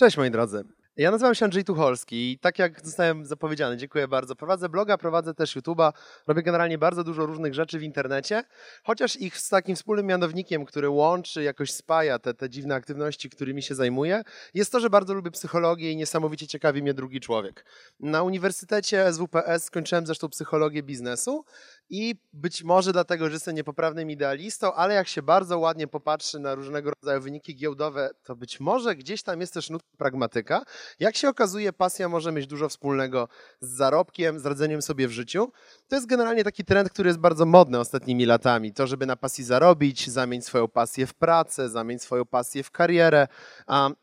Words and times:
Cześć 0.00 0.16
moi 0.16 0.30
drodzy. 0.30 0.64
Ja 0.96 1.10
nazywam 1.10 1.34
się 1.34 1.44
Andrzej 1.44 1.64
Tucholski 1.64 2.32
i 2.32 2.38
tak 2.38 2.58
jak 2.58 2.86
zostałem 2.86 3.26
zapowiedziany, 3.26 3.76
dziękuję 3.76 4.08
bardzo. 4.08 4.36
Prowadzę 4.36 4.68
bloga, 4.68 4.98
prowadzę 4.98 5.34
też 5.34 5.56
YouTube'a, 5.56 5.92
robię 6.26 6.42
generalnie 6.42 6.78
bardzo 6.78 7.04
dużo 7.04 7.26
różnych 7.26 7.54
rzeczy 7.54 7.78
w 7.78 7.82
internecie, 7.82 8.42
chociaż 8.84 9.16
ich 9.16 9.38
z 9.38 9.48
takim 9.48 9.76
wspólnym 9.76 10.06
mianownikiem, 10.06 10.64
który 10.64 10.88
łączy, 10.88 11.42
jakoś 11.42 11.72
spaja 11.72 12.18
te, 12.18 12.34
te 12.34 12.50
dziwne 12.50 12.74
aktywności, 12.74 13.30
którymi 13.30 13.62
się 13.62 13.74
zajmuję, 13.74 14.22
jest 14.54 14.72
to, 14.72 14.80
że 14.80 14.90
bardzo 14.90 15.14
lubię 15.14 15.30
psychologię 15.30 15.92
i 15.92 15.96
niesamowicie 15.96 16.46
ciekawi 16.46 16.82
mnie 16.82 16.94
drugi 16.94 17.20
człowiek. 17.20 17.64
Na 18.00 18.22
Uniwersytecie 18.22 19.12
SWPS 19.12 19.64
skończyłem 19.64 20.06
zresztą 20.06 20.28
psychologię 20.28 20.82
biznesu 20.82 21.44
i 21.90 22.14
być 22.32 22.64
może 22.64 22.92
dlatego, 22.92 23.26
że 23.26 23.32
jestem 23.32 23.56
niepoprawnym 23.56 24.10
idealistą, 24.10 24.74
ale 24.74 24.94
jak 24.94 25.08
się 25.08 25.22
bardzo 25.22 25.58
ładnie 25.58 25.86
popatrzy 25.86 26.38
na 26.38 26.54
różnego 26.54 26.90
rodzaju 27.02 27.20
wyniki 27.20 27.56
giełdowe, 27.56 28.10
to 28.22 28.36
być 28.36 28.60
może 28.60 28.96
gdzieś 28.96 29.22
tam 29.22 29.40
jest 29.40 29.54
też 29.54 29.70
nutka 29.70 29.88
pragmatyka. 29.98 30.62
Jak 31.00 31.16
się 31.16 31.28
okazuje, 31.28 31.72
pasja 31.72 32.08
może 32.08 32.32
mieć 32.32 32.46
dużo 32.46 32.68
wspólnego 32.68 33.28
z 33.60 33.68
zarobkiem, 33.68 34.40
z 34.40 34.46
radzeniem 34.46 34.82
sobie 34.82 35.08
w 35.08 35.10
życiu. 35.10 35.52
To 35.88 35.96
jest 35.96 36.06
generalnie 36.06 36.44
taki 36.44 36.64
trend, 36.64 36.90
który 36.90 37.08
jest 37.08 37.18
bardzo 37.18 37.46
modny 37.46 37.78
ostatnimi 37.78 38.26
latami. 38.26 38.72
To, 38.72 38.86
żeby 38.86 39.06
na 39.06 39.16
pasji 39.16 39.44
zarobić, 39.44 40.10
zamienić 40.10 40.46
swoją 40.46 40.68
pasję 40.68 41.06
w 41.06 41.14
pracę, 41.14 41.68
zamienić 41.68 42.02
swoją 42.02 42.26
pasję 42.26 42.62
w 42.62 42.70
karierę. 42.70 43.28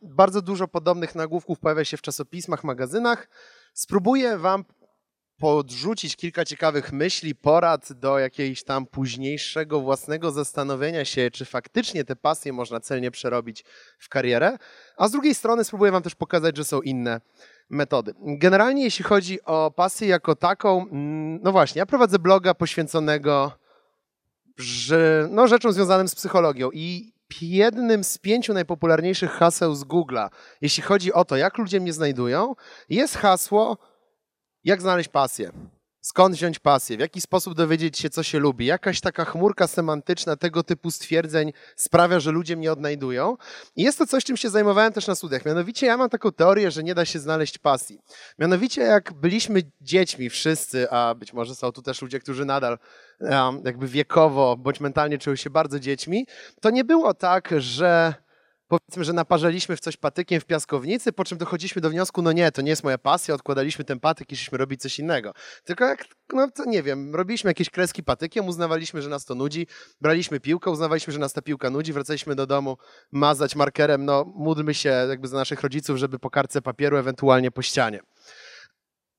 Bardzo 0.02 0.42
dużo 0.42 0.68
podobnych 0.68 1.16
nagłówków 1.16 1.60
pojawia 1.60 1.86
się 1.86 1.98
w 1.98 2.02
czasopismach, 2.02 2.64
magazynach. 2.64 3.28
Spróbuję 3.74 4.38
Wam 4.38 4.66
podrzucić 5.38 6.16
kilka 6.16 6.46
ciekawych 6.46 6.94
myśli, 6.94 7.36
porad 7.36 7.94
do 7.94 8.20
jakiegoś 8.20 8.64
tam 8.64 8.86
późniejszego 8.86 9.82
własnego 9.82 10.32
zastanowienia 10.32 11.06
się, 11.06 11.32
czy 11.32 11.46
faktycznie 11.46 12.04
te 12.04 12.16
pasje 12.16 12.54
można 12.54 12.80
celnie 12.80 13.12
przerobić 13.12 13.66
w 14.00 14.10
karierę, 14.10 14.58
a 14.98 15.08
z 15.08 15.12
drugiej 15.12 15.36
strony 15.36 15.64
spróbuję 15.64 15.92
Wam 15.92 16.04
też 16.04 16.16
pokazać, 16.16 16.58
że 16.58 16.64
są 16.64 16.82
inne 16.82 17.22
metody. 17.70 18.14
Generalnie 18.20 18.84
jeśli 18.84 19.06
chodzi 19.06 19.42
o 19.44 19.72
pasję 19.72 20.08
jako 20.08 20.36
taką, 20.36 20.82
mm, 20.82 21.40
no 21.44 21.52
właśnie, 21.52 21.80
ja 21.80 21.86
prowadzę 21.86 22.20
bloga 22.20 22.54
poświęconego 22.54 23.52
że, 24.58 25.28
no, 25.32 25.48
rzeczom 25.48 25.72
związanym 25.72 26.08
z 26.08 26.16
psychologią 26.16 26.70
i 26.74 27.14
jednym 27.42 28.04
z 28.04 28.18
pięciu 28.18 28.54
najpopularniejszych 28.54 29.32
haseł 29.32 29.76
z 29.76 29.86
Google'a, 29.86 30.30
jeśli 30.62 30.84
chodzi 30.84 31.14
o 31.14 31.26
to, 31.26 31.38
jak 31.38 31.58
ludzie 31.58 31.80
mnie 31.80 31.94
znajdują, 31.94 32.56
jest 32.90 33.18
hasło 33.18 33.78
jak 34.64 34.82
znaleźć 34.82 35.10
pasję? 35.10 35.52
Skąd 36.02 36.36
wziąć 36.36 36.60
pasję? 36.60 36.98
W 36.98 37.00
jaki 37.00 37.22
sposób 37.22 37.54
dowiedzieć 37.54 37.98
się, 37.98 38.10
co 38.10 38.24
się 38.24 38.40
lubi? 38.40 38.66
Jakaś 38.66 39.02
taka 39.02 39.26
chmurka 39.26 39.68
semantyczna 39.68 40.36
tego 40.36 40.64
typu 40.64 40.92
stwierdzeń 40.92 41.54
sprawia, 41.76 42.20
że 42.20 42.32
ludzie 42.32 42.58
mnie 42.58 42.72
odnajdują. 42.72 43.38
I 43.76 43.84
jest 43.84 43.98
to 43.98 44.08
coś, 44.08 44.24
czym 44.24 44.38
się 44.38 44.50
zajmowałem 44.50 44.94
też 44.94 45.08
na 45.08 45.16
studiach. 45.16 45.46
Mianowicie 45.46 45.88
ja 45.88 45.98
mam 45.98 46.10
taką 46.10 46.32
teorię, 46.32 46.72
że 46.72 46.84
nie 46.84 46.96
da 46.96 47.06
się 47.06 47.20
znaleźć 47.20 47.58
pasji. 47.58 48.00
Mianowicie 48.40 48.82
jak 48.82 49.14
byliśmy 49.14 49.62
dziećmi 49.82 50.30
wszyscy, 50.30 50.90
a 50.92 51.16
być 51.16 51.34
może 51.34 51.56
są 51.56 51.72
tu 51.72 51.82
też 51.82 52.02
ludzie, 52.02 52.20
którzy 52.20 52.46
nadal 52.46 52.78
jakby 53.66 53.88
wiekowo 53.88 54.58
bądź 54.58 54.80
mentalnie 54.80 55.18
czują 55.18 55.36
się 55.36 55.50
bardzo 55.50 55.80
dziećmi, 55.80 56.26
to 56.62 56.70
nie 56.70 56.84
było 56.84 57.14
tak, 57.14 57.54
że 57.58 58.14
powiedzmy, 58.68 59.04
że 59.04 59.14
naparzaliśmy 59.14 59.78
w 59.78 59.80
coś 59.80 59.98
patykiem 59.98 60.42
w 60.42 60.46
piaskownicy, 60.46 61.12
po 61.12 61.26
czym 61.26 61.38
dochodziliśmy 61.38 61.82
do 61.82 61.90
wniosku, 61.90 62.22
no 62.22 62.32
nie, 62.32 62.52
to 62.52 62.62
nie 62.62 62.70
jest 62.70 62.84
moja 62.84 62.98
pasja, 62.98 63.36
odkładaliśmy 63.36 63.86
ten 63.86 64.00
patyk 64.00 64.32
i 64.32 64.38
szliśmy 64.38 64.58
robić 64.58 64.82
coś 64.82 65.00
innego. 65.00 65.34
Tylko 65.64 65.86
jak, 65.86 66.06
no 66.34 66.52
to 66.52 66.66
nie 66.66 66.84
wiem, 66.84 67.16
robiliśmy 67.16 67.50
jakieś 67.50 67.70
kreski 67.70 68.04
patykiem, 68.04 68.48
uznawaliśmy, 68.48 69.02
że 69.02 69.10
nas 69.10 69.26
to 69.26 69.36
nudzi, 69.36 69.68
braliśmy 70.02 70.40
piłkę, 70.40 70.72
uznawaliśmy, 70.72 71.14
że 71.14 71.20
nas 71.20 71.34
ta 71.34 71.42
piłka 71.42 71.70
nudzi, 71.70 71.94
wracaliśmy 71.94 72.36
do 72.36 72.48
domu, 72.48 72.78
mazać 73.12 73.56
markerem, 73.56 74.06
no 74.06 74.26
módlmy 74.36 74.74
się 74.74 74.90
jakby 74.90 75.28
za 75.28 75.38
naszych 75.38 75.62
rodziców, 75.62 75.98
żeby 75.98 76.20
po 76.20 76.30
kartce 76.30 76.62
papieru, 76.62 76.98
ewentualnie 76.98 77.52
po 77.52 77.62
ścianie 77.62 78.00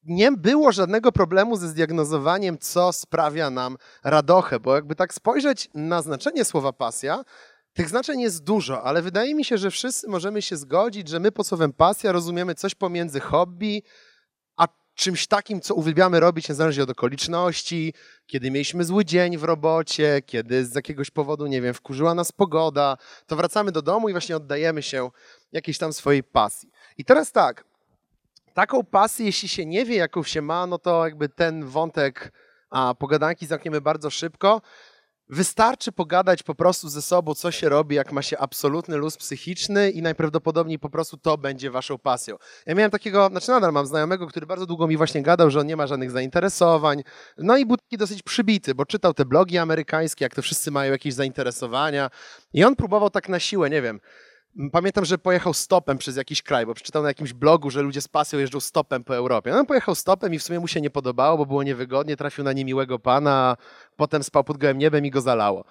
nie 0.08 0.32
było 0.32 0.72
żadnego 0.72 1.12
problemu 1.12 1.56
ze 1.56 1.68
zdiagnozowaniem, 1.68 2.58
co 2.58 2.92
sprawia 2.92 3.50
nam 3.50 3.76
radochę, 4.04 4.60
bo 4.60 4.74
jakby 4.74 4.94
tak 4.94 5.14
spojrzeć 5.14 5.70
na 5.74 6.02
znaczenie 6.02 6.44
słowa 6.44 6.72
pasja, 6.72 7.24
tych 7.78 7.88
znaczeń 7.88 8.20
jest 8.20 8.44
dużo, 8.44 8.82
ale 8.82 9.02
wydaje 9.02 9.34
mi 9.34 9.44
się, 9.44 9.58
że 9.58 9.70
wszyscy 9.70 10.08
możemy 10.08 10.42
się 10.42 10.56
zgodzić, 10.56 11.08
że 11.08 11.20
my 11.20 11.32
pod 11.32 11.46
słowem 11.46 11.72
pasja 11.72 12.12
rozumiemy 12.12 12.54
coś 12.54 12.74
pomiędzy 12.74 13.20
hobby, 13.20 13.82
a 14.56 14.68
czymś 14.94 15.26
takim, 15.26 15.60
co 15.60 15.74
uwielbiamy 15.74 16.20
robić 16.20 16.48
niezależnie 16.48 16.82
od 16.82 16.90
okoliczności, 16.90 17.94
kiedy 18.26 18.50
mieliśmy 18.50 18.84
zły 18.84 19.04
dzień 19.04 19.38
w 19.38 19.44
robocie, 19.44 20.22
kiedy 20.26 20.64
z 20.64 20.74
jakiegoś 20.74 21.10
powodu, 21.10 21.46
nie 21.46 21.62
wiem, 21.62 21.74
wkurzyła 21.74 22.14
nas 22.14 22.32
pogoda, 22.32 22.96
to 23.26 23.36
wracamy 23.36 23.72
do 23.72 23.82
domu 23.82 24.08
i 24.08 24.12
właśnie 24.12 24.36
oddajemy 24.36 24.82
się 24.82 25.10
jakiejś 25.52 25.78
tam 25.78 25.92
swojej 25.92 26.22
pasji. 26.22 26.70
I 26.96 27.04
teraz 27.04 27.32
tak, 27.32 27.64
taką 28.54 28.84
pasję, 28.84 29.26
jeśli 29.26 29.48
się 29.48 29.66
nie 29.66 29.84
wie, 29.84 29.96
jaką 29.96 30.22
się 30.22 30.42
ma, 30.42 30.66
no 30.66 30.78
to 30.78 31.04
jakby 31.04 31.28
ten 31.28 31.64
wątek 31.64 32.32
a, 32.70 32.94
pogadanki 32.94 33.46
zamkniemy 33.46 33.80
bardzo 33.80 34.10
szybko. 34.10 34.60
Wystarczy 35.30 35.92
pogadać 35.92 36.42
po 36.42 36.54
prostu 36.54 36.88
ze 36.88 37.02
sobą, 37.02 37.34
co 37.34 37.50
się 37.50 37.68
robi, 37.68 37.96
jak 37.96 38.12
ma 38.12 38.22
się 38.22 38.38
absolutny 38.38 38.96
luz 38.96 39.16
psychiczny 39.16 39.90
i 39.90 40.02
najprawdopodobniej 40.02 40.78
po 40.78 40.90
prostu 40.90 41.16
to 41.16 41.38
będzie 41.38 41.70
waszą 41.70 41.98
pasją. 41.98 42.36
Ja 42.66 42.74
miałem 42.74 42.90
takiego, 42.90 43.28
znaczy 43.28 43.50
nadal 43.50 43.72
mam 43.72 43.86
znajomego, 43.86 44.26
który 44.26 44.46
bardzo 44.46 44.66
długo 44.66 44.86
mi 44.86 44.96
właśnie 44.96 45.22
gadał, 45.22 45.50
że 45.50 45.60
on 45.60 45.66
nie 45.66 45.76
ma 45.76 45.86
żadnych 45.86 46.10
zainteresowań. 46.10 47.02
No 47.38 47.56
i 47.56 47.66
był 47.66 47.76
taki 47.76 47.96
dosyć 47.96 48.22
przybity, 48.22 48.74
bo 48.74 48.86
czytał 48.86 49.14
te 49.14 49.24
blogi 49.24 49.58
amerykańskie, 49.58 50.24
jak 50.24 50.34
to 50.34 50.42
wszyscy 50.42 50.70
mają 50.70 50.92
jakieś 50.92 51.14
zainteresowania. 51.14 52.10
I 52.52 52.64
on 52.64 52.76
próbował 52.76 53.10
tak 53.10 53.28
na 53.28 53.40
siłę, 53.40 53.70
nie 53.70 53.82
wiem, 53.82 54.00
Pamiętam, 54.72 55.04
że 55.04 55.18
pojechał 55.18 55.54
stopem 55.54 55.98
przez 55.98 56.16
jakiś 56.16 56.42
kraj, 56.42 56.66
bo 56.66 56.74
przeczytał 56.74 57.02
na 57.02 57.08
jakimś 57.08 57.32
blogu, 57.32 57.70
że 57.70 57.82
ludzie 57.82 58.00
z 58.00 58.08
pasją 58.08 58.38
jeżdżą 58.38 58.60
stopem 58.60 59.04
po 59.04 59.16
Europie. 59.16 59.50
No, 59.50 59.58
on 59.58 59.66
pojechał 59.66 59.94
stopem 59.94 60.34
i 60.34 60.38
w 60.38 60.42
sumie 60.42 60.60
mu 60.60 60.68
się 60.68 60.80
nie 60.80 60.90
podobało, 60.90 61.38
bo 61.38 61.46
było 61.46 61.62
niewygodnie, 61.62 62.16
trafił 62.16 62.44
na 62.44 62.52
niemiłego 62.52 62.98
pana, 62.98 63.56
potem 63.96 64.22
spał 64.22 64.44
pod 64.44 64.56
gołym 64.56 64.78
niebem 64.78 65.06
i 65.06 65.10
go 65.10 65.20
zalało. 65.20 65.64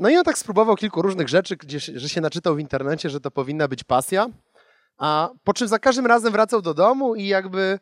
No 0.00 0.08
i 0.08 0.16
on 0.16 0.24
tak 0.24 0.38
spróbował 0.38 0.76
kilku 0.76 1.02
różnych 1.02 1.28
rzeczy, 1.28 1.56
gdzie, 1.56 1.78
że 1.80 2.08
się 2.08 2.20
naczytał 2.20 2.54
w 2.54 2.60
internecie, 2.60 3.10
że 3.10 3.20
to 3.20 3.30
powinna 3.30 3.68
być 3.68 3.84
pasja, 3.84 4.26
a 4.98 5.30
po 5.44 5.54
czym 5.54 5.68
za 5.68 5.78
każdym 5.78 6.06
razem 6.06 6.32
wracał 6.32 6.62
do 6.62 6.74
domu 6.74 7.14
i 7.14 7.26
jakby 7.26 7.78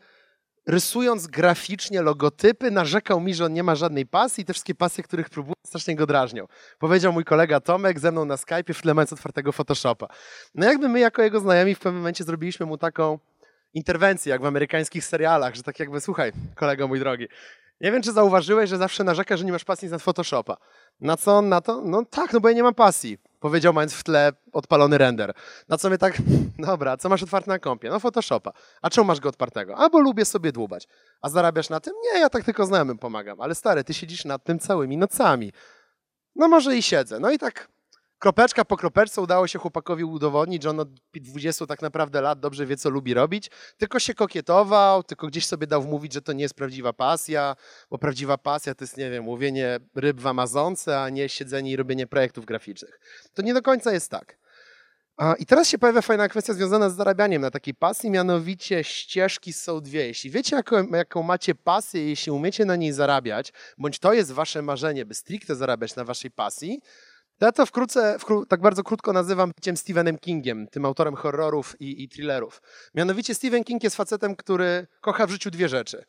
rysując 0.66 1.26
graficznie 1.26 2.02
logotypy, 2.02 2.70
narzekał 2.70 3.20
mi, 3.20 3.34
że 3.34 3.44
on 3.44 3.52
nie 3.52 3.62
ma 3.62 3.74
żadnej 3.74 4.06
pasji 4.06 4.42
i 4.42 4.44
te 4.44 4.52
wszystkie 4.52 4.74
pasje, 4.74 5.04
których 5.04 5.30
próbuje, 5.30 5.54
strasznie 5.66 5.96
go 5.96 6.06
drażnią. 6.06 6.46
Powiedział 6.78 7.12
mój 7.12 7.24
kolega 7.24 7.60
Tomek 7.60 8.00
ze 8.00 8.12
mną 8.12 8.24
na 8.24 8.36
Skype'ie 8.36 8.74
w 8.74 8.82
tle 8.82 8.94
mając 8.94 9.12
otwartego 9.12 9.52
Photoshopa. 9.52 10.06
No 10.54 10.66
jakby 10.66 10.88
my 10.88 11.00
jako 11.00 11.22
jego 11.22 11.40
znajomi 11.40 11.74
w 11.74 11.78
pewnym 11.78 12.00
momencie 12.00 12.24
zrobiliśmy 12.24 12.66
mu 12.66 12.78
taką 12.78 13.18
interwencję, 13.74 14.30
jak 14.30 14.42
w 14.42 14.46
amerykańskich 14.46 15.04
serialach, 15.04 15.54
że 15.54 15.62
tak 15.62 15.80
jakby, 15.80 16.00
słuchaj, 16.00 16.32
kolego 16.54 16.88
mój 16.88 16.98
drogi, 16.98 17.28
nie 17.84 17.92
wiem, 17.92 18.02
czy 18.02 18.12
zauważyłeś, 18.12 18.70
że 18.70 18.78
zawsze 18.78 19.04
narzeka, 19.04 19.36
że 19.36 19.44
nie 19.44 19.52
masz 19.52 19.64
pasji 19.64 19.88
na 19.88 19.98
Photoshopa. 19.98 20.56
Na 21.00 21.16
co 21.16 21.38
on 21.38 21.48
na 21.48 21.60
to? 21.60 21.82
No 21.84 22.04
tak, 22.10 22.32
no 22.32 22.40
bo 22.40 22.48
ja 22.48 22.54
nie 22.54 22.62
mam 22.62 22.74
pasji. 22.74 23.18
Powiedział, 23.40 23.72
mając 23.72 23.94
w 23.94 24.04
tle 24.04 24.32
odpalony 24.52 24.98
render. 24.98 25.34
Na 25.68 25.78
co 25.78 25.88
mnie 25.88 25.98
tak, 25.98 26.18
dobra, 26.68 26.96
co 26.96 27.08
masz 27.08 27.22
otwarte 27.22 27.50
na 27.50 27.58
kompie? 27.58 27.90
No 27.90 28.00
Photoshopa. 28.00 28.52
A 28.82 28.90
czemu 28.90 29.06
masz 29.06 29.20
go 29.20 29.28
otwartego? 29.28 29.76
Albo 29.76 30.00
lubię 30.00 30.24
sobie 30.24 30.52
dłubać. 30.52 30.88
A 31.22 31.28
zarabiasz 31.28 31.70
na 31.70 31.80
tym? 31.80 31.94
Nie, 32.04 32.20
ja 32.20 32.30
tak 32.30 32.44
tylko 32.44 32.66
znajomym 32.66 32.98
pomagam. 32.98 33.40
Ale 33.40 33.54
stary, 33.54 33.84
ty 33.84 33.94
siedzisz 33.94 34.24
nad 34.24 34.44
tym 34.44 34.58
całymi 34.58 34.96
nocami. 34.96 35.52
No 36.36 36.48
może 36.48 36.76
i 36.76 36.82
siedzę. 36.82 37.20
No 37.20 37.30
i 37.30 37.38
tak 37.38 37.68
kropeczka 38.24 38.64
po 38.64 38.76
kropeczce 38.76 39.20
udało 39.20 39.46
się 39.46 39.58
chłopakowi 39.58 40.04
udowodnić, 40.04 40.62
że 40.62 40.70
on 40.70 40.80
od 40.80 40.88
20 41.14 41.66
tak 41.66 41.82
naprawdę 41.82 42.20
lat 42.20 42.40
dobrze 42.40 42.66
wie, 42.66 42.76
co 42.76 42.90
lubi 42.90 43.14
robić, 43.14 43.50
tylko 43.76 43.98
się 43.98 44.14
kokietował, 44.14 45.02
tylko 45.02 45.26
gdzieś 45.26 45.46
sobie 45.46 45.66
dał 45.66 45.82
wmówić, 45.82 46.12
że 46.12 46.22
to 46.22 46.32
nie 46.32 46.42
jest 46.42 46.54
prawdziwa 46.54 46.92
pasja, 46.92 47.56
bo 47.90 47.98
prawdziwa 47.98 48.38
pasja 48.38 48.74
to 48.74 48.84
jest, 48.84 48.96
nie 48.96 49.10
wiem, 49.10 49.28
łowienie 49.28 49.78
ryb 49.94 50.20
w 50.20 50.26
Amazonce, 50.26 51.00
a 51.00 51.08
nie 51.08 51.28
siedzenie 51.28 51.70
i 51.70 51.76
robienie 51.76 52.06
projektów 52.06 52.44
graficznych. 52.44 53.00
To 53.34 53.42
nie 53.42 53.54
do 53.54 53.62
końca 53.62 53.92
jest 53.92 54.10
tak. 54.10 54.38
I 55.38 55.46
teraz 55.46 55.68
się 55.68 55.78
pojawia 55.78 56.02
fajna 56.02 56.28
kwestia 56.28 56.54
związana 56.54 56.90
z 56.90 56.96
zarabianiem 56.96 57.42
na 57.42 57.50
takiej 57.50 57.74
pasji, 57.74 58.10
mianowicie 58.10 58.84
ścieżki 58.84 59.52
są 59.52 59.80
dwie. 59.80 60.06
Jeśli 60.06 60.30
wiecie, 60.30 60.56
jaką, 60.56 60.86
jaką 60.86 61.22
macie 61.22 61.54
pasję, 61.54 62.08
jeśli 62.08 62.32
umiecie 62.32 62.64
na 62.64 62.76
niej 62.76 62.92
zarabiać, 62.92 63.52
bądź 63.78 63.98
to 63.98 64.12
jest 64.12 64.32
wasze 64.32 64.62
marzenie, 64.62 65.04
by 65.04 65.14
stricte 65.14 65.54
zarabiać 65.54 65.96
na 65.96 66.04
waszej 66.04 66.30
pasji, 66.30 66.80
ja 67.44 67.52
to 67.52 67.66
wkrótce, 67.66 68.18
wkró 68.18 68.46
tak 68.46 68.60
bardzo 68.60 68.82
krótko 68.82 69.12
nazywam 69.12 69.52
byciem 69.56 69.76
Stephenem 69.76 70.18
Kingiem, 70.18 70.66
tym 70.68 70.84
autorem 70.84 71.14
horrorów 71.14 71.80
i, 71.80 72.02
i 72.02 72.08
thrillerów. 72.08 72.62
Mianowicie 72.94 73.34
Stephen 73.34 73.64
King 73.64 73.84
jest 73.84 73.96
facetem, 73.96 74.36
który 74.36 74.86
kocha 75.00 75.26
w 75.26 75.30
życiu 75.30 75.50
dwie 75.50 75.68
rzeczy. 75.68 76.04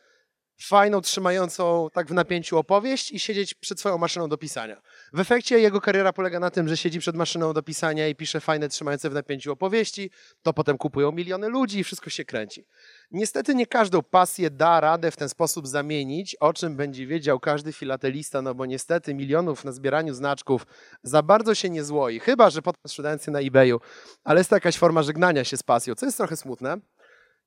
Fajną, 0.57 1.01
trzymającą 1.01 1.89
tak 1.93 2.07
w 2.07 2.13
napięciu 2.13 2.57
opowieść 2.57 3.11
i 3.11 3.19
siedzieć 3.19 3.53
przed 3.53 3.79
swoją 3.79 3.97
maszyną 3.97 4.29
do 4.29 4.37
pisania. 4.37 4.81
W 5.13 5.19
efekcie 5.19 5.59
jego 5.59 5.81
kariera 5.81 6.13
polega 6.13 6.39
na 6.39 6.49
tym, 6.49 6.67
że 6.67 6.77
siedzi 6.77 6.99
przed 6.99 7.15
maszyną 7.15 7.53
do 7.53 7.63
pisania 7.63 8.07
i 8.07 8.15
pisze 8.15 8.39
fajne, 8.39 8.69
trzymające 8.69 9.09
w 9.09 9.13
napięciu 9.13 9.51
opowieści, 9.51 10.11
to 10.41 10.53
potem 10.53 10.77
kupują 10.77 11.11
miliony 11.11 11.49
ludzi 11.49 11.79
i 11.79 11.83
wszystko 11.83 12.09
się 12.09 12.25
kręci. 12.25 12.65
Niestety 13.11 13.55
nie 13.55 13.65
każdą 13.65 14.03
pasję 14.03 14.49
da 14.49 14.79
radę 14.79 15.11
w 15.11 15.15
ten 15.15 15.29
sposób 15.29 15.67
zamienić, 15.67 16.35
o 16.35 16.53
czym 16.53 16.75
będzie 16.75 17.07
wiedział 17.07 17.39
każdy 17.39 17.73
filatelista, 17.73 18.41
no 18.41 18.55
bo 18.55 18.65
niestety 18.65 19.13
milionów 19.13 19.65
na 19.65 19.71
zbieraniu 19.71 20.13
znaczków 20.13 20.67
za 21.03 21.23
bardzo 21.23 21.55
się 21.55 21.69
nie 21.69 21.83
złoi, 21.83 22.19
chyba, 22.19 22.49
że 22.49 22.61
potem 22.61 22.81
sprzedając 22.87 23.27
je 23.27 23.33
na 23.33 23.39
eBayu, 23.39 23.79
ale 24.23 24.39
jest 24.39 24.49
to 24.49 24.55
jakaś 24.55 24.77
forma 24.77 25.03
żegnania 25.03 25.43
się 25.43 25.57
z 25.57 25.63
pasją, 25.63 25.95
co 25.95 26.05
jest 26.05 26.17
trochę 26.17 26.37
smutne. 26.37 26.77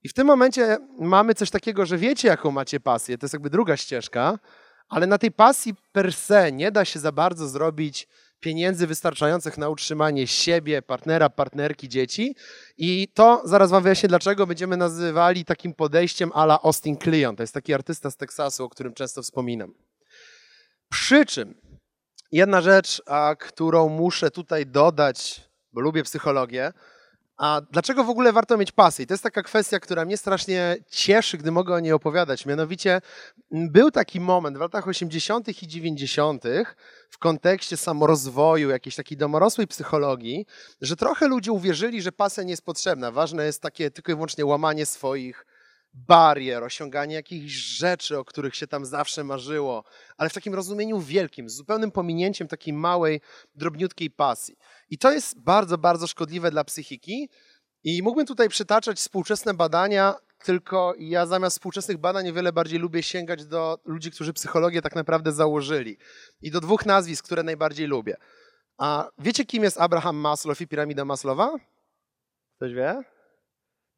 I 0.03 0.09
w 0.09 0.13
tym 0.13 0.27
momencie 0.27 0.79
mamy 0.99 1.35
coś 1.35 1.51
takiego, 1.51 1.87
że 1.87 1.99
wiecie, 1.99 2.29
jaką 2.29 2.51
macie 2.51 2.81
pasję, 2.81 3.19
to 3.19 3.25
jest 3.25 3.33
jakby 3.33 3.51
druga 3.51 3.77
ścieżka, 3.77 4.39
ale 4.89 5.07
na 5.07 5.19
tej 5.19 5.33
pasji 5.33 5.75
per 5.93 6.15
se 6.15 6.53
nie 6.53 6.73
da 6.73 6.85
się 6.85 7.01
za 7.01 7.13
bardzo 7.13 7.49
zrobić 7.49 8.09
pieniędzy 8.41 8.87
wystarczających 8.87 9.59
na 9.59 9.69
utrzymanie 9.69 10.27
siebie, 10.27 10.83
partnera, 10.83 11.31
partnerki, 11.31 11.89
dzieci. 11.89 12.37
I 12.77 13.09
to 13.15 13.43
zaraz 13.45 13.71
wam 13.71 13.83
wyjaśnię, 13.83 14.09
dlaczego 14.09 14.47
będziemy 14.47 14.77
nazywali 14.77 15.45
takim 15.45 15.75
podejściem 15.75 16.31
ala 16.35 16.59
Austin 16.63 16.97
Kleon. 16.97 17.37
To 17.37 17.43
jest 17.43 17.55
taki 17.55 17.75
artysta 17.75 18.11
z 18.11 18.17
Teksasu, 18.17 18.65
o 18.65 18.69
którym 18.69 18.95
często 18.95 19.23
wspominam. 19.23 19.75
Przy 20.89 21.27
czym 21.27 21.55
jedna 22.33 22.61
rzecz, 22.61 23.03
a, 23.07 23.37
którą 23.39 23.89
muszę 23.89 24.31
tutaj 24.31 24.67
dodać, 24.67 25.41
bo 25.73 25.81
lubię 25.81 26.03
psychologię, 26.03 26.73
a 27.39 27.61
dlaczego 27.71 28.05
w 28.05 28.11
ogóle 28.11 28.33
warto 28.33 28.57
mieć 28.57 28.73
pasję? 28.73 29.03
I 29.03 29.07
to 29.07 29.15
jest 29.15 29.23
taka 29.23 29.43
kwestia, 29.43 29.81
która 29.81 30.05
mnie 30.05 30.17
strasznie 30.17 30.77
cieszy, 30.91 31.39
gdy 31.39 31.51
mogę 31.51 31.75
o 31.75 31.81
niej 31.81 31.93
opowiadać. 31.93 32.47
Mianowicie 32.47 33.01
był 33.51 33.91
taki 33.91 34.21
moment 34.21 34.59
w 34.59 34.61
latach 34.61 34.89
80. 34.89 35.63
i 35.63 35.69
90. 35.69 36.45
w 37.11 37.19
kontekście 37.19 37.77
samorozwoju, 37.77 38.71
jakiejś 38.71 38.97
takiej 38.97 39.19
domorosłej 39.19 39.67
psychologii, 39.67 40.47
że 40.81 40.97
trochę 40.97 41.29
ludzie 41.29 41.53
uwierzyli, 41.53 42.03
że 42.03 42.13
pasja 42.13 42.43
nie 42.43 42.51
jest 42.51 42.65
potrzebna. 42.65 43.11
Ważne 43.11 43.45
jest 43.45 43.63
takie 43.63 43.91
tylko 43.91 44.13
i 44.13 44.15
wyłącznie 44.15 44.47
łamanie 44.47 44.87
swoich 44.87 45.47
barier, 45.95 46.65
osiąganie 46.65 47.15
jakichś 47.15 47.53
rzeczy, 47.53 48.19
o 48.19 48.25
których 48.25 48.57
się 48.57 48.67
tam 48.67 48.87
zawsze 48.87 49.25
marzyło, 49.25 49.85
ale 50.17 50.31
w 50.31 50.33
takim 50.33 50.55
rozumieniu 50.55 51.01
wielkim, 51.01 51.49
z 51.49 51.55
zupełnym 51.55 51.91
pominięciem 51.91 52.49
takiej 52.49 52.75
małej, 52.75 53.21
drobniutkiej 53.55 54.11
pasji. 54.11 54.57
I 54.91 54.99
to 54.99 55.13
jest 55.13 55.41
bardzo, 55.41 55.79
bardzo 55.79 56.07
szkodliwe 56.07 56.51
dla 56.51 56.65
psychiki. 56.65 57.29
I 57.85 58.03
mógłbym 58.03 58.27
tutaj 58.27 58.49
przytaczać 58.49 58.97
współczesne 58.97 59.55
badania, 59.55 60.15
tylko 60.45 60.95
ja 60.99 61.27
zamiast 61.27 61.57
współczesnych 61.57 61.99
badań 61.99 62.33
wiele 62.33 62.53
bardziej 62.53 62.79
lubię 62.79 63.03
sięgać 63.03 63.47
do 63.47 63.79
ludzi, 63.85 64.11
którzy 64.11 64.33
psychologię 64.33 64.83
tak 64.83 64.95
naprawdę 64.95 65.33
założyli. 65.33 65.99
I 66.41 66.51
do 66.51 66.61
dwóch 66.61 66.87
nazwisk, 66.87 67.25
które 67.25 67.43
najbardziej 67.43 67.87
lubię. 67.87 68.17
A 68.79 69.11
wiecie, 69.19 69.45
kim 69.45 69.63
jest 69.63 69.81
Abraham 69.81 70.17
Maslow 70.17 70.61
i 70.61 70.67
piramida 70.67 71.05
Maslowa? 71.05 71.57
Ktoś 72.57 72.73
wie? 72.75 73.03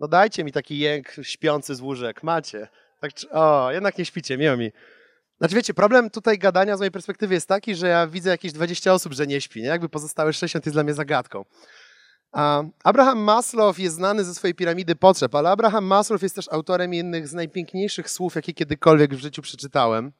No 0.00 0.08
dajcie 0.08 0.44
mi 0.44 0.52
taki 0.52 0.78
jęk 0.78 1.06
śpiący 1.22 1.74
z 1.74 1.80
łóżek. 1.80 2.22
Macie. 2.22 2.68
Tak, 3.00 3.10
o, 3.30 3.72
jednak 3.72 3.98
nie 3.98 4.04
śpicie, 4.04 4.38
miło 4.38 4.56
mi. 4.56 4.72
Znaczy 5.40 5.54
wiecie, 5.54 5.74
problem 5.74 6.10
tutaj 6.10 6.38
gadania 6.38 6.76
z 6.76 6.80
mojej 6.80 6.90
perspektywy 6.90 7.34
jest 7.34 7.48
taki, 7.48 7.74
że 7.74 7.88
ja 7.88 8.06
widzę 8.06 8.30
jakieś 8.30 8.52
20 8.52 8.94
osób, 8.94 9.12
że 9.12 9.26
nie 9.26 9.40
śpi, 9.40 9.62
nie? 9.62 9.68
Jakby 9.68 9.88
pozostałe 9.88 10.32
60 10.32 10.66
jest 10.66 10.76
dla 10.76 10.82
mnie 10.82 10.94
zagadką. 10.94 11.44
Abraham 12.84 13.18
Maslow 13.18 13.78
jest 13.78 13.96
znany 13.96 14.24
ze 14.24 14.34
swojej 14.34 14.54
piramidy 14.54 14.96
potrzeb, 14.96 15.34
ale 15.34 15.50
Abraham 15.50 15.84
Maslow 15.84 16.22
jest 16.22 16.34
też 16.34 16.48
autorem 16.48 16.94
jednych 16.94 17.28
z 17.28 17.32
najpiękniejszych 17.32 18.10
słów, 18.10 18.34
jakie 18.34 18.54
kiedykolwiek 18.54 19.14
w 19.14 19.18
życiu 19.18 19.42
przeczytałem. 19.42 20.12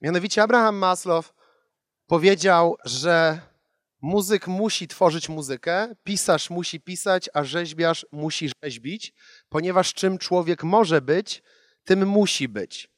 Mianowicie 0.00 0.42
Abraham 0.42 0.76
Maslow 0.76 1.34
powiedział, 2.06 2.76
że 2.84 3.40
muzyk 4.02 4.46
musi 4.46 4.88
tworzyć 4.88 5.28
muzykę, 5.28 5.94
pisarz 6.04 6.50
musi 6.50 6.80
pisać, 6.80 7.30
a 7.34 7.44
rzeźbiarz 7.44 8.06
musi 8.12 8.50
rzeźbić, 8.64 9.14
ponieważ 9.48 9.94
czym 9.94 10.18
człowiek 10.18 10.64
może 10.64 11.00
być, 11.00 11.42
tym 11.84 12.06
musi 12.06 12.48
być. 12.48 12.91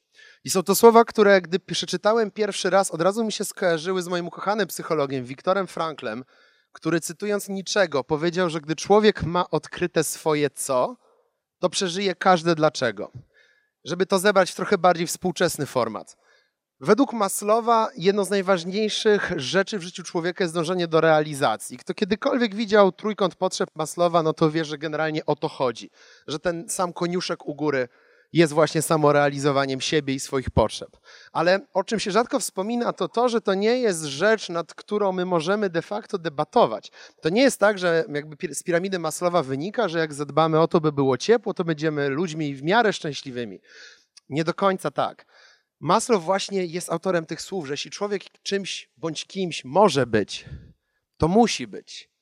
I 0.45 0.49
są 0.49 0.63
to 0.63 0.75
słowa, 0.75 1.05
które 1.05 1.41
gdy 1.41 1.59
przeczytałem 1.59 2.31
pierwszy 2.31 2.69
raz, 2.69 2.91
od 2.91 3.01
razu 3.01 3.23
mi 3.23 3.31
się 3.31 3.45
skojarzyły 3.45 4.01
z 4.01 4.07
moim 4.07 4.27
ukochanym 4.27 4.67
psychologiem, 4.67 5.25
Wiktorem 5.25 5.67
Franklem, 5.67 6.23
który 6.71 7.01
cytując 7.01 7.49
niczego 7.49 8.03
powiedział, 8.03 8.49
że 8.49 8.61
gdy 8.61 8.75
człowiek 8.75 9.23
ma 9.23 9.49
odkryte 9.49 10.03
swoje 10.03 10.49
co, 10.49 10.97
to 11.59 11.69
przeżyje 11.69 12.15
każde 12.15 12.55
dlaczego. 12.55 13.11
Żeby 13.83 14.05
to 14.05 14.19
zebrać 14.19 14.51
w 14.51 14.55
trochę 14.55 14.77
bardziej 14.77 15.07
współczesny 15.07 15.65
format. 15.65 16.17
Według 16.79 17.13
Maslowa 17.13 17.89
jedną 17.97 18.23
z 18.23 18.29
najważniejszych 18.29 19.31
rzeczy 19.35 19.79
w 19.79 19.83
życiu 19.83 20.03
człowieka 20.03 20.43
jest 20.43 20.53
dążenie 20.53 20.87
do 20.87 21.01
realizacji. 21.01 21.77
Kto 21.77 21.93
kiedykolwiek 21.93 22.55
widział 22.55 22.91
trójkąt 22.91 23.35
potrzeb 23.35 23.69
Maslowa, 23.75 24.23
no 24.23 24.33
to 24.33 24.51
wie, 24.51 24.65
że 24.65 24.77
generalnie 24.77 25.25
o 25.25 25.35
to 25.35 25.47
chodzi. 25.47 25.89
Że 26.27 26.39
ten 26.39 26.69
sam 26.69 26.93
koniuszek 26.93 27.45
u 27.45 27.55
góry 27.55 27.87
jest 28.33 28.53
właśnie 28.53 28.81
samorealizowaniem 28.81 29.81
siebie 29.81 30.13
i 30.13 30.19
swoich 30.19 30.49
potrzeb. 30.49 30.97
Ale 31.31 31.59
o 31.73 31.83
czym 31.83 31.99
się 31.99 32.11
rzadko 32.11 32.39
wspomina, 32.39 32.93
to 32.93 33.07
to, 33.07 33.29
że 33.29 33.41
to 33.41 33.53
nie 33.53 33.79
jest 33.79 34.03
rzecz, 34.03 34.49
nad 34.49 34.73
którą 34.73 35.11
my 35.11 35.25
możemy 35.25 35.69
de 35.69 35.81
facto 35.81 36.17
debatować. 36.17 36.91
To 37.21 37.29
nie 37.29 37.41
jest 37.41 37.59
tak, 37.59 37.79
że 37.79 38.05
jakby 38.13 38.55
z 38.55 38.63
piramidy 38.63 38.99
Maslowa 38.99 39.43
wynika, 39.43 39.87
że 39.87 39.99
jak 39.99 40.13
zadbamy 40.13 40.59
o 40.59 40.67
to, 40.67 40.81
by 40.81 40.91
było 40.91 41.17
ciepło, 41.17 41.53
to 41.53 41.63
będziemy 41.63 42.09
ludźmi 42.09 42.55
w 42.55 42.63
miarę 42.63 42.93
szczęśliwymi. 42.93 43.59
Nie 44.29 44.43
do 44.43 44.53
końca 44.53 44.91
tak. 44.91 45.25
Maslow 45.79 46.23
właśnie 46.23 46.65
jest 46.65 46.91
autorem 46.91 47.25
tych 47.25 47.41
słów, 47.41 47.67
że 47.67 47.73
jeśli 47.73 47.91
człowiek 47.91 48.23
czymś 48.43 48.89
bądź 48.97 49.25
kimś 49.25 49.65
może 49.65 50.07
być, 50.07 50.45
to 51.17 51.27
musi 51.27 51.67
być. 51.67 52.14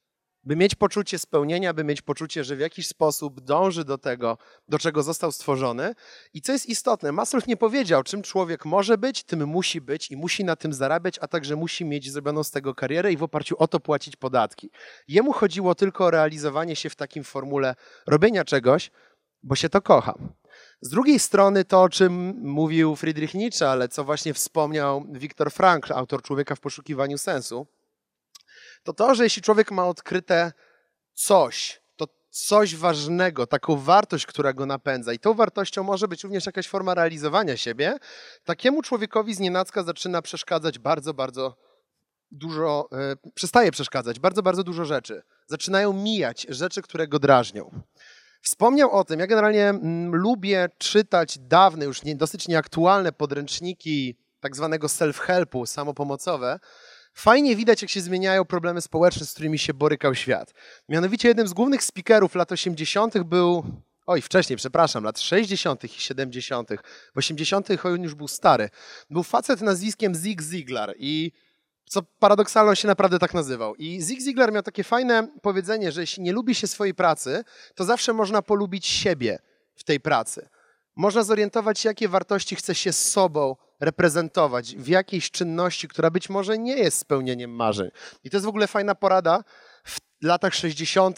By 0.45 0.55
mieć 0.55 0.75
poczucie 0.75 1.19
spełnienia, 1.19 1.73
by 1.73 1.83
mieć 1.83 2.01
poczucie, 2.01 2.43
że 2.43 2.55
w 2.55 2.59
jakiś 2.59 2.87
sposób 2.87 3.41
dąży 3.41 3.85
do 3.85 3.97
tego, 3.97 4.37
do 4.67 4.79
czego 4.79 5.03
został 5.03 5.31
stworzony. 5.31 5.95
I 6.33 6.41
co 6.41 6.51
jest 6.51 6.65
istotne, 6.65 7.11
Maslow 7.11 7.47
nie 7.47 7.57
powiedział, 7.57 8.03
czym 8.03 8.21
człowiek 8.21 8.65
może 8.65 8.97
być, 8.97 9.23
tym 9.23 9.47
musi 9.47 9.81
być 9.81 10.11
i 10.11 10.17
musi 10.17 10.43
na 10.43 10.55
tym 10.55 10.73
zarabiać, 10.73 11.19
a 11.21 11.27
także 11.27 11.55
musi 11.55 11.85
mieć 11.85 12.11
zrobioną 12.11 12.43
z 12.43 12.51
tego 12.51 12.75
karierę 12.75 13.11
i 13.11 13.17
w 13.17 13.23
oparciu 13.23 13.55
o 13.59 13.67
to 13.67 13.79
płacić 13.79 14.15
podatki. 14.15 14.69
Jemu 15.07 15.33
chodziło 15.33 15.75
tylko 15.75 16.05
o 16.05 16.11
realizowanie 16.11 16.75
się 16.75 16.89
w 16.89 16.95
takim 16.95 17.23
formule 17.23 17.75
robienia 18.07 18.45
czegoś, 18.45 18.91
bo 19.43 19.55
się 19.55 19.69
to 19.69 19.81
kocha. 19.81 20.13
Z 20.81 20.89
drugiej 20.89 21.19
strony 21.19 21.65
to, 21.65 21.81
o 21.81 21.89
czym 21.89 22.33
mówił 22.41 22.95
Friedrich 22.95 23.33
Nietzsche, 23.33 23.69
ale 23.69 23.89
co 23.89 24.03
właśnie 24.03 24.33
wspomniał 24.33 25.05
Viktor 25.11 25.51
Frankl, 25.51 25.93
autor 25.93 26.21
Człowieka 26.21 26.55
w 26.55 26.59
poszukiwaniu 26.59 27.17
sensu, 27.17 27.67
to 28.83 28.93
to, 28.93 29.15
że 29.15 29.23
jeśli 29.23 29.41
człowiek 29.41 29.71
ma 29.71 29.87
odkryte 29.87 30.51
coś, 31.13 31.81
to 31.95 32.07
coś 32.29 32.75
ważnego, 32.75 33.47
taką 33.47 33.75
wartość, 33.75 34.25
która 34.25 34.53
go 34.53 34.65
napędza 34.65 35.13
i 35.13 35.19
tą 35.19 35.33
wartością 35.33 35.83
może 35.83 36.07
być 36.07 36.23
również 36.23 36.45
jakaś 36.45 36.67
forma 36.67 36.93
realizowania 36.93 37.57
siebie, 37.57 37.97
takiemu 38.43 38.81
człowiekowi 38.81 39.33
z 39.33 39.39
nienacka 39.39 39.83
zaczyna 39.83 40.21
przeszkadzać 40.21 40.79
bardzo, 40.79 41.13
bardzo 41.13 41.55
dużo, 42.31 42.89
e, 42.91 43.31
przestaje 43.33 43.71
przeszkadzać 43.71 44.19
bardzo, 44.19 44.43
bardzo 44.43 44.63
dużo 44.63 44.85
rzeczy. 44.85 45.23
Zaczynają 45.47 45.93
mijać 45.93 46.45
rzeczy, 46.49 46.81
które 46.81 47.07
go 47.07 47.19
drażnią. 47.19 47.81
Wspomniał 48.41 48.91
o 48.91 49.03
tym, 49.03 49.19
ja 49.19 49.27
generalnie 49.27 49.69
mm, 49.69 50.15
lubię 50.15 50.69
czytać 50.77 51.39
dawne, 51.39 51.85
już 51.85 52.03
nie, 52.03 52.15
dosyć 52.15 52.47
nieaktualne 52.47 53.11
podręczniki 53.11 54.15
tak 54.39 54.55
zwanego 54.55 54.87
self-helpu, 54.87 55.65
samopomocowe. 55.65 56.59
Fajnie 57.13 57.55
widać, 57.55 57.81
jak 57.81 57.91
się 57.91 58.01
zmieniają 58.01 58.45
problemy 58.45 58.81
społeczne, 58.81 59.25
z 59.25 59.33
którymi 59.33 59.59
się 59.59 59.73
borykał 59.73 60.15
świat. 60.15 60.53
Mianowicie 60.89 61.27
jednym 61.27 61.47
z 61.47 61.53
głównych 61.53 61.83
speakerów 61.83 62.35
lat 62.35 62.51
80. 62.51 63.23
był 63.23 63.63
Oj, 64.05 64.21
wcześniej, 64.21 64.57
przepraszam, 64.57 65.03
lat 65.03 65.19
60. 65.19 65.83
i 65.83 65.87
70. 65.89 66.69
W 67.15 67.17
80. 67.17 67.67
on 67.83 68.03
już 68.03 68.15
był 68.15 68.27
stary. 68.27 68.69
Był 69.09 69.23
facet 69.23 69.61
nazwiskiem 69.61 70.15
Zig 70.15 70.41
Ziglar 70.41 70.93
i 70.97 71.31
co 71.85 72.01
paradoksalnie 72.19 72.75
się 72.75 72.87
naprawdę 72.87 73.19
tak 73.19 73.33
nazywał. 73.33 73.75
I 73.75 74.01
Zig 74.01 74.21
Ziglar 74.21 74.53
miał 74.53 74.63
takie 74.63 74.83
fajne 74.83 75.27
powiedzenie, 75.41 75.91
że 75.91 76.01
jeśli 76.01 76.23
nie 76.23 76.31
lubi 76.31 76.55
się 76.55 76.67
swojej 76.67 76.93
pracy, 76.93 77.43
to 77.75 77.83
zawsze 77.83 78.13
można 78.13 78.41
polubić 78.41 78.87
siebie 78.87 79.39
w 79.75 79.83
tej 79.83 79.99
pracy. 79.99 80.49
Można 80.95 81.23
zorientować 81.23 81.79
się, 81.79 81.89
jakie 81.89 82.07
wartości 82.07 82.55
chce 82.55 82.75
się 82.75 82.93
z 82.93 83.11
sobą 83.11 83.55
reprezentować 83.85 84.75
w 84.75 84.87
jakiejś 84.87 85.31
czynności, 85.31 85.87
która 85.87 86.09
być 86.09 86.29
może 86.29 86.57
nie 86.57 86.77
jest 86.77 86.97
spełnieniem 86.97 87.51
marzeń. 87.51 87.89
I 88.23 88.29
to 88.29 88.37
jest 88.37 88.45
w 88.45 88.49
ogóle 88.49 88.67
fajna 88.67 88.95
porada 88.95 89.43
w 89.83 89.97
latach 90.21 90.53
60. 90.53 91.17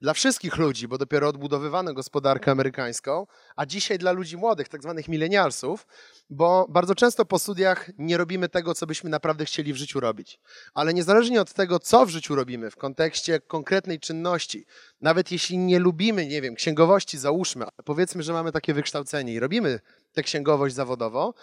dla 0.00 0.14
wszystkich 0.14 0.56
ludzi, 0.56 0.88
bo 0.88 0.98
dopiero 0.98 1.28
odbudowywano 1.28 1.94
gospodarkę 1.94 2.50
amerykańską, 2.50 3.26
a 3.56 3.66
dzisiaj 3.66 3.98
dla 3.98 4.12
ludzi 4.12 4.36
młodych, 4.36 4.68
tak 4.68 4.82
zwanych 4.82 5.08
milenialsów, 5.08 5.86
bo 6.30 6.66
bardzo 6.68 6.94
często 6.94 7.24
po 7.24 7.38
studiach 7.38 7.90
nie 7.98 8.16
robimy 8.16 8.48
tego, 8.48 8.74
co 8.74 8.86
byśmy 8.86 9.10
naprawdę 9.10 9.44
chcieli 9.44 9.72
w 9.72 9.76
życiu 9.76 10.00
robić. 10.00 10.40
Ale 10.74 10.94
niezależnie 10.94 11.40
od 11.40 11.52
tego, 11.52 11.78
co 11.78 12.06
w 12.06 12.08
życiu 12.08 12.34
robimy 12.34 12.70
w 12.70 12.76
kontekście 12.76 13.40
konkretnej 13.40 14.00
czynności, 14.00 14.66
nawet 15.00 15.32
jeśli 15.32 15.58
nie 15.58 15.78
lubimy, 15.78 16.26
nie 16.26 16.42
wiem, 16.42 16.54
księgowości, 16.54 17.18
załóżmy, 17.18 17.66
powiedzmy, 17.84 18.22
że 18.22 18.32
mamy 18.32 18.52
takie 18.52 18.74
wykształcenie 18.74 19.32
i 19.32 19.40
robimy 19.40 19.80
tę 20.12 20.22
księgowość 20.22 20.74
zawodowo, 20.74 21.34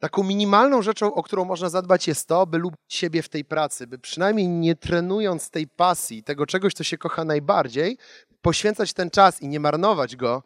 Taką 0.00 0.22
minimalną 0.22 0.82
rzeczą, 0.82 1.14
o 1.14 1.22
którą 1.22 1.44
można 1.44 1.68
zadbać, 1.68 2.08
jest 2.08 2.28
to, 2.28 2.46
by 2.46 2.58
lubić 2.58 2.80
siebie 2.88 3.22
w 3.22 3.28
tej 3.28 3.44
pracy, 3.44 3.86
by 3.86 3.98
przynajmniej 3.98 4.48
nie 4.48 4.76
trenując 4.76 5.50
tej 5.50 5.68
pasji, 5.68 6.22
tego 6.22 6.46
czegoś, 6.46 6.74
co 6.74 6.84
się 6.84 6.98
kocha 6.98 7.24
najbardziej, 7.24 7.98
poświęcać 8.42 8.92
ten 8.92 9.10
czas 9.10 9.42
i 9.42 9.48
nie 9.48 9.60
marnować 9.60 10.16
go 10.16 10.42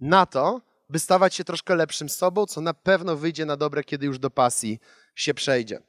na 0.00 0.26
to, 0.26 0.60
by 0.90 0.98
stawać 0.98 1.34
się 1.34 1.44
troszkę 1.44 1.74
lepszym 1.74 2.08
sobą, 2.08 2.46
co 2.46 2.60
na 2.60 2.74
pewno 2.74 3.16
wyjdzie 3.16 3.46
na 3.46 3.56
dobre, 3.56 3.84
kiedy 3.84 4.06
już 4.06 4.18
do 4.18 4.30
pasji 4.30 4.78
się 5.14 5.34
przejdzie. 5.34 5.82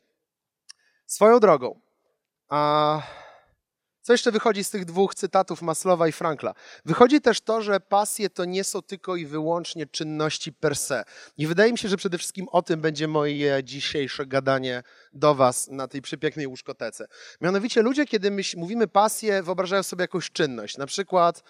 Swoją 1.05 1.39
drogą, 1.39 1.79
a 2.49 3.01
co 4.01 4.13
jeszcze 4.13 4.31
wychodzi 4.31 4.63
z 4.63 4.69
tych 4.69 4.85
dwóch 4.85 5.15
cytatów 5.15 5.61
Maslowa 5.61 6.07
i 6.07 6.11
Frankla? 6.11 6.53
Wychodzi 6.85 7.21
też 7.21 7.41
to, 7.41 7.61
że 7.61 7.79
pasje 7.79 8.29
to 8.29 8.45
nie 8.45 8.63
są 8.63 8.81
tylko 8.81 9.15
i 9.15 9.25
wyłącznie 9.25 9.85
czynności 9.85 10.53
per 10.53 10.75
se. 10.75 11.03
I 11.37 11.47
wydaje 11.47 11.71
mi 11.71 11.77
się, 11.77 11.89
że 11.89 11.97
przede 11.97 12.17
wszystkim 12.17 12.47
o 12.51 12.61
tym 12.61 12.81
będzie 12.81 13.07
moje 13.07 13.63
dzisiejsze 13.63 14.25
gadanie 14.25 14.83
do 15.13 15.35
Was 15.35 15.67
na 15.67 15.87
tej 15.87 16.01
przepięknej 16.01 16.47
łóżkotece. 16.47 17.07
Mianowicie 17.41 17.81
ludzie, 17.81 18.05
kiedy 18.05 18.31
my 18.31 18.41
mówimy 18.57 18.87
pasję, 18.87 19.43
wyobrażają 19.43 19.83
sobie 19.83 20.03
jakąś 20.03 20.31
czynność. 20.31 20.77
Na 20.77 20.85
przykład 20.85 21.43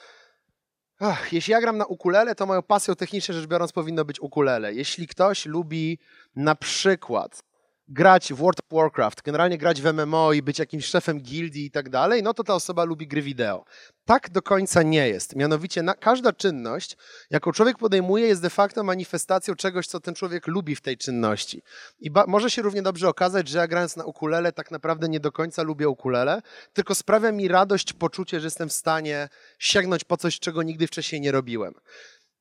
Ach, 1.03 1.33
jeśli 1.33 1.51
ja 1.51 1.61
gram 1.61 1.77
na 1.77 1.85
ukulele, 1.85 2.35
to 2.35 2.45
moją 2.45 2.61
pasją 2.61 2.95
technicznie 2.95 3.35
rzecz 3.35 3.47
biorąc 3.47 3.71
powinno 3.71 4.05
być 4.05 4.19
ukulele. 4.19 4.73
Jeśli 4.73 5.07
ktoś 5.07 5.45
lubi 5.45 5.99
na 6.35 6.55
przykład 6.55 7.43
grać 7.91 8.33
w 8.33 8.35
World 8.35 8.59
of 8.59 8.77
Warcraft, 8.77 9.21
generalnie 9.21 9.57
grać 9.57 9.81
w 9.81 9.93
MMO 9.93 10.33
i 10.33 10.41
być 10.41 10.59
jakimś 10.59 10.85
szefem 10.85 11.19
gildii 11.19 11.65
i 11.65 11.71
tak 11.71 11.89
dalej, 11.89 12.23
no 12.23 12.33
to 12.33 12.43
ta 12.43 12.55
osoba 12.55 12.83
lubi 12.83 13.07
gry 13.07 13.21
wideo. 13.21 13.65
Tak 14.05 14.29
do 14.29 14.41
końca 14.41 14.83
nie 14.83 15.07
jest. 15.07 15.35
Mianowicie 15.35 15.81
na, 15.81 15.93
każda 15.93 16.33
czynność, 16.33 16.97
jaką 17.29 17.51
człowiek 17.51 17.77
podejmuje, 17.77 18.27
jest 18.27 18.41
de 18.41 18.49
facto 18.49 18.83
manifestacją 18.83 19.55
czegoś, 19.55 19.87
co 19.87 19.99
ten 19.99 20.13
człowiek 20.13 20.47
lubi 20.47 20.75
w 20.75 20.81
tej 20.81 20.97
czynności. 20.97 21.61
I 21.99 22.11
może 22.27 22.49
się 22.49 22.61
równie 22.61 22.81
dobrze 22.81 23.09
okazać, 23.09 23.47
że 23.47 23.57
ja 23.57 23.67
grając 23.67 23.95
na 23.95 24.05
ukulele 24.05 24.51
tak 24.51 24.71
naprawdę 24.71 25.09
nie 25.09 25.19
do 25.19 25.31
końca 25.31 25.63
lubię 25.63 25.89
ukulele, 25.89 26.41
tylko 26.73 26.95
sprawia 26.95 27.31
mi 27.31 27.47
radość 27.47 27.93
poczucie, 27.93 28.39
że 28.39 28.47
jestem 28.47 28.69
w 28.69 28.73
stanie 28.73 29.29
sięgnąć 29.59 30.03
po 30.03 30.17
coś, 30.17 30.39
czego 30.39 30.63
nigdy 30.63 30.87
wcześniej 30.87 31.21
nie 31.21 31.31
robiłem. 31.31 31.73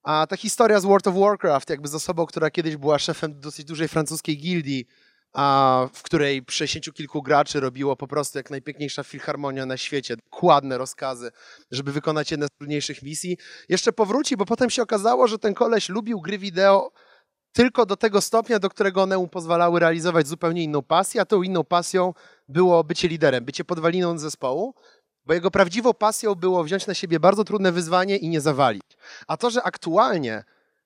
A 0.03 0.27
ta 0.27 0.37
historia 0.37 0.81
z 0.81 0.85
World 0.85 1.07
of 1.07 1.15
Warcraft, 1.15 1.71
jakby 1.71 1.89
z 1.89 1.95
osobą, 1.95 2.27
która 2.27 2.51
kiedyś 2.51 2.77
była 2.77 2.99
szefem 2.99 3.41
dosyć 3.41 3.67
dużej 3.67 3.89
francuskiej 3.89 4.39
gildii, 4.39 4.87
a 5.33 5.87
w 5.93 6.03
której 6.03 6.43
60 6.51 6.97
kilku 6.97 7.23
graczy 7.23 7.61
robiło 7.61 7.97
po 7.97 8.07
prostu 8.07 8.39
jak 8.39 8.51
najpiękniejsza 8.51 9.05
filharmonia 9.05 9.67
na 9.67 9.77
świecie, 9.77 10.17
kładne 10.31 10.79
rozkazy, 10.79 11.31
żeby 11.71 11.93
wykonać 11.93 12.31
jedne 12.31 12.47
z 12.47 12.51
trudniejszych 12.59 13.03
misji. 13.03 13.37
Jeszcze 13.69 13.93
powróci, 13.93 14.37
bo 14.37 14.47
potem 14.47 14.71
się 14.71 14.83
okazało, 14.83 15.29
że 15.29 15.39
ten 15.39 15.55
koleś 15.55 15.89
lubił 15.89 16.21
gry 16.21 16.39
wideo 16.39 16.93
tylko 17.53 17.87
do 17.87 17.97
tego 17.97 18.21
stopnia, 18.21 18.59
do 18.59 18.71
którego 18.71 19.03
one 19.03 19.19
mu 19.19 19.29
pozwalały 19.29 19.81
realizować 19.81 20.27
zupełnie 20.27 20.63
inną 20.63 20.83
pasję, 20.83 21.21
a 21.21 21.25
tą 21.25 21.43
inną 21.43 21.65
pasją 21.65 22.15
było 22.49 22.85
bycie 22.85 23.09
liderem, 23.09 23.45
bycie 23.45 23.65
podwaliną 23.65 24.19
zespołu, 24.19 24.75
bo 25.27 25.35
jego 25.35 25.51
prawdziwą 25.51 25.95
pasją 25.95 26.35
było 26.35 26.65
wziąć 26.65 26.87
na 26.87 26.95
siebie 26.95 27.21
bardzo 27.21 27.45
trudne 27.45 27.73
wyzwanie 27.73 28.17
i 28.17 28.29
nie 28.29 28.41
zawalić. 28.41 28.83
A 29.27 29.37
to, 29.37 29.51
że 29.51 29.63
aktualnie 29.63 30.45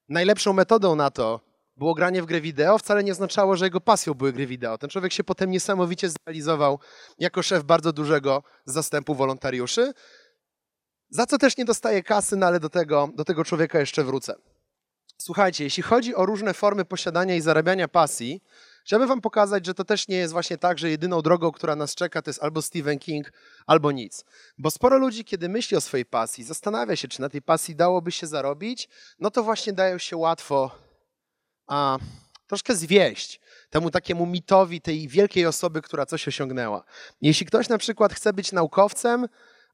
najlepszą 0.08 0.52
metodą 0.52 0.96
na 0.96 1.10
to, 1.10 1.40
było 1.76 1.94
granie 1.94 2.22
w 2.22 2.26
grę 2.26 2.40
wideo, 2.40 2.78
wcale 2.78 3.04
nie 3.04 3.12
oznaczało, 3.12 3.56
że 3.56 3.64
jego 3.64 3.80
pasją 3.80 4.14
były 4.14 4.32
gry 4.32 4.46
wideo. 4.46 4.78
Ten 4.78 4.90
człowiek 4.90 5.12
się 5.12 5.24
potem 5.24 5.50
niesamowicie 5.50 6.08
zrealizował 6.08 6.78
jako 7.18 7.42
szef 7.42 7.64
bardzo 7.64 7.92
dużego 7.92 8.42
zastępu 8.64 9.14
wolontariuszy, 9.14 9.92
za 11.10 11.26
co 11.26 11.38
też 11.38 11.56
nie 11.56 11.64
dostaje 11.64 12.02
kasy, 12.02 12.36
no 12.36 12.46
ale 12.46 12.60
do 12.60 12.68
tego, 12.68 13.08
do 13.14 13.24
tego 13.24 13.44
człowieka 13.44 13.80
jeszcze 13.80 14.04
wrócę. 14.04 14.34
Słuchajcie, 15.18 15.64
jeśli 15.64 15.82
chodzi 15.82 16.14
o 16.14 16.26
różne 16.26 16.54
formy 16.54 16.84
posiadania 16.84 17.34
i 17.34 17.40
zarabiania 17.40 17.88
pasji, 17.88 18.42
chciałbym 18.84 19.08
wam 19.08 19.20
pokazać, 19.20 19.66
że 19.66 19.74
to 19.74 19.84
też 19.84 20.08
nie 20.08 20.16
jest 20.16 20.32
właśnie 20.32 20.58
tak, 20.58 20.78
że 20.78 20.90
jedyną 20.90 21.22
drogą, 21.22 21.52
która 21.52 21.76
nas 21.76 21.94
czeka, 21.94 22.22
to 22.22 22.30
jest 22.30 22.42
albo 22.42 22.62
Stephen 22.62 22.98
King, 22.98 23.32
albo 23.66 23.92
nic. 23.92 24.24
Bo 24.58 24.70
sporo 24.70 24.98
ludzi, 24.98 25.24
kiedy 25.24 25.48
myśli 25.48 25.76
o 25.76 25.80
swojej 25.80 26.06
pasji, 26.06 26.44
zastanawia 26.44 26.96
się, 26.96 27.08
czy 27.08 27.20
na 27.20 27.28
tej 27.28 27.42
pasji 27.42 27.76
dałoby 27.76 28.12
się 28.12 28.26
zarobić, 28.26 28.88
no 29.18 29.30
to 29.30 29.42
właśnie 29.42 29.72
dają 29.72 29.98
się 29.98 30.16
łatwo 30.16 30.70
a, 31.66 31.98
troszkę 32.46 32.76
zwieść 32.76 33.40
temu 33.70 33.90
takiemu 33.90 34.26
mitowi 34.26 34.80
tej 34.80 35.08
wielkiej 35.08 35.46
osoby, 35.46 35.82
która 35.82 36.06
coś 36.06 36.28
osiągnęła. 36.28 36.84
Jeśli 37.22 37.46
ktoś 37.46 37.68
na 37.68 37.78
przykład 37.78 38.14
chce 38.14 38.32
być 38.32 38.52
naukowcem, 38.52 39.26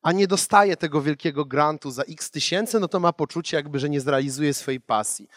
a 0.02 0.12
nie 0.12 0.26
dostaje 0.26 0.76
tego 0.76 1.02
wielkiego 1.02 1.44
grantu 1.44 1.90
za 1.90 2.02
x 2.02 2.30
tysięcy, 2.30 2.80
no 2.80 2.88
to 2.88 3.00
ma 3.00 3.12
poczucie 3.12 3.56
jakby, 3.56 3.78
że 3.78 3.90
nie 3.90 4.00
zrealizuje 4.00 4.54
swojej 4.54 4.80
pasji. 4.80 5.28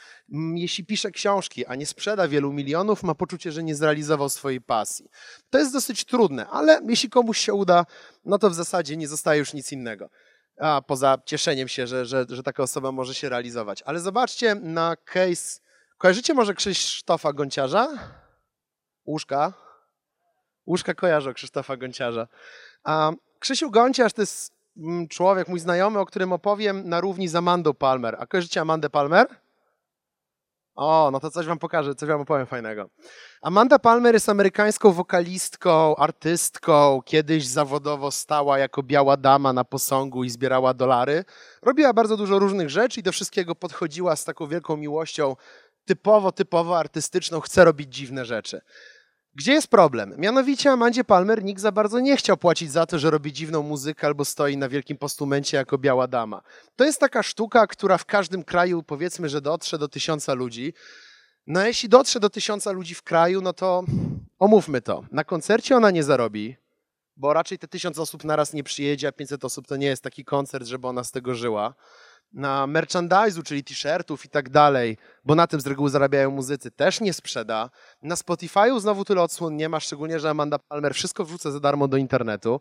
Jeśli 0.55 0.85
pisze 0.85 1.11
książki, 1.11 1.65
a 1.65 1.75
nie 1.75 1.85
sprzeda 1.85 2.27
wielu 2.27 2.53
milionów, 2.53 3.03
ma 3.03 3.15
poczucie, 3.15 3.51
że 3.51 3.63
nie 3.63 3.75
zrealizował 3.75 4.29
swojej 4.29 4.61
pasji. 4.61 5.09
To 5.49 5.59
jest 5.59 5.73
dosyć 5.73 6.05
trudne, 6.05 6.47
ale 6.47 6.81
jeśli 6.87 7.09
komuś 7.09 7.37
się 7.37 7.53
uda, 7.53 7.85
no 8.25 8.37
to 8.37 8.49
w 8.49 8.53
zasadzie 8.53 8.97
nie 8.97 9.07
zostaje 9.07 9.39
już 9.39 9.53
nic 9.53 9.71
innego. 9.71 10.09
A 10.59 10.81
poza 10.81 11.17
cieszeniem 11.25 11.67
się, 11.67 11.87
że, 11.87 12.05
że, 12.05 12.25
że 12.29 12.43
taka 12.43 12.63
osoba 12.63 12.91
może 12.91 13.13
się 13.13 13.29
realizować. 13.29 13.81
Ale 13.81 13.99
zobaczcie 13.99 14.55
na 14.55 14.95
case 14.95 15.62
Kojarzycie 16.03 16.33
może 16.33 16.53
Krzysztofa 16.53 17.33
Gonciarza? 17.33 17.87
Łóżka? 19.05 19.53
Łóżka 20.67 20.93
kojarzą 20.93 21.33
Krzysztofa 21.33 21.77
Gonciarza. 21.77 22.27
A 22.83 23.11
Krzysiu 23.39 23.71
Gonciarz 23.71 24.13
to 24.13 24.21
jest 24.21 24.53
mm, 24.77 25.07
człowiek, 25.07 25.47
mój 25.47 25.59
znajomy, 25.59 25.99
o 25.99 26.05
którym 26.05 26.33
opowiem 26.33 26.89
na 26.89 27.01
równi 27.01 27.27
z 27.27 27.35
Amandą 27.35 27.73
Palmer. 27.73 28.15
A 28.19 28.27
kojarzycie 28.27 28.61
Amandę 28.61 28.89
Palmer? 28.89 29.27
O, 30.75 31.09
no 31.11 31.19
to 31.19 31.31
coś 31.31 31.45
wam 31.45 31.59
pokażę, 31.59 31.95
coś 31.95 32.09
wam 32.09 32.21
opowiem 32.21 32.45
fajnego. 32.45 32.89
Amanda 33.41 33.79
Palmer 33.79 34.13
jest 34.13 34.29
amerykańską 34.29 34.91
wokalistką, 34.91 35.95
artystką. 35.95 37.01
Kiedyś 37.05 37.47
zawodowo 37.47 38.11
stała 38.11 38.59
jako 38.59 38.83
biała 38.83 39.17
dama 39.17 39.53
na 39.53 39.63
posągu 39.63 40.23
i 40.23 40.29
zbierała 40.29 40.73
dolary. 40.73 41.25
Robiła 41.61 41.93
bardzo 41.93 42.17
dużo 42.17 42.39
różnych 42.39 42.69
rzeczy 42.69 42.99
i 42.99 43.03
do 43.03 43.11
wszystkiego 43.11 43.55
podchodziła 43.55 44.15
z 44.15 44.25
taką 44.25 44.47
wielką 44.47 44.77
miłością 44.77 45.35
typowo, 45.85 46.31
typowo 46.31 46.79
artystyczną, 46.79 47.39
chce 47.39 47.65
robić 47.65 47.95
dziwne 47.95 48.25
rzeczy. 48.25 48.61
Gdzie 49.35 49.53
jest 49.53 49.67
problem? 49.67 50.13
Mianowicie 50.17 50.71
Amandzie 50.71 51.03
Palmer 51.03 51.43
nikt 51.43 51.61
za 51.61 51.71
bardzo 51.71 51.99
nie 51.99 52.17
chciał 52.17 52.37
płacić 52.37 52.71
za 52.71 52.85
to, 52.85 52.99
że 52.99 53.11
robi 53.11 53.33
dziwną 53.33 53.63
muzykę 53.63 54.07
albo 54.07 54.25
stoi 54.25 54.57
na 54.57 54.69
wielkim 54.69 54.97
postumencie 54.97 55.57
jako 55.57 55.77
biała 55.77 56.07
dama. 56.07 56.41
To 56.75 56.83
jest 56.83 56.99
taka 56.99 57.23
sztuka, 57.23 57.67
która 57.67 57.97
w 57.97 58.05
każdym 58.05 58.43
kraju 58.43 58.83
powiedzmy, 58.83 59.29
że 59.29 59.41
dotrze 59.41 59.77
do 59.77 59.87
tysiąca 59.87 60.33
ludzi. 60.33 60.73
No 61.47 61.59
a 61.59 61.67
jeśli 61.67 61.89
dotrze 61.89 62.19
do 62.19 62.29
tysiąca 62.29 62.71
ludzi 62.71 62.95
w 62.95 63.03
kraju, 63.03 63.41
no 63.41 63.53
to 63.53 63.83
omówmy 64.39 64.81
to. 64.81 65.03
Na 65.11 65.23
koncercie 65.23 65.75
ona 65.75 65.91
nie 65.91 66.03
zarobi, 66.03 66.55
bo 67.17 67.33
raczej 67.33 67.59
te 67.59 67.67
tysiąc 67.67 67.99
osób 67.99 68.23
naraz 68.23 68.53
nie 68.53 68.63
przyjedzie, 68.63 69.07
a 69.07 69.11
500 69.11 69.45
osób 69.45 69.67
to 69.67 69.77
nie 69.77 69.87
jest 69.87 70.03
taki 70.03 70.25
koncert, 70.25 70.67
żeby 70.67 70.87
ona 70.87 71.03
z 71.03 71.11
tego 71.11 71.35
żyła 71.35 71.73
na 72.33 72.67
merchandise'u, 72.67 73.43
czyli 73.43 73.63
t-shirtów 73.63 74.25
i 74.25 74.29
tak 74.29 74.49
dalej, 74.49 74.97
bo 75.25 75.35
na 75.35 75.47
tym 75.47 75.61
z 75.61 75.67
reguły 75.67 75.89
zarabiają 75.89 76.31
muzycy, 76.31 76.71
też 76.71 77.01
nie 77.01 77.13
sprzeda. 77.13 77.69
Na 78.01 78.15
Spotify'u 78.15 78.79
znowu 78.79 79.05
tyle 79.05 79.21
odsłon 79.21 79.55
nie 79.55 79.69
ma, 79.69 79.79
szczególnie, 79.79 80.19
że 80.19 80.29
Amanda 80.29 80.59
Palmer 80.59 80.93
wszystko 80.93 81.25
wrzuca 81.25 81.51
za 81.51 81.59
darmo 81.59 81.87
do 81.87 81.97
internetu. 81.97 82.59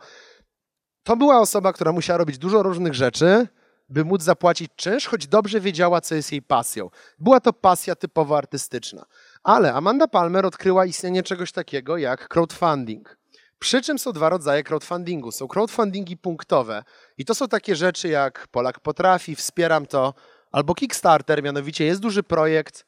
To 1.03 1.17
była 1.17 1.41
osoba, 1.41 1.73
która 1.73 1.93
musiała 1.93 2.19
robić 2.19 2.39
dużo 2.39 2.63
różnych 2.63 2.95
rzeczy, 2.95 3.47
by 3.89 4.05
móc 4.05 4.23
zapłacić 4.23 4.71
czynsz, 4.77 5.07
choć 5.07 5.27
dobrze 5.27 5.61
wiedziała, 5.61 6.01
co 6.01 6.15
jest 6.15 6.33
jej 6.33 6.43
pasją. 6.43 6.91
Była 7.19 7.41
to 7.41 7.53
pasja 7.53 7.95
typowo 7.95 8.39
artystyczna. 8.39 9.05
Ale 9.43 9.75
Amanda 9.75 10.09
Palmer 10.09 10.47
odkryła 10.47 10.87
istnienie 10.87 11.23
czegoś 11.23 11.53
takiego 11.53 11.97
jak 11.97 12.29
crowdfunding. 12.29 13.22
Przy 13.63 13.83
czym 13.83 13.99
są 13.99 14.13
dwa 14.13 14.29
rodzaje 14.29 14.63
crowdfundingu. 14.63 15.33
Są 15.33 15.49
crowdfundingi 15.49 16.17
punktowe 16.17 16.85
i 17.19 17.25
to 17.25 17.35
są 17.35 17.49
takie 17.49 17.77
rzeczy 17.77 18.09
jak 18.09 18.49
Polak 18.49 18.81
potrafi, 18.81 19.37
wspieram 19.37 19.87
to, 19.87 20.15
albo 20.53 20.75
Kickstarter, 20.75 21.43
mianowicie 21.43 21.85
jest 21.85 22.01
duży 22.01 22.23
projekt, 22.23 22.87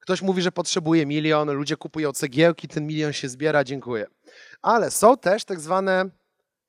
ktoś 0.00 0.22
mówi, 0.22 0.42
że 0.42 0.52
potrzebuje 0.52 1.06
milion, 1.06 1.50
ludzie 1.50 1.76
kupują 1.76 2.12
cegiełki, 2.12 2.68
ten 2.68 2.86
milion 2.86 3.12
się 3.12 3.28
zbiera, 3.28 3.64
dziękuję. 3.64 4.06
Ale 4.62 4.90
są 4.90 5.16
też 5.16 5.44
tak 5.44 5.60
zwane 5.60 6.10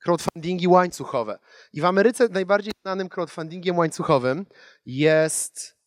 crowdfundingi 0.04 0.68
łańcuchowe. 0.68 1.38
I 1.72 1.80
w 1.80 1.84
Ameryce 1.84 2.28
najbardziej 2.28 2.72
znanym 2.84 3.08
crowdfundingiem 3.08 3.78
łańcuchowym 3.78 4.46
jest 4.86 5.77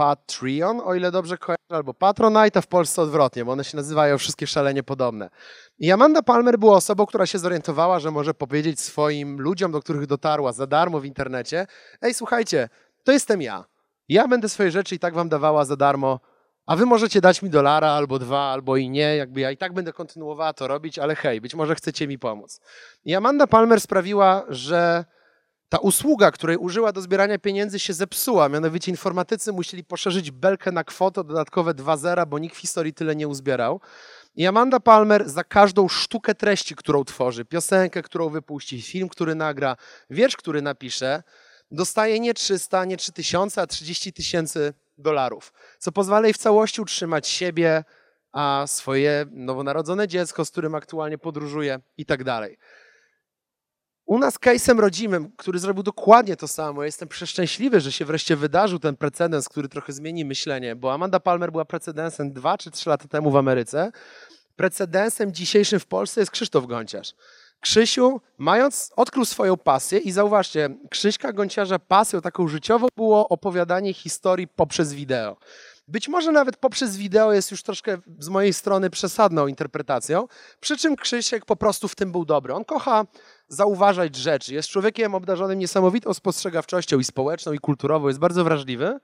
Patreon, 0.00 0.80
o 0.84 0.94
ile 0.94 1.10
dobrze 1.10 1.38
kojarzę, 1.38 1.58
albo 1.68 1.94
Patronite, 1.94 2.62
w 2.62 2.66
Polsce 2.66 3.02
odwrotnie, 3.02 3.44
bo 3.44 3.52
one 3.52 3.64
się 3.64 3.76
nazywają 3.76 4.18
wszystkie 4.18 4.46
szalenie 4.46 4.82
podobne. 4.82 5.30
I 5.78 5.92
Amanda 5.92 6.22
Palmer 6.22 6.58
była 6.58 6.76
osobą, 6.76 7.06
która 7.06 7.26
się 7.26 7.38
zorientowała, 7.38 7.98
że 7.98 8.10
może 8.10 8.34
powiedzieć 8.34 8.80
swoim 8.80 9.40
ludziom, 9.40 9.72
do 9.72 9.80
których 9.80 10.06
dotarła 10.06 10.52
za 10.52 10.66
darmo 10.66 11.00
w 11.00 11.04
internecie, 11.04 11.66
ej, 12.02 12.14
słuchajcie, 12.14 12.68
to 13.04 13.12
jestem 13.12 13.42
ja. 13.42 13.64
Ja 14.08 14.28
będę 14.28 14.48
swoje 14.48 14.70
rzeczy 14.70 14.94
i 14.94 14.98
tak 14.98 15.14
wam 15.14 15.28
dawała 15.28 15.64
za 15.64 15.76
darmo, 15.76 16.20
a 16.66 16.76
wy 16.76 16.86
możecie 16.86 17.20
dać 17.20 17.42
mi 17.42 17.50
dolara 17.50 17.88
albo 17.88 18.18
dwa, 18.18 18.40
albo 18.40 18.76
i 18.76 18.90
nie, 18.90 19.16
jakby 19.16 19.40
ja 19.40 19.50
i 19.50 19.56
tak 19.56 19.72
będę 19.72 19.92
kontynuowała 19.92 20.52
to 20.52 20.68
robić, 20.68 20.98
ale 20.98 21.16
hej, 21.16 21.40
być 21.40 21.54
może 21.54 21.74
chcecie 21.74 22.08
mi 22.08 22.18
pomóc. 22.18 22.60
I 23.04 23.14
Amanda 23.14 23.46
Palmer 23.46 23.80
sprawiła, 23.80 24.44
że 24.48 25.04
ta 25.70 25.78
usługa, 25.78 26.30
której 26.30 26.56
użyła 26.56 26.92
do 26.92 27.00
zbierania 27.00 27.38
pieniędzy 27.38 27.78
się 27.78 27.92
zepsuła, 27.92 28.48
mianowicie 28.48 28.90
informatycy 28.90 29.52
musieli 29.52 29.84
poszerzyć 29.84 30.30
belkę 30.30 30.72
na 30.72 30.84
kwotę 30.84 31.24
dodatkowe 31.24 31.74
2 31.74 31.96
zera, 31.96 32.26
bo 32.26 32.38
nikt 32.38 32.56
w 32.56 32.58
historii 32.58 32.94
tyle 32.94 33.16
nie 33.16 33.28
uzbierał. 33.28 33.80
I 34.34 34.46
Amanda 34.46 34.80
Palmer 34.80 35.28
za 35.28 35.44
każdą 35.44 35.88
sztukę 35.88 36.34
treści, 36.34 36.76
którą 36.76 37.04
tworzy, 37.04 37.44
piosenkę, 37.44 38.02
którą 38.02 38.28
wypuści, 38.28 38.82
film, 38.82 39.08
który 39.08 39.34
nagra, 39.34 39.76
wiersz, 40.10 40.36
który 40.36 40.62
napisze, 40.62 41.22
dostaje 41.70 42.20
nie 42.20 42.34
300, 42.34 42.84
nie 42.84 42.96
3000, 42.96 43.62
a 43.62 43.66
30 43.66 44.12
tysięcy 44.12 44.74
dolarów, 44.98 45.52
co 45.78 45.92
pozwala 45.92 46.26
jej 46.26 46.34
w 46.34 46.38
całości 46.38 46.80
utrzymać 46.80 47.28
siebie, 47.28 47.84
a 48.32 48.64
swoje 48.66 49.26
nowonarodzone 49.30 50.08
dziecko, 50.08 50.44
z 50.44 50.50
którym 50.50 50.74
aktualnie 50.74 51.18
podróżuje 51.18 51.80
i 51.98 52.06
tak 52.06 52.24
dalej. 52.24 52.58
U 54.10 54.18
nas 54.18 54.38
case'em 54.38 54.78
rodzimym, 54.78 55.32
który 55.36 55.58
zrobił 55.58 55.82
dokładnie 55.82 56.36
to 56.36 56.48
samo, 56.48 56.84
jestem 56.84 57.08
przeszczęśliwy, 57.08 57.80
że 57.80 57.92
się 57.92 58.04
wreszcie 58.04 58.36
wydarzył 58.36 58.78
ten 58.78 58.96
precedens, 58.96 59.48
który 59.48 59.68
trochę 59.68 59.92
zmieni 59.92 60.24
myślenie, 60.24 60.76
bo 60.76 60.92
Amanda 60.92 61.20
Palmer 61.20 61.52
była 61.52 61.64
precedensem 61.64 62.32
dwa 62.32 62.58
czy 62.58 62.70
trzy 62.70 62.88
lata 62.88 63.08
temu 63.08 63.30
w 63.30 63.36
Ameryce. 63.36 63.92
Precedensem 64.56 65.32
dzisiejszym 65.32 65.80
w 65.80 65.86
Polsce 65.86 66.20
jest 66.20 66.30
Krzysztof 66.30 66.66
Gonciarz. 66.66 67.14
Krzysiu, 67.60 68.20
mając, 68.38 68.92
odkrył 68.96 69.24
swoją 69.24 69.56
pasję 69.56 69.98
i 69.98 70.12
zauważcie, 70.12 70.68
Krzyśka 70.90 71.32
Gonciarza 71.32 71.78
pasją 71.78 72.20
taką 72.20 72.48
życiową 72.48 72.86
było 72.96 73.28
opowiadanie 73.28 73.94
historii 73.94 74.48
poprzez 74.48 74.92
wideo. 74.92 75.36
Być 75.88 76.08
może 76.08 76.32
nawet 76.32 76.56
poprzez 76.56 76.96
wideo 76.96 77.32
jest 77.32 77.50
już 77.50 77.62
troszkę 77.62 77.98
z 78.18 78.28
mojej 78.28 78.52
strony 78.52 78.90
przesadną 78.90 79.46
interpretacją, 79.46 80.28
przy 80.60 80.76
czym 80.76 80.96
Krzysiek 80.96 81.44
po 81.44 81.56
prostu 81.56 81.88
w 81.88 81.94
tym 81.94 82.12
był 82.12 82.24
dobry. 82.24 82.54
On 82.54 82.64
kocha 82.64 83.06
zauważać 83.50 84.16
rzeczy, 84.16 84.54
jest 84.54 84.68
człowiekiem 84.68 85.14
obdarzonym 85.14 85.58
niesamowitą 85.58 86.14
spostrzegawczością 86.14 86.98
i 86.98 87.04
społeczną, 87.04 87.52
i 87.52 87.58
kulturową, 87.58 88.08
jest 88.08 88.20
bardzo 88.20 88.44
wrażliwy, 88.44 88.98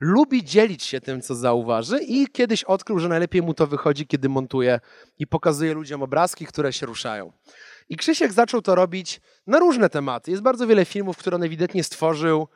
lubi 0.00 0.44
dzielić 0.44 0.82
się 0.82 1.00
tym, 1.00 1.22
co 1.22 1.34
zauważy 1.34 2.00
i 2.02 2.26
kiedyś 2.26 2.64
odkrył, 2.64 2.98
że 2.98 3.08
najlepiej 3.08 3.42
mu 3.42 3.54
to 3.54 3.66
wychodzi, 3.66 4.06
kiedy 4.06 4.28
montuje 4.28 4.80
i 5.18 5.26
pokazuje 5.26 5.74
ludziom 5.74 6.02
obrazki, 6.02 6.46
które 6.46 6.72
się 6.72 6.86
ruszają. 6.86 7.32
I 7.88 7.96
Krzysiek 7.96 8.32
zaczął 8.32 8.62
to 8.62 8.74
robić 8.74 9.20
na 9.46 9.58
różne 9.58 9.90
tematy. 9.90 10.30
Jest 10.30 10.42
bardzo 10.42 10.66
wiele 10.66 10.84
filmów, 10.84 11.16
które 11.16 11.36
on 11.36 11.42
ewidentnie 11.42 11.84
stworzył, 11.84 12.48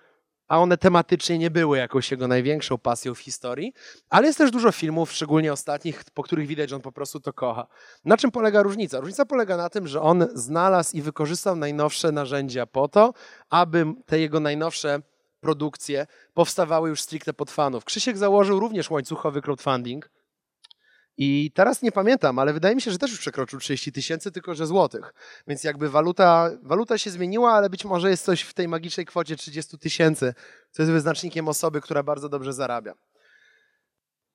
a 0.49 0.59
one 0.59 0.79
tematycznie 0.79 1.39
nie 1.39 1.51
były 1.51 1.79
jakąś 1.79 2.11
jego 2.11 2.29
największą 2.29 2.79
pasją 2.79 3.15
w 3.15 3.19
historii, 3.19 3.73
ale 4.11 4.27
jest 4.27 4.39
też 4.39 4.51
dużo 4.51 4.73
filmów, 4.73 5.13
szczególnie 5.13 5.53
ostatnich, 5.53 6.05
po 6.15 6.23
których 6.23 6.47
widać, 6.47 6.71
że 6.71 6.77
on 6.77 6.83
po 6.83 6.93
prostu 6.93 7.21
to 7.21 7.33
kocha. 7.33 7.67
Na 8.05 8.17
czym 8.17 8.31
polega 8.31 8.63
różnica? 8.63 9.01
Różnica 9.01 9.27
polega 9.27 9.57
na 9.57 9.71
tym, 9.71 9.89
że 9.89 10.01
on 10.01 10.27
znalazł 10.35 10.97
i 10.97 11.03
wykorzystał 11.03 11.57
najnowsze 11.57 12.13
narzędzia 12.13 12.67
po 12.67 12.89
to, 12.89 13.15
aby 13.51 13.87
te 14.07 14.19
jego 14.19 14.41
najnowsze 14.41 15.03
produkcje 15.41 16.07
powstawały 16.35 16.89
już 16.89 17.01
stricte 17.03 17.33
pod 17.33 17.51
fanów. 17.51 17.85
Krzysiek 17.85 18.19
założył 18.19 18.61
również 18.61 18.91
łańcuchowy 18.91 19.43
crowdfunding, 19.43 20.11
i 21.16 21.50
teraz 21.54 21.83
nie 21.83 21.92
pamiętam, 21.92 22.38
ale 22.38 22.52
wydaje 22.52 22.75
mi 22.75 22.80
się, 22.80 22.90
że 22.90 22.99
też 22.99 23.11
już 23.11 23.21
przekroczył 23.21 23.61
30 23.61 23.92
tysięcy, 23.92 24.30
tylko 24.33 24.54
że 24.54 24.66
złotych. 24.66 25.14
Więc 25.47 25.64
jakby 25.64 25.90
waluta, 25.90 26.50
waluta 26.62 26.99
się 26.99 27.11
zmieniła, 27.11 27.52
ale 27.52 27.71
być 27.71 27.85
może 27.85 28.11
jest 28.11 28.25
coś 28.25 28.42
w 28.42 28.54
tej 28.54 28.68
magicznej 28.68 29.06
kwocie 29.06 29.37
30 29.37 29.78
tysięcy, 29.78 30.35
co 30.71 30.83
jest 30.83 30.92
wyznacznikiem 30.92 31.49
osoby, 31.49 31.80
która 31.80 32.02
bardzo 32.02 32.28
dobrze 32.28 32.52
zarabia. 32.52 32.94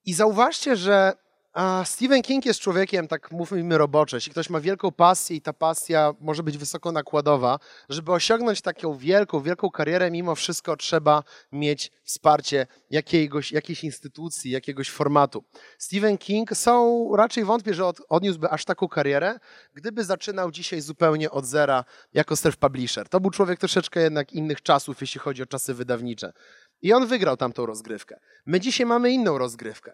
I 0.06 0.14
zauważcie, 0.14 0.76
że 0.76 1.14
a 1.54 1.84
Stephen 1.86 2.22
King 2.22 2.46
jest 2.46 2.60
człowiekiem, 2.60 3.08
tak 3.08 3.32
mówimy 3.32 3.78
roboczo, 3.78 4.18
jeśli 4.18 4.32
ktoś 4.32 4.50
ma 4.50 4.60
wielką 4.60 4.92
pasję 4.92 5.36
i 5.36 5.42
ta 5.42 5.54
pasja 5.54 6.14
może 6.20 6.44
być 6.44 6.58
wysoko 6.58 6.92
nakładowa, 6.92 7.60
żeby 7.90 8.12
osiągnąć 8.12 8.62
taką 8.62 8.98
wielką, 8.98 9.42
wielką 9.42 9.70
karierę, 9.70 10.12
mimo 10.12 10.36
wszystko 10.36 10.78
trzeba 10.78 11.24
mieć 11.52 11.92
wsparcie 12.04 12.68
jakiegoś, 12.90 13.52
jakiejś 13.52 13.84
instytucji, 13.84 14.52
jakiegoś 14.52 14.90
formatu. 14.90 15.44
Stephen 15.78 16.18
King 16.18 16.58
są, 16.58 17.10
raczej 17.16 17.44
wątpię, 17.46 17.74
że 17.74 17.86
od, 17.86 18.02
odniósłby 18.10 18.50
aż 18.50 18.66
taką 18.66 18.88
karierę, 18.88 19.40
gdyby 19.74 20.04
zaczynał 20.04 20.52
dzisiaj 20.52 20.82
zupełnie 20.82 21.32
od 21.32 21.46
zera 21.46 21.86
jako 22.14 22.36
self-publisher. 22.36 23.08
To 23.10 23.20
był 23.20 23.32
człowiek 23.32 23.60
troszeczkę 23.60 24.02
jednak 24.02 24.34
innych 24.34 24.62
czasów, 24.62 25.02
jeśli 25.02 25.20
chodzi 25.20 25.44
o 25.44 25.46
czasy 25.46 25.74
wydawnicze. 25.74 26.34
I 26.82 26.94
on 26.94 27.08
wygrał 27.08 27.38
tamtą 27.38 27.66
rozgrywkę. 27.66 28.20
My 28.46 28.60
dzisiaj 28.60 28.86
mamy 28.86 29.12
inną 29.12 29.38
rozgrywkę. 29.38 29.94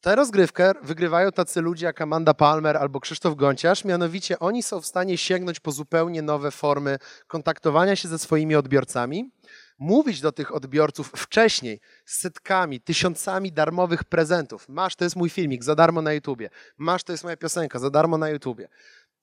Tę 0.00 0.14
rozgrywkę 0.16 0.72
wygrywają 0.82 1.32
tacy 1.32 1.60
ludzie 1.60 1.86
jak 1.86 2.00
Amanda 2.00 2.34
Palmer 2.34 2.76
albo 2.76 3.00
Krzysztof 3.00 3.34
Gonciarz, 3.36 3.84
mianowicie 3.84 4.38
oni 4.38 4.62
są 4.62 4.80
w 4.80 4.86
stanie 4.86 5.18
sięgnąć 5.18 5.60
po 5.60 5.72
zupełnie 5.72 6.22
nowe 6.22 6.50
formy 6.50 6.98
kontaktowania 7.26 7.96
się 7.96 8.08
ze 8.08 8.18
swoimi 8.18 8.56
odbiorcami, 8.56 9.30
mówić 9.78 10.20
do 10.20 10.32
tych 10.32 10.54
odbiorców 10.54 11.12
wcześniej 11.16 11.80
setkami, 12.04 12.80
tysiącami 12.80 13.52
darmowych 13.52 14.04
prezentów. 14.04 14.68
Masz, 14.68 14.96
to 14.96 15.04
jest 15.04 15.16
mój 15.16 15.30
filmik 15.30 15.64
za 15.64 15.74
darmo 15.74 16.02
na 16.02 16.12
YouTubie. 16.12 16.50
Masz, 16.78 17.04
to 17.04 17.12
jest 17.12 17.24
moja 17.24 17.36
piosenka 17.36 17.78
za 17.78 17.90
darmo 17.90 18.18
na 18.18 18.28
YouTubie. 18.28 18.68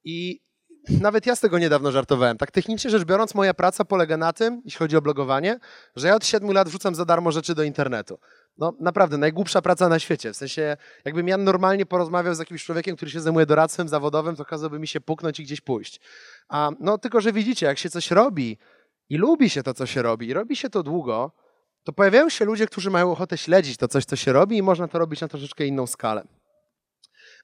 I 0.04 0.42
nawet 0.90 1.26
ja 1.26 1.36
z 1.36 1.40
tego 1.40 1.60
niedawno 1.60 1.92
żartowałem. 1.92 2.38
Tak 2.38 2.52
technicznie 2.52 2.90
rzecz 2.92 3.04
biorąc, 3.04 3.36
moja 3.36 3.54
praca 3.54 3.86
polega 3.86 4.18
na 4.18 4.34
tym, 4.34 4.62
jeśli 4.66 4.80
chodzi 4.80 4.98
o 4.98 5.02
blogowanie, 5.02 5.60
że 5.96 6.08
ja 6.08 6.16
od 6.16 6.26
7 6.26 6.52
lat 6.52 6.70
wrzucam 6.70 6.96
za 6.96 7.06
darmo 7.06 7.32
rzeczy 7.32 7.56
do 7.56 7.64
internetu. 7.64 8.20
No 8.58 8.74
naprawdę, 8.80 9.18
najgłupsza 9.18 9.62
praca 9.62 9.90
na 9.90 10.00
świecie. 10.00 10.34
W 10.34 10.38
sensie, 10.38 10.78
jakbym 11.06 11.28
ja 11.28 11.38
normalnie 11.38 11.86
porozmawiał 11.86 12.36
z 12.36 12.40
jakimś 12.40 12.64
człowiekiem, 12.64 12.96
który 12.96 13.12
się 13.12 13.20
zajmuje 13.20 13.46
doradztwem 13.46 13.88
zawodowym, 13.88 14.36
to 14.36 14.46
kazałby 14.46 14.80
mi 14.80 14.88
się 14.88 15.02
puknąć 15.02 15.40
i 15.40 15.44
gdzieś 15.44 15.62
pójść. 15.62 16.00
A, 16.50 16.72
no 16.80 16.98
tylko, 16.98 17.22
że 17.22 17.34
widzicie, 17.34 17.66
jak 17.66 17.78
się 17.78 17.90
coś 17.90 18.12
robi 18.12 18.58
i 19.10 19.18
lubi 19.18 19.50
się 19.50 19.64
to, 19.64 19.74
co 19.74 19.86
się 19.86 20.02
robi, 20.02 20.28
i 20.28 20.34
robi 20.34 20.56
się 20.56 20.70
to 20.70 20.84
długo, 20.84 21.32
to 21.84 21.94
pojawiają 21.94 22.30
się 22.30 22.46
ludzie, 22.46 22.68
którzy 22.68 22.90
mają 22.90 23.12
ochotę 23.12 23.38
śledzić 23.38 23.78
to 23.78 23.88
coś, 23.88 24.06
co 24.06 24.16
się 24.16 24.34
robi 24.34 24.58
i 24.58 24.62
można 24.62 24.88
to 24.88 25.00
robić 25.00 25.22
na 25.22 25.28
troszeczkę 25.28 25.66
inną 25.66 25.88
skalę. 25.88 26.28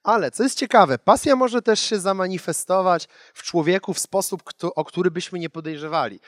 Ale 0.03 0.31
co 0.31 0.43
jest 0.43 0.57
ciekawe, 0.57 0.97
pasja 0.97 1.35
może 1.35 1.61
też 1.61 1.79
się 1.79 1.99
zamanifestować 1.99 3.07
w 3.33 3.43
człowieku 3.43 3.93
w 3.93 3.99
sposób, 3.99 4.43
o 4.75 4.85
który 4.85 5.11
byśmy 5.11 5.39
nie 5.39 5.49
podejrzewali. 5.49 6.19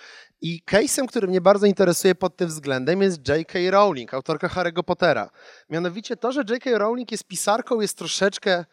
I 0.42 0.62
case'em, 0.72 1.08
który 1.08 1.28
mnie 1.28 1.42
bardzo 1.42 1.66
interesuje 1.66 2.16
pod 2.16 2.38
tym 2.38 2.48
względem 2.48 3.02
jest 3.02 3.28
J.K. 3.28 3.60
Rowling, 3.72 4.14
autorka 4.14 4.48
Harry'ego 4.48 4.84
Pottera. 4.84 5.30
Mianowicie 5.70 6.18
to, 6.18 6.32
że 6.32 6.44
J.K. 6.50 6.78
Rowling 6.78 7.12
jest 7.12 7.24
pisarką, 7.24 7.82
jest 7.82 7.98
troszeczkę 7.98 8.66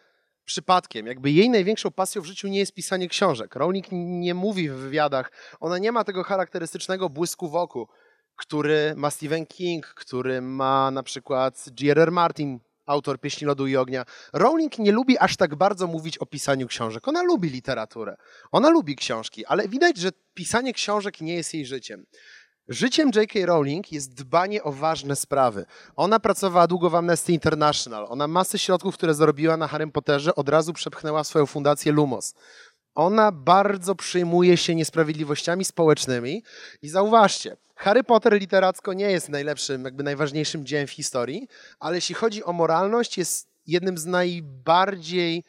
przypadkiem. 0.45 1.07
Jakby 1.07 1.31
jej 1.31 1.51
największą 1.51 1.91
pasją 1.91 2.23
w 2.23 2.27
życiu 2.27 2.49
nie 2.49 2.59
jest 2.59 2.75
pisanie 2.75 3.09
książek. 3.09 3.55
Rowling 3.55 3.87
nie 3.93 4.35
mówi 4.35 4.71
w 4.71 4.75
wywiadach, 4.75 5.33
ona 5.61 5.79
nie 5.79 5.93
ma 5.93 6.05
tego 6.05 6.23
charakterystycznego 6.25 7.09
błysku 7.09 7.49
w 7.49 7.57
oku, 7.57 7.89
który 8.37 8.95
ma 8.97 9.11
Stephen 9.11 9.47
King, 9.47 9.87
który 9.87 10.41
ma 10.41 10.91
na 10.91 11.03
przykład 11.03 11.65
J.R.R. 11.81 12.13
Martin, 12.13 12.61
autor 12.87 13.21
Pieśni 13.21 13.47
Lodu 13.47 13.67
i 13.67 13.77
Ognia. 13.77 14.05
Rowling 14.33 14.79
nie 14.79 14.93
lubi 14.93 15.19
aż 15.19 15.37
tak 15.37 15.55
bardzo 15.55 15.87
mówić 15.87 16.19
o 16.19 16.27
pisaniu 16.27 16.67
książek. 16.67 17.09
Ona 17.09 17.23
lubi 17.23 17.51
literaturę, 17.51 18.17
ona 18.53 18.71
lubi 18.71 18.97
książki, 18.97 19.47
ale 19.47 19.69
widać, 19.69 19.97
że 19.97 20.11
pisanie 20.35 20.73
książek 20.73 21.21
nie 21.21 21.35
jest 21.35 21.55
jej 21.55 21.67
życiem. 21.67 22.07
Życiem 22.69 23.11
J.K. 23.15 23.47
Rowling 23.47 23.93
jest 23.93 24.15
dbanie 24.15 24.63
o 24.63 24.73
ważne 24.73 25.17
sprawy. 25.17 25.67
Ona 25.97 26.21
pracowała 26.21 26.67
długo 26.67 26.91
w 26.91 26.95
Amnesty 26.95 27.33
International. 27.33 28.07
Ona 28.09 28.29
masę 28.29 28.59
środków, 28.59 28.95
które 28.95 29.15
zarobiła 29.15 29.57
na 29.57 29.69
Harry 29.69 29.87
Potterze, 29.87 30.35
od 30.35 30.49
razu 30.49 30.73
przepchnęła 30.73 31.25
swoją 31.25 31.47
fundację 31.47 31.93
Lumos. 31.93 32.35
Ona 32.95 33.33
bardzo 33.33 33.95
przyjmuje 33.95 34.57
się 34.57 34.75
niesprawiedliwościami 34.75 35.65
społecznymi 35.65 36.43
i 36.83 36.89
zauważcie, 36.89 37.57
Harry 37.77 38.05
Potter 38.05 38.33
literacko 38.33 38.93
nie 38.93 39.11
jest 39.11 39.29
najlepszym, 39.29 39.85
jakby 39.85 40.03
najważniejszym 40.03 40.67
dziełem 40.67 40.87
w 40.87 40.91
historii, 40.91 41.49
ale 41.81 41.97
jeśli 41.97 42.15
chodzi 42.15 42.45
o 42.45 42.53
moralność, 42.53 43.19
jest 43.19 43.49
jednym 43.67 43.99
z 43.99 44.07
najbardziej. 44.07 45.45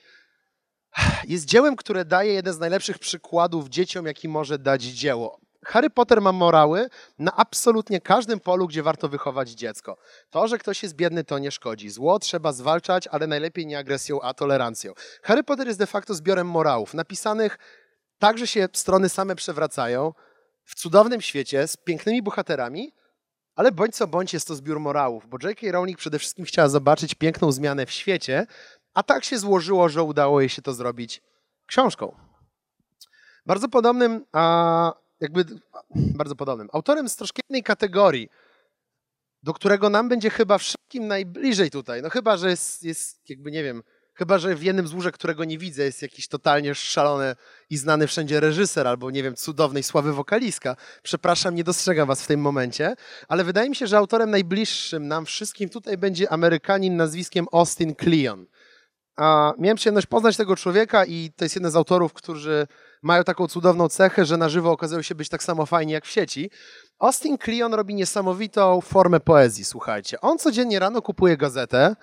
Jest 1.28 1.46
dziełem, 1.46 1.76
które 1.76 2.06
daje 2.06 2.34
jeden 2.34 2.54
z 2.54 2.60
najlepszych 2.60 3.00
przykładów 3.00 3.70
dzieciom, 3.70 4.06
jaki 4.06 4.28
może 4.28 4.60
dać 4.60 4.82
dzieło. 4.82 5.40
Harry 5.66 5.90
Potter 5.90 6.22
ma 6.22 6.32
morały 6.32 6.90
na 7.20 7.36
absolutnie 7.36 8.02
każdym 8.02 8.40
polu, 8.40 8.68
gdzie 8.68 8.84
warto 8.84 9.10
wychować 9.10 9.50
dziecko. 9.50 9.98
To, 10.30 10.48
że 10.48 10.58
ktoś 10.58 10.84
jest 10.84 10.96
biedny, 10.96 11.24
to 11.24 11.40
nie 11.40 11.52
szkodzi. 11.52 11.90
Zło 11.90 12.20
trzeba 12.20 12.52
zwalczać, 12.52 13.08
ale 13.08 13.28
najlepiej 13.28 13.66
nie 13.66 13.78
agresją, 13.78 14.22
a 14.22 14.34
tolerancją. 14.34 14.94
Harry 15.24 15.44
Potter 15.44 15.68
jest 15.68 15.80
de 15.80 15.88
facto 15.88 16.14
zbiorem 16.14 16.48
morałów, 16.48 16.94
napisanych 16.94 17.58
tak, 18.20 18.38
że 18.38 18.48
się 18.48 18.68
strony 18.74 19.10
same 19.10 19.36
przewracają, 19.36 20.14
w 20.68 20.76
cudownym 20.76 21.22
świecie 21.22 21.68
z 21.68 21.78
pięknymi 21.78 22.22
bohaterami, 22.22 22.94
ale 23.56 23.72
bądź 23.72 23.96
co 23.96 24.08
bądź 24.08 24.34
jest 24.34 24.48
to 24.48 24.56
zbiór 24.56 24.80
morałów, 24.80 25.28
bo 25.28 25.38
J.K. 25.44 25.72
Rowling 25.72 25.98
przede 25.98 26.20
wszystkim 26.20 26.46
chciała 26.46 26.70
zobaczyć 26.70 27.16
piękną 27.16 27.52
zmianę 27.52 27.86
w 27.86 27.92
świecie, 27.92 28.48
a 28.94 29.04
tak 29.04 29.24
się 29.24 29.40
złożyło, 29.40 29.90
że 29.90 30.04
udało 30.04 30.40
jej 30.40 30.50
się 30.50 30.62
to 30.62 30.74
zrobić 30.74 31.22
książką. 31.66 32.16
Bardzo 33.46 33.70
podobnym, 33.70 34.26
a 34.32 34.94
jakby 35.20 35.46
bardzo 35.96 36.36
podobnym, 36.36 36.70
autorem 36.74 37.10
z 37.10 37.16
troszkę 37.16 37.42
innej 37.50 37.64
kategorii, 37.64 38.30
do 39.44 39.54
którego 39.54 39.90
nam 39.90 40.10
będzie 40.10 40.30
chyba 40.30 40.58
wszystkim 40.58 41.08
najbliżej 41.08 41.72
tutaj, 41.72 42.02
no 42.02 42.10
chyba, 42.10 42.38
że 42.38 42.50
jest, 42.50 42.84
jest 42.84 43.30
jakby 43.30 43.52
nie 43.52 43.64
wiem, 43.64 43.84
Chyba, 44.18 44.38
że 44.38 44.56
w 44.56 44.64
jednym 44.64 44.88
z 44.88 44.94
łóżek, 44.94 45.16
którego 45.16 45.44
nie 45.44 45.58
widzę, 45.58 45.84
jest 45.84 46.02
jakiś 46.02 46.28
totalnie 46.28 46.76
szalony 46.76 47.36
i 47.70 47.78
znany 47.78 48.08
wszędzie 48.08 48.40
reżyser 48.40 48.88
albo, 48.88 49.12
nie 49.12 49.24
wiem, 49.24 49.36
cudownej 49.36 49.84
sławy 49.84 50.14
wokalistka. 50.14 50.76
Przepraszam, 51.04 51.56
nie 51.56 51.64
dostrzegam 51.64 52.08
was 52.08 52.22
w 52.22 52.28
tym 52.28 52.40
momencie, 52.42 52.96
ale 53.28 53.44
wydaje 53.44 53.70
mi 53.70 53.76
się, 53.76 53.88
że 53.88 53.98
autorem 53.98 54.30
najbliższym 54.30 55.08
nam 55.08 55.26
wszystkim 55.26 55.70
tutaj 55.70 55.98
będzie 55.98 56.32
Amerykanin 56.32 56.96
nazwiskiem 56.96 57.46
Austin 57.52 57.96
Kleon. 57.96 58.46
A 59.16 59.54
miałem 59.58 59.78
przyjemność 59.78 60.08
poznać 60.08 60.38
tego 60.38 60.56
człowieka 60.56 61.06
i 61.06 61.32
to 61.36 61.46
jest 61.46 61.56
jeden 61.56 61.72
z 61.72 61.76
autorów, 61.76 62.14
którzy 62.14 62.68
mają 63.02 63.24
taką 63.24 63.48
cudowną 63.48 63.90
cechę, 63.90 64.26
że 64.26 64.38
na 64.38 64.50
żywo 64.50 64.72
okazują 64.72 65.02
się 65.02 65.16
być 65.16 65.30
tak 65.30 65.44
samo 65.44 65.66
fajni 65.66 65.94
jak 65.94 66.06
w 66.06 66.12
sieci. 66.12 66.50
Austin 67.00 67.38
Kleon 67.38 67.74
robi 67.74 67.96
niesamowitą 67.96 68.82
formę 68.82 69.20
poezji, 69.20 69.66
słuchajcie. 69.66 70.22
On 70.22 70.38
codziennie 70.38 70.80
rano 70.80 71.02
kupuje 71.02 71.38
gazetę, 71.38 71.96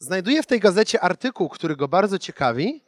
znajduje 0.00 0.42
w 0.42 0.46
tej 0.46 0.60
gazecie 0.60 1.00
artykuł, 1.00 1.48
który 1.48 1.76
go 1.76 1.88
bardzo 1.88 2.18
ciekawi, 2.18 2.82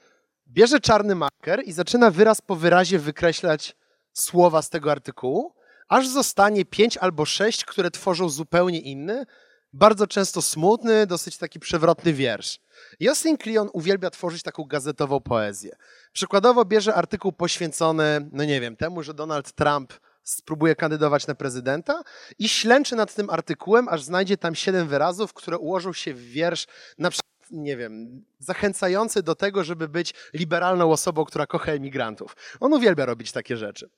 bierze 0.48 0.81
czarny 0.81 1.14
marker 1.14 1.62
i 1.64 1.72
zaczyna 1.72 2.11
wyraz 2.11 2.40
po 2.40 2.57
wyrazie 2.57 2.98
wykreślać 2.98 3.77
słowa 4.12 4.62
z 4.62 4.70
tego 4.70 4.90
artykułu, 4.90 5.55
aż 5.88 6.09
zostanie 6.09 6.64
pięć 6.64 6.96
albo 6.96 7.25
sześć, 7.25 7.64
które 7.64 7.90
tworzą 7.90 8.29
zupełnie 8.29 8.81
inny, 8.81 9.27
bardzo 9.72 10.07
często 10.07 10.42
smutny, 10.42 11.07
dosyć 11.07 11.38
taki 11.38 11.61
przewrotny 11.61 12.12
wiersz. 12.12 12.59
Justin 13.01 13.37
Kleon 13.37 13.68
uwielbia 13.72 14.11
tworzyć 14.11 14.42
taką 14.42 14.64
gazetową 14.64 15.20
poezję. 15.20 15.77
Przykładowo 16.12 16.64
bierze 16.64 16.94
artykuł 16.94 17.33
poświęcony, 17.33 18.29
no 18.33 18.44
nie 18.44 18.61
wiem, 18.61 18.77
temu, 18.77 19.03
że 19.03 19.14
Donald 19.14 19.53
Trump 19.53 19.92
spróbuje 20.25 20.77
kandydować 20.77 21.27
na 21.27 21.35
prezydenta 21.35 22.03
i 22.39 22.49
ślęczy 22.49 22.97
nad 22.97 23.15
tym 23.15 23.31
artykułem, 23.31 23.89
aż 23.89 24.03
znajdzie 24.03 24.37
tam 24.37 24.55
siedem 24.55 24.89
wyrazów, 24.89 25.33
które 25.33 25.59
ułożą 25.59 25.93
się 25.93 26.15
w 26.15 26.21
wiersz 26.21 26.67
na 26.99 27.11
przykład 27.11 27.33
nie 27.53 27.77
wiem, 27.77 28.25
zachęcający 28.39 29.23
do 29.23 29.35
tego, 29.35 29.65
żeby 29.65 29.89
być 29.89 30.15
liberalną 30.35 30.93
osobą, 30.93 31.25
która 31.25 31.47
kocha 31.47 31.73
emigrantów. 31.73 32.37
On 32.61 32.73
uwielbia 32.73 33.07
robić 33.07 33.33
takie 33.33 33.57
rzeczy. 33.57 33.91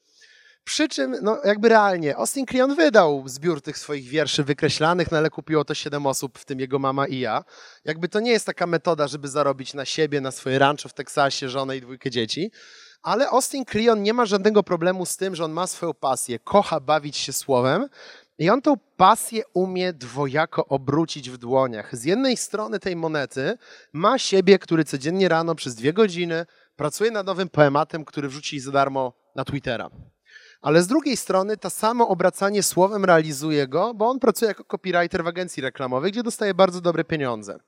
Przy 0.64 0.88
czym, 0.88 1.16
no 1.22 1.38
jakby 1.44 1.68
realnie, 1.68 2.16
Austin 2.16 2.46
Kleon 2.46 2.74
wydał 2.74 3.28
zbiór 3.28 3.62
tych 3.62 3.78
swoich 3.78 4.08
wierszy 4.08 4.44
wykreślanych, 4.44 5.10
no 5.10 5.18
ale 5.18 5.30
kupiło 5.30 5.64
to 5.64 5.74
siedem 5.74 6.06
osób, 6.06 6.38
w 6.38 6.44
tym 6.44 6.60
jego 6.60 6.78
mama 6.78 7.06
i 7.06 7.18
ja. 7.18 7.44
Jakby 7.84 8.08
to 8.08 8.20
nie 8.20 8.30
jest 8.30 8.46
taka 8.46 8.66
metoda, 8.66 9.08
żeby 9.08 9.28
zarobić 9.28 9.74
na 9.74 9.84
siebie, 9.84 10.20
na 10.20 10.30
swoje 10.30 10.58
rancho 10.58 10.88
w 10.88 10.94
Teksasie, 10.94 11.48
żonę 11.48 11.76
i 11.76 11.80
dwójkę 11.80 12.10
dzieci. 12.10 12.50
Ale 13.04 13.28
Austin 13.28 13.64
Kleon 13.64 14.02
nie 14.02 14.14
ma 14.14 14.26
żadnego 14.26 14.62
problemu 14.62 15.06
z 15.06 15.16
tym, 15.16 15.36
że 15.36 15.44
on 15.44 15.52
ma 15.52 15.66
swoją 15.66 15.94
pasję, 15.94 16.38
kocha 16.38 16.80
bawić 16.80 17.16
się 17.16 17.32
słowem 17.32 17.88
i 18.38 18.50
on 18.50 18.62
tą 18.62 18.76
pasję 18.96 19.42
umie 19.54 19.92
dwojako 19.92 20.66
obrócić 20.66 21.30
w 21.30 21.38
dłoniach. 21.38 21.96
Z 21.96 22.04
jednej 22.04 22.36
strony 22.36 22.78
tej 22.80 22.96
monety 22.96 23.58
ma 23.92 24.18
siebie, 24.18 24.58
który 24.58 24.84
codziennie 24.84 25.28
rano 25.28 25.54
przez 25.54 25.74
dwie 25.74 25.92
godziny 25.92 26.46
pracuje 26.76 27.10
nad 27.10 27.26
nowym 27.26 27.48
poematem, 27.48 28.04
który 28.04 28.28
wrzuci 28.28 28.60
za 28.60 28.72
darmo 28.72 29.12
na 29.34 29.44
Twittera. 29.44 29.90
Ale 30.62 30.82
z 30.82 30.86
drugiej 30.86 31.16
strony 31.16 31.56
to 31.56 31.70
samo 31.70 32.08
obracanie 32.08 32.62
słowem 32.62 33.04
realizuje 33.04 33.68
go, 33.68 33.94
bo 33.94 34.08
on 34.08 34.18
pracuje 34.18 34.48
jako 34.48 34.64
copywriter 34.64 35.24
w 35.24 35.26
agencji 35.26 35.62
reklamowej, 35.62 36.12
gdzie 36.12 36.22
dostaje 36.22 36.54
bardzo 36.54 36.80
dobre 36.80 37.04
pieniądze. 37.04 37.58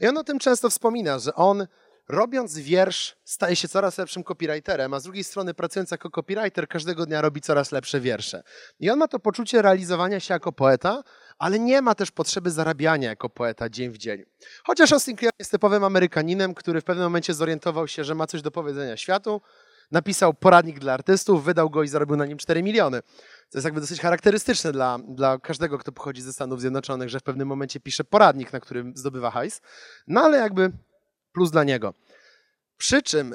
I 0.00 0.06
on 0.06 0.18
o 0.18 0.24
tym 0.24 0.38
często 0.38 0.70
wspomina, 0.70 1.18
że 1.18 1.34
on 1.34 1.66
robiąc 2.08 2.58
wiersz, 2.58 3.16
staje 3.24 3.56
się 3.56 3.68
coraz 3.68 3.98
lepszym 3.98 4.24
copywriterem, 4.24 4.94
a 4.94 5.00
z 5.00 5.02
drugiej 5.02 5.24
strony 5.24 5.54
pracując 5.54 5.90
jako 5.90 6.10
copywriter, 6.10 6.68
każdego 6.68 7.06
dnia 7.06 7.20
robi 7.20 7.40
coraz 7.40 7.72
lepsze 7.72 8.00
wiersze. 8.00 8.42
I 8.80 8.90
on 8.90 8.98
ma 8.98 9.08
to 9.08 9.18
poczucie 9.18 9.62
realizowania 9.62 10.20
się 10.20 10.34
jako 10.34 10.52
poeta, 10.52 11.02
ale 11.38 11.58
nie 11.58 11.82
ma 11.82 11.94
też 11.94 12.10
potrzeby 12.10 12.50
zarabiania 12.50 13.08
jako 13.08 13.28
poeta 13.28 13.68
dzień 13.68 13.90
w 13.90 13.98
dzień. 13.98 14.24
Chociaż 14.64 14.92
Austin 14.92 15.16
Kleon 15.16 15.32
jest 15.38 15.50
typowym 15.50 15.84
Amerykaninem, 15.84 16.54
który 16.54 16.80
w 16.80 16.84
pewnym 16.84 17.04
momencie 17.04 17.34
zorientował 17.34 17.88
się, 17.88 18.04
że 18.04 18.14
ma 18.14 18.26
coś 18.26 18.42
do 18.42 18.50
powiedzenia 18.50 18.96
światu, 18.96 19.40
napisał 19.90 20.34
poradnik 20.34 20.78
dla 20.78 20.92
artystów, 20.92 21.44
wydał 21.44 21.70
go 21.70 21.82
i 21.82 21.88
zarobił 21.88 22.16
na 22.16 22.26
nim 22.26 22.38
4 22.38 22.62
miliony. 22.62 23.02
To 23.50 23.58
jest 23.58 23.64
jakby 23.64 23.80
dosyć 23.80 24.00
charakterystyczne 24.00 24.72
dla, 24.72 24.98
dla 25.08 25.38
każdego, 25.38 25.78
kto 25.78 25.92
pochodzi 25.92 26.22
ze 26.22 26.32
Stanów 26.32 26.60
Zjednoczonych, 26.60 27.08
że 27.08 27.20
w 27.20 27.22
pewnym 27.22 27.48
momencie 27.48 27.80
pisze 27.80 28.04
poradnik, 28.04 28.52
na 28.52 28.60
którym 28.60 28.92
zdobywa 28.96 29.30
hajs. 29.30 29.60
No 30.06 30.20
ale 30.20 30.38
jakby 30.38 30.72
plus 31.36 31.50
dla 31.50 31.64
niego. 31.64 31.94
Przy 32.76 33.02
czym 33.02 33.34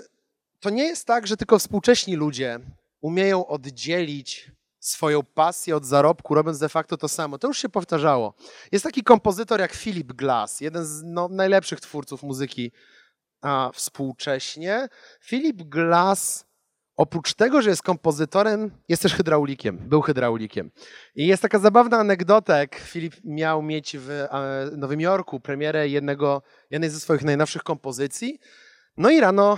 to 0.60 0.70
nie 0.70 0.84
jest 0.84 1.06
tak, 1.06 1.28
że 1.28 1.38
tylko 1.38 1.60
współcześni 1.60 2.16
ludzie 2.16 2.60
umieją 3.02 3.48
oddzielić 3.48 4.52
swoją 4.80 5.24
pasję 5.24 5.76
od 5.76 5.86
zarobku, 5.86 6.36
robiąc 6.36 6.60
de 6.60 6.70
facto 6.70 6.98
to 6.98 7.08
samo. 7.08 7.38
To 7.38 7.48
już 7.48 7.58
się 7.58 7.70
powtarzało. 7.70 8.34
Jest 8.72 8.84
taki 8.84 9.04
kompozytor 9.04 9.60
jak 9.60 9.74
Philip 9.74 10.14
Glass, 10.14 10.62
jeden 10.62 10.86
z 10.86 11.02
no, 11.04 11.28
najlepszych 11.28 11.80
twórców 11.82 12.24
muzyki 12.24 12.72
a, 13.42 13.72
współcześnie. 13.74 14.90
Philip 15.26 15.64
Glass 15.64 16.46
Oprócz 17.02 17.34
tego, 17.34 17.62
że 17.62 17.70
jest 17.70 17.84
kompozytorem, 17.84 18.72
jest 18.90 19.02
też 19.02 19.14
hydraulikiem, 19.14 19.78
był 19.78 20.02
hydraulikiem. 20.02 20.72
I 21.16 21.28
jest 21.28 21.42
taka 21.42 21.60
zabawna 21.60 21.98
anegdota, 21.98 22.58
jak 22.58 22.76
Filip 22.76 23.16
miał 23.24 23.62
mieć 23.62 23.98
w 23.98 24.10
e, 24.10 24.70
Nowym 24.78 25.02
Jorku 25.02 25.40
premierę 25.40 25.88
jednego, 25.88 26.42
jednej 26.72 26.90
ze 26.90 27.00
swoich 27.00 27.24
najnowszych 27.24 27.64
kompozycji. 27.64 28.40
No 28.98 29.10
i 29.10 29.20
rano 29.20 29.58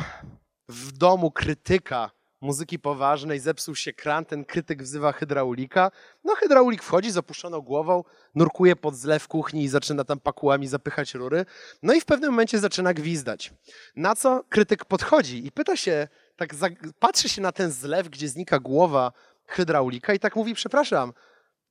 w 0.69 0.91
domu 0.91 1.31
krytyka 1.31 2.11
muzyki 2.41 2.79
poważnej 2.79 3.39
zepsuł 3.39 3.75
się 3.75 3.93
kran, 3.93 4.25
ten 4.25 4.45
krytyk 4.45 4.83
wzywa 4.83 5.11
hydraulika. 5.11 5.91
No 6.23 6.35
hydraulik 6.35 6.83
wchodzi 6.83 7.11
z 7.11 7.17
opuszczoną 7.17 7.61
głową, 7.61 8.03
nurkuje 8.35 8.75
pod 8.75 8.95
zlew 8.95 9.27
kuchni 9.27 9.63
i 9.63 9.67
zaczyna 9.67 10.03
tam 10.03 10.19
pakułami 10.19 10.67
zapychać 10.67 11.13
rury. 11.13 11.45
No 11.83 11.93
i 11.93 12.01
w 12.01 12.05
pewnym 12.05 12.31
momencie 12.31 12.59
zaczyna 12.59 12.93
gwizdać. 12.93 13.53
Na 13.95 14.15
co 14.15 14.43
krytyk 14.49 14.85
podchodzi 14.85 15.47
i 15.47 15.51
pyta 15.51 15.77
się 15.77 16.07
tak 16.35 16.55
patrzy 16.99 17.29
się 17.29 17.41
na 17.41 17.51
ten 17.51 17.71
zlew, 17.71 18.09
gdzie 18.09 18.29
znika 18.29 18.59
głowa 18.59 19.11
hydraulika 19.47 20.13
i 20.13 20.19
tak 20.19 20.35
mówi, 20.35 20.53
przepraszam, 20.53 21.13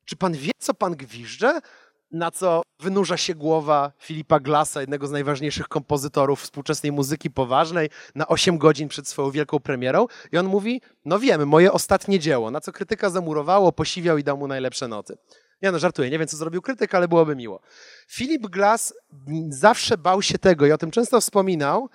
czy 0.04 0.16
pan 0.16 0.32
wie, 0.32 0.50
co 0.58 0.74
pan 0.74 0.96
gwiżdże? 0.96 1.60
Na 2.10 2.30
co 2.30 2.62
wynurza 2.80 3.16
się 3.16 3.34
głowa 3.34 3.92
Filipa 3.98 4.40
Glassa, 4.40 4.80
jednego 4.80 5.06
z 5.06 5.10
najważniejszych 5.10 5.68
kompozytorów 5.68 6.42
współczesnej 6.42 6.92
muzyki 6.92 7.30
poważnej, 7.30 7.90
na 8.14 8.28
8 8.28 8.58
godzin 8.58 8.88
przed 8.88 9.08
swoją 9.08 9.30
wielką 9.30 9.60
premierą. 9.60 10.06
I 10.32 10.38
on 10.38 10.46
mówi, 10.46 10.80
no 11.04 11.18
wiem, 11.18 11.48
moje 11.48 11.72
ostatnie 11.72 12.18
dzieło. 12.18 12.50
Na 12.50 12.60
co 12.60 12.72
krytyka 12.72 13.10
zamurowało, 13.10 13.72
posiwiał 13.72 14.18
i 14.18 14.24
dał 14.24 14.38
mu 14.38 14.46
najlepsze 14.46 14.88
noty. 14.88 15.16
Ja 15.60 15.72
no 15.72 15.78
żartuję, 15.78 16.10
nie 16.10 16.18
wiem 16.18 16.28
co 16.28 16.36
zrobił 16.36 16.62
krytyk, 16.62 16.94
ale 16.94 17.08
byłoby 17.08 17.36
miło. 17.36 17.60
Filip 18.08 18.46
Glass 18.46 18.94
zawsze 19.48 19.98
bał 19.98 20.22
się 20.22 20.38
tego 20.38 20.66
i 20.66 20.72
o 20.72 20.78
tym 20.78 20.90
często 20.90 21.20
wspominał, 21.20 21.88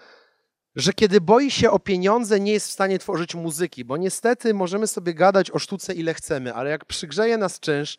że 0.77 0.93
kiedy 0.93 1.21
boi 1.21 1.51
się 1.51 1.71
o 1.71 1.79
pieniądze, 1.79 2.39
nie 2.39 2.51
jest 2.51 2.67
w 2.67 2.71
stanie 2.71 2.99
tworzyć 2.99 3.35
muzyki, 3.35 3.85
bo 3.85 3.97
niestety 3.97 4.53
możemy 4.53 4.87
sobie 4.87 5.13
gadać 5.13 5.51
o 5.51 5.59
sztuce 5.59 5.93
ile 5.93 6.13
chcemy, 6.13 6.53
ale 6.53 6.69
jak 6.69 6.85
przygrzeje 6.85 7.37
nas 7.37 7.59
czynsz 7.59 7.97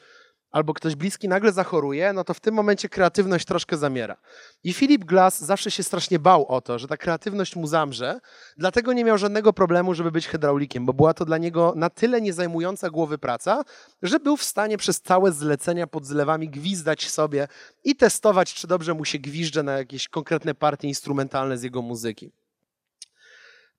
albo 0.51 0.75
ktoś 0.75 0.95
bliski 0.95 1.29
nagle 1.29 1.53
zachoruje, 1.53 2.13
no 2.13 2.25
to 2.25 2.35
w 2.35 2.41
tym 2.41 2.55
momencie 2.55 2.89
kreatywność 2.89 3.45
troszkę 3.47 3.77
zamiera. 3.77 4.17
I 4.65 4.75
Philip 4.75 5.05
Glass 5.05 5.41
zawsze 5.41 5.71
się 5.71 5.83
strasznie 5.83 6.19
bał 6.19 6.47
o 6.47 6.61
to, 6.61 6.79
że 6.79 6.89
ta 6.89 6.97
kreatywność 6.97 7.57
mu 7.57 7.67
zamrze, 7.67 8.21
dlatego 8.57 8.93
nie 8.93 9.05
miał 9.05 9.19
żadnego 9.19 9.53
problemu, 9.53 9.95
żeby 9.95 10.11
być 10.11 10.27
hydraulikiem, 10.27 10.87
bo 10.87 10.93
była 10.93 11.15
to 11.15 11.25
dla 11.25 11.39
niego 11.39 11.73
na 11.77 11.91
tyle 11.91 12.21
niezajmująca 12.21 12.91
głowy 12.91 13.19
praca, 13.19 13.65
że 14.03 14.21
był 14.21 14.37
w 14.37 14.45
stanie 14.45 14.79
przez 14.79 15.01
całe 15.01 15.33
zlecenia 15.33 15.87
pod 15.87 16.07
zlewami 16.07 16.49
gwizdać 16.49 17.11
sobie 17.11 17.49
i 17.85 17.97
testować, 17.97 18.55
czy 18.55 18.67
dobrze 18.67 18.95
mu 18.95 19.05
się 19.05 19.19
gwizdże 19.19 19.63
na 19.63 19.73
jakieś 19.73 20.09
konkretne 20.09 20.55
partie 20.55 20.89
instrumentalne 20.89 21.59
z 21.59 21.63
jego 21.63 21.83
muzyki. 21.83 22.33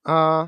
A... 0.04 0.48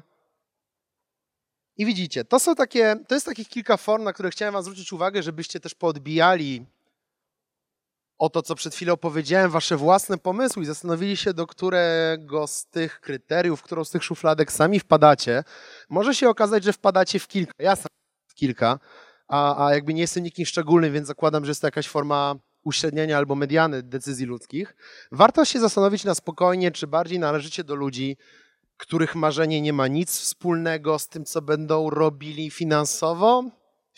I 1.78 1.86
widzicie, 1.86 2.26
to 2.26 2.40
są 2.40 2.56
takie, 2.56 2.96
to 3.08 3.16
jest 3.16 3.26
takich 3.26 3.50
kilka 3.50 3.78
form, 3.78 4.04
na 4.04 4.14
które 4.14 4.30
chciałem 4.30 4.54
wam 4.54 4.64
zwrócić 4.64 4.94
uwagę, 4.94 5.24
żebyście 5.24 5.60
też 5.60 5.76
poodbijali 5.76 6.66
o 8.22 8.30
to, 8.30 8.42
co 8.42 8.56
przed 8.56 8.76
chwilą 8.76 8.98
powiedziałem, 8.98 9.52
wasze 9.52 9.78
własne 9.78 10.18
pomysły 10.18 10.64
i 10.64 10.66
zastanowili 10.66 11.18
się, 11.18 11.34
do 11.34 11.48
którego 11.48 12.48
z 12.48 12.66
tych 12.66 13.00
kryteriów, 13.00 13.62
którą 13.62 13.84
z 13.84 13.92
tych 13.92 14.04
szufladek 14.04 14.52
sami 14.52 14.80
wpadacie. 14.80 15.44
Może 15.90 16.16
się 16.16 16.30
okazać, 16.30 16.64
że 16.64 16.74
wpadacie 16.74 17.20
w 17.20 17.28
kilka. 17.28 17.54
Ja 17.60 17.76
sam 17.76 17.88
w 18.28 18.34
kilka, 18.34 18.80
a, 19.28 19.66
a 19.66 19.74
jakby 19.74 19.94
nie 19.94 20.02
jestem 20.02 20.24
nikim 20.24 20.46
szczególnym, 20.46 20.94
więc 20.94 21.08
zakładam, 21.08 21.46
że 21.46 21.52
jest 21.52 21.62
to 21.62 21.68
jakaś 21.68 21.88
forma 21.88 22.36
uśrednienia 22.64 23.18
albo 23.18 23.36
mediany 23.36 23.84
decyzji 23.84 24.26
ludzkich. 24.26 24.76
Warto 25.12 25.46
się 25.46 25.60
zastanowić 25.60 26.04
na 26.04 26.16
spokojnie, 26.16 26.72
czy 26.72 26.88
bardziej 26.88 27.20
należycie 27.20 27.64
do 27.64 27.76
ludzi, 27.76 28.18
których 28.82 29.15
marzenie 29.15 29.62
nie 29.62 29.74
ma 29.74 29.88
nic 29.88 30.20
wspólnego 30.20 31.00
z 31.00 31.08
tym, 31.08 31.26
co 31.26 31.41
będą 31.41 31.89
robili 31.89 32.52
finansowo, 32.52 33.44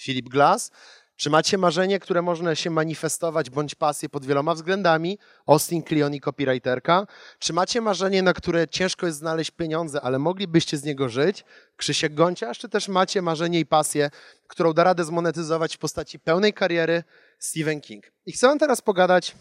Philip 0.01 0.29
Glass, 0.29 0.71
Czy 1.15 1.29
macie 1.29 1.57
marzenie, 1.57 1.99
które 1.99 2.21
można 2.21 2.55
się 2.55 2.69
manifestować, 2.69 3.49
bądź 3.49 3.75
pasję 3.75 4.09
pod 4.09 4.25
wieloma 4.25 4.53
względami? 4.53 5.17
Austin 5.47 5.83
Kleon 5.83 6.13
i 6.13 6.19
copywriterka. 6.19 7.07
Czy 7.39 7.53
macie 7.53 7.81
marzenie, 7.81 8.23
na 8.23 8.33
które 8.33 8.67
ciężko 8.67 9.05
jest 9.05 9.17
znaleźć 9.17 9.51
pieniądze, 9.51 10.01
ale 10.01 10.19
moglibyście 10.19 10.77
z 10.77 10.83
niego 10.83 11.09
żyć? 11.09 11.45
Krzysiek 11.77 12.13
Gonciarz. 12.13 12.59
Czy 12.59 12.69
też 12.69 12.87
macie 12.87 13.21
marzenie 13.21 13.59
i 13.59 13.65
pasję, 13.65 14.09
którą 14.47 14.73
da 14.73 14.83
radę 14.83 15.03
zmonetyzować 15.03 15.75
w 15.75 15.79
postaci 15.79 16.19
pełnej 16.19 16.53
kariery 16.53 17.03
Stephen 17.39 17.81
King? 17.81 18.03
I 18.25 18.31
chcę 18.31 18.47
wam 18.47 18.59
teraz 18.59 18.81
pogadać 18.81 19.35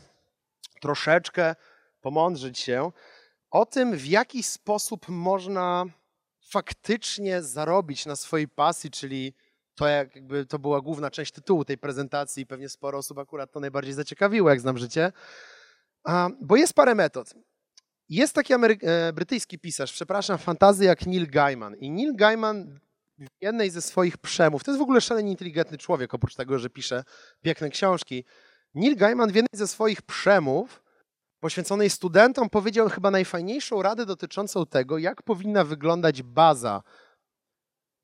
troszeczkę, 0.81 1.55
pomądrzyć 2.00 2.59
się 2.59 2.92
o 3.52 3.66
tym, 3.66 3.96
w 3.96 4.06
jaki 4.06 4.42
sposób 4.42 5.08
można 5.08 5.84
faktycznie 6.50 7.42
zarobić 7.42 8.06
na 8.06 8.16
swojej 8.16 8.48
pasji, 8.48 8.90
czyli 8.90 9.34
to 9.74 9.88
jak 9.88 10.16
jakby 10.16 10.46
to 10.46 10.58
była 10.58 10.80
główna 10.80 11.10
część 11.10 11.32
tytułu 11.32 11.64
tej 11.64 11.78
prezentacji 11.78 12.42
i 12.42 12.46
pewnie 12.46 12.68
sporo 12.68 12.98
osób 12.98 13.18
akurat 13.18 13.52
to 13.52 13.60
najbardziej 13.60 13.94
zaciekawiło, 13.94 14.50
jak 14.50 14.60
znam 14.60 14.78
życie, 14.78 15.12
bo 16.40 16.56
jest 16.56 16.74
parę 16.74 16.94
metod. 16.94 17.34
Jest 18.08 18.34
taki 18.34 18.54
Amery- 18.54 18.86
e, 18.88 19.12
brytyjski 19.12 19.58
pisarz, 19.58 19.92
przepraszam, 19.92 20.38
fantazy 20.38 20.84
jak 20.84 21.06
Neil 21.06 21.30
Gaiman 21.30 21.76
i 21.76 21.90
Neil 21.90 22.16
Gaiman 22.16 22.80
w 23.18 23.26
jednej 23.40 23.70
ze 23.70 23.82
swoich 23.82 24.18
przemów, 24.18 24.64
to 24.64 24.70
jest 24.70 24.78
w 24.78 24.82
ogóle 24.82 25.00
szalenie 25.00 25.30
inteligentny 25.30 25.78
człowiek, 25.78 26.14
oprócz 26.14 26.34
tego, 26.34 26.58
że 26.58 26.70
pisze 26.70 27.04
piękne 27.42 27.70
książki, 27.70 28.24
Neil 28.74 28.96
Gaiman 28.96 29.32
w 29.32 29.34
jednej 29.34 29.58
ze 29.58 29.68
swoich 29.68 30.02
przemów 30.02 30.82
poświęconej 31.42 31.90
studentom 31.90 32.50
powiedział 32.50 32.88
chyba 32.88 33.11
najfajniejszą 33.11 33.83
radę 33.83 34.07
dotyczącą 34.07 34.66
tego, 34.66 34.98
jak 34.98 35.22
powinna 35.22 35.64
wyglądać 35.64 36.22
baza 36.22 36.83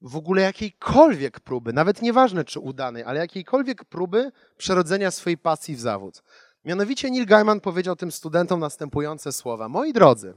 w 0.01 0.17
ogóle 0.17 0.43
jakiejkolwiek 0.43 1.41
próby, 1.41 1.73
nawet 1.73 2.03
nieważne 2.03 2.45
czy 2.45 2.61
udanej, 2.61 3.03
ale 3.03 3.21
jakiejkolwiek 3.21 3.85
próby 3.85 4.33
przerodzenia 4.57 5.11
swojej 5.11 5.39
pasji 5.39 5.77
w 5.77 5.81
zawód. 5.81 6.23
Mianowicie 6.65 7.11
Neil 7.11 7.27
Gaiman 7.27 7.61
powiedział 7.61 7.97
tym 7.97 8.13
studentom 8.13 8.61
następujące 8.61 9.33
słowa. 9.33 9.69
Moi 9.69 9.93
drodzy, 9.93 10.35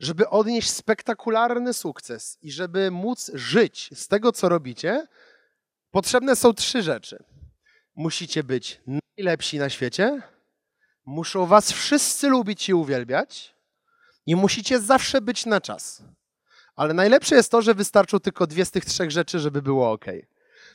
żeby 0.00 0.28
odnieść 0.28 0.70
spektakularny 0.70 1.72
sukces 1.72 2.38
i 2.42 2.52
żeby 2.52 2.90
móc 2.90 3.30
żyć 3.34 3.90
z 3.94 4.08
tego, 4.08 4.32
co 4.32 4.48
robicie, 4.48 5.06
potrzebne 5.90 6.36
są 6.36 6.54
trzy 6.54 6.82
rzeczy. 6.82 7.24
Musicie 7.94 8.44
być 8.44 8.80
najlepsi 9.16 9.58
na 9.58 9.68
świecie, 9.68 10.22
muszą 11.06 11.46
was 11.46 11.72
wszyscy 11.72 12.28
lubić 12.28 12.68
i 12.68 12.74
uwielbiać 12.74 13.54
i 14.26 14.36
musicie 14.36 14.80
zawsze 14.80 15.20
być 15.20 15.46
na 15.46 15.60
czas. 15.60 16.02
Ale 16.76 16.94
najlepsze 16.94 17.34
jest 17.34 17.50
to, 17.50 17.62
że 17.62 17.74
wystarczą 17.74 18.20
tylko 18.20 18.46
dwie 18.46 18.64
z 18.64 18.70
tych 18.70 18.84
trzech 18.84 19.10
rzeczy, 19.10 19.38
żeby 19.38 19.62
było 19.62 19.92
ok. 19.92 20.04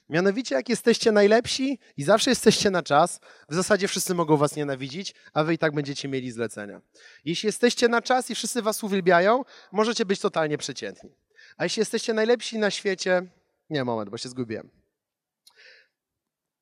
Mianowicie, 0.10 0.56
jak 0.56 0.70
jesteście 0.70 1.12
najlepsi 1.12 1.80
i 1.98 2.04
zawsze 2.04 2.32
jesteście 2.32 2.72
na 2.72 2.84
czas, 2.84 3.20
w 3.50 3.56
zasadzie 3.56 3.88
wszyscy 3.88 4.13
mogą 4.13 4.38
was 4.38 4.56
nienawidzić, 4.56 5.15
a 5.34 5.44
wy 5.44 5.54
i 5.54 5.58
tak 5.58 5.74
będziecie 5.74 6.08
mieli 6.08 6.32
zlecenia. 6.32 6.82
Jeśli 7.26 7.48
jesteście 7.48 7.88
na 7.88 8.02
czas 8.02 8.30
i 8.30 8.36
wszyscy 8.36 8.62
was 8.62 8.84
uwielbiają, 8.84 9.44
możecie 9.72 10.06
być 10.06 10.20
totalnie 10.20 10.58
przeciętni. 10.58 11.10
A 11.58 11.63
jeśli 11.63 11.80
jesteście 11.80 12.13
najlepsi 12.13 12.58
na 12.58 12.72
świecie... 12.72 13.22
Nie, 13.70 13.84
moment, 13.84 14.10
bo 14.10 14.17
się 14.17 14.30
zgubiłem. 14.30 14.81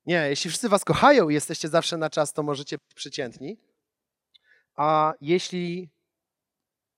Nie, 0.09 0.29
jeśli 0.29 0.49
wszyscy 0.49 0.69
was 0.69 0.85
kochają 0.85 1.29
i 1.29 1.33
jesteście 1.33 1.69
zawsze 1.69 1.97
na 1.97 2.09
czas, 2.09 2.33
to 2.33 2.43
możecie 2.43 2.77
być 2.77 2.93
przeciętni. 2.93 3.57
A 4.75 5.13
jeśli... 5.21 5.89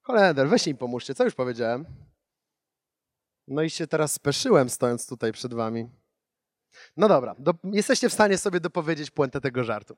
Holender, 0.01 0.49
weź 0.49 0.67
im 0.67 0.77
pomóżcie, 0.77 1.15
co 1.15 1.23
już 1.23 1.35
powiedziałem? 1.35 1.85
No 3.47 3.61
i 3.61 3.69
się 3.69 3.87
teraz 3.87 4.13
speszyłem, 4.13 4.69
stojąc 4.69 5.07
tutaj 5.07 5.31
przed 5.31 5.53
wami. 5.53 5.89
No 6.97 7.07
dobra, 7.07 7.35
do, 7.39 7.53
jesteście 7.63 8.09
w 8.09 8.13
stanie 8.13 8.37
sobie 8.37 8.59
dopowiedzieć 8.59 9.11
puentę 9.11 9.41
tego 9.41 9.63
żartu. 9.63 9.97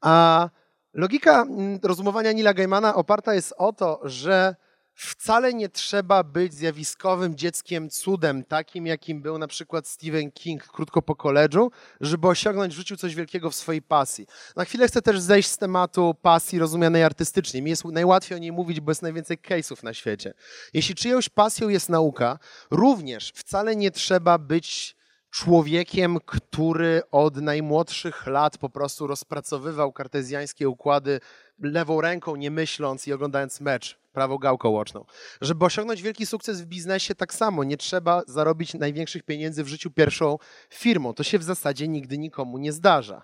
A 0.00 0.48
logika 0.92 1.42
mm, 1.42 1.78
rozumowania 1.82 2.32
Nila 2.32 2.54
Gaimana 2.54 2.94
oparta 2.94 3.34
jest 3.34 3.54
o 3.58 3.72
to, 3.72 4.00
że 4.04 4.56
wcale 4.98 5.54
nie 5.54 5.68
trzeba 5.68 6.24
być 6.24 6.54
zjawiskowym 6.54 7.36
dzieckiem 7.36 7.90
cudem, 7.90 8.44
takim 8.44 8.86
jakim 8.86 9.22
był 9.22 9.38
na 9.38 9.46
przykład 9.46 9.86
Stephen 9.86 10.32
King 10.32 10.66
krótko 10.66 11.02
po 11.02 11.16
koledżu, 11.16 11.70
żeby 12.00 12.28
osiągnąć 12.28 12.74
w 12.74 12.76
życiu 12.76 12.96
coś 12.96 13.14
wielkiego 13.14 13.50
w 13.50 13.54
swojej 13.54 13.82
pasji. 13.82 14.26
Na 14.56 14.64
chwilę 14.64 14.88
chcę 14.88 15.02
też 15.02 15.20
zejść 15.20 15.48
z 15.48 15.58
tematu 15.58 16.14
pasji 16.22 16.58
rozumianej 16.58 17.04
artystycznie. 17.04 17.62
Mi 17.62 17.70
jest 17.70 17.84
najłatwiej 17.84 18.36
o 18.36 18.40
niej 18.40 18.52
mówić, 18.52 18.80
bo 18.80 18.90
jest 18.90 19.02
najwięcej 19.02 19.38
case'ów 19.38 19.84
na 19.84 19.94
świecie. 19.94 20.34
Jeśli 20.74 20.94
czyjąś 20.94 21.28
pasją 21.28 21.68
jest 21.68 21.88
nauka, 21.88 22.38
również 22.70 23.32
wcale 23.34 23.76
nie 23.76 23.90
trzeba 23.90 24.38
być 24.38 24.97
człowiekiem, 25.30 26.18
który 26.26 27.02
od 27.10 27.36
najmłodszych 27.36 28.26
lat 28.26 28.58
po 28.58 28.70
prostu 28.70 29.06
rozpracowywał 29.06 29.92
kartezjańskie 29.92 30.68
układy 30.68 31.20
lewą 31.58 32.00
ręką, 32.00 32.36
nie 32.36 32.50
myśląc 32.50 33.06
i 33.06 33.12
oglądając 33.12 33.60
mecz 33.60 33.98
prawą 34.12 34.38
gałką 34.38 34.68
łoczną. 34.68 35.04
Żeby 35.40 35.64
osiągnąć 35.64 36.02
wielki 36.02 36.26
sukces 36.26 36.62
w 36.62 36.66
biznesie, 36.66 37.14
tak 37.14 37.34
samo 37.34 37.64
nie 37.64 37.76
trzeba 37.76 38.22
zarobić 38.26 38.74
największych 38.74 39.22
pieniędzy 39.22 39.64
w 39.64 39.68
życiu 39.68 39.90
pierwszą 39.90 40.38
firmą. 40.70 41.14
To 41.14 41.22
się 41.22 41.38
w 41.38 41.42
zasadzie 41.42 41.88
nigdy 41.88 42.18
nikomu 42.18 42.58
nie 42.58 42.72
zdarza. 42.72 43.22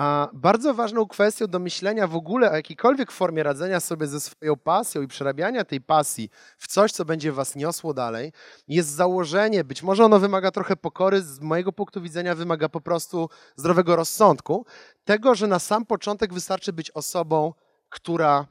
A 0.00 0.28
bardzo 0.32 0.74
ważną 0.74 1.06
kwestią 1.06 1.46
do 1.46 1.58
myślenia 1.58 2.06
w 2.06 2.16
ogóle 2.16 2.50
o 2.50 2.54
jakiejkolwiek 2.54 3.12
formie 3.12 3.42
radzenia 3.42 3.80
sobie 3.80 4.06
ze 4.06 4.20
swoją 4.20 4.56
pasją 4.56 5.02
i 5.02 5.06
przerabiania 5.06 5.64
tej 5.64 5.80
pasji 5.80 6.30
w 6.58 6.66
coś, 6.66 6.92
co 6.92 7.04
będzie 7.04 7.32
was 7.32 7.56
niosło 7.56 7.94
dalej, 7.94 8.32
jest 8.68 8.88
założenie, 8.88 9.64
być 9.64 9.82
może 9.82 10.04
ono 10.04 10.18
wymaga 10.18 10.50
trochę 10.50 10.76
pokory, 10.76 11.22
z 11.22 11.40
mojego 11.40 11.72
punktu 11.72 12.00
widzenia 12.00 12.34
wymaga 12.34 12.68
po 12.68 12.80
prostu 12.80 13.28
zdrowego 13.56 13.96
rozsądku, 13.96 14.66
tego, 15.04 15.34
że 15.34 15.46
na 15.46 15.58
sam 15.58 15.86
początek 15.86 16.34
wystarczy 16.34 16.72
być 16.72 16.90
osobą, 16.90 17.54
która 17.88 18.46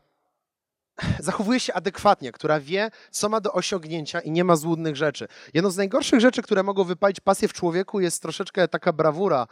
zachowuje 1.19 1.59
się 1.59 1.73
adekwatnie, 1.73 2.31
która 2.31 2.59
wie, 2.59 2.91
co 3.11 3.29
ma 3.29 3.41
do 3.41 3.53
osiągnięcia 3.53 4.19
i 4.19 4.31
nie 4.31 4.43
ma 4.43 4.55
złudnych 4.55 4.95
rzeczy. 4.95 5.27
Jedną 5.53 5.69
z 5.69 5.77
najgorszych 5.77 6.19
rzeczy, 6.19 6.41
które 6.41 6.63
mogą 6.63 6.83
wypalić 6.83 7.19
pasję 7.19 7.47
w 7.47 7.53
człowieku 7.53 7.99
jest 7.99 8.21
troszeczkę 8.21 8.67
taka 8.67 8.93
brawura, 8.93 9.47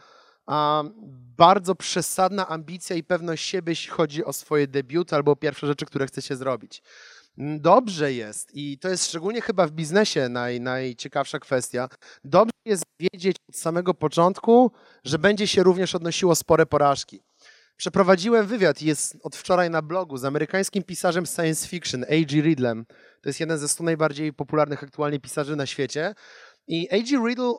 bardzo 1.37 1.75
przesadna 1.75 2.47
ambicja 2.47 2.95
i 2.95 3.03
pewność 3.03 3.45
siebie, 3.45 3.71
jeśli 3.71 3.89
chodzi 3.89 4.25
o 4.25 4.33
swoje 4.33 4.67
debiuty 4.67 5.15
albo 5.15 5.35
pierwsze 5.35 5.67
rzeczy, 5.67 5.85
które 5.85 6.07
chce 6.07 6.21
się 6.21 6.35
zrobić. 6.35 6.81
Dobrze 7.59 8.13
jest, 8.13 8.55
i 8.55 8.77
to 8.77 8.89
jest 8.89 9.05
szczególnie 9.05 9.41
chyba 9.41 9.67
w 9.67 9.71
biznesie 9.71 10.29
naj, 10.29 10.61
najciekawsza 10.61 11.39
kwestia, 11.39 11.89
dobrze 12.23 12.51
jest 12.65 12.83
wiedzieć 12.99 13.37
od 13.49 13.55
samego 13.55 13.93
początku, 13.93 14.71
że 15.03 15.19
będzie 15.19 15.47
się 15.47 15.63
również 15.63 15.95
odnosiło 15.95 16.35
spore 16.35 16.65
porażki. 16.65 17.21
Przeprowadziłem 17.77 18.47
wywiad, 18.47 18.81
jest 18.81 19.17
od 19.23 19.35
wczoraj 19.35 19.69
na 19.69 19.81
blogu, 19.81 20.17
z 20.17 20.25
amerykańskim 20.25 20.83
pisarzem 20.83 21.25
science 21.25 21.67
fiction, 21.67 22.03
A.G. 22.03 22.41
Riddlem. 22.41 22.85
To 23.21 23.29
jest 23.29 23.39
jeden 23.39 23.57
ze 23.57 23.67
stu 23.67 23.83
najbardziej 23.83 24.33
popularnych 24.33 24.83
aktualnie 24.83 25.19
pisarzy 25.19 25.55
na 25.55 25.65
świecie. 25.65 26.15
I 26.67 26.87
A.G. 26.91 27.19
Riddle, 27.27 27.53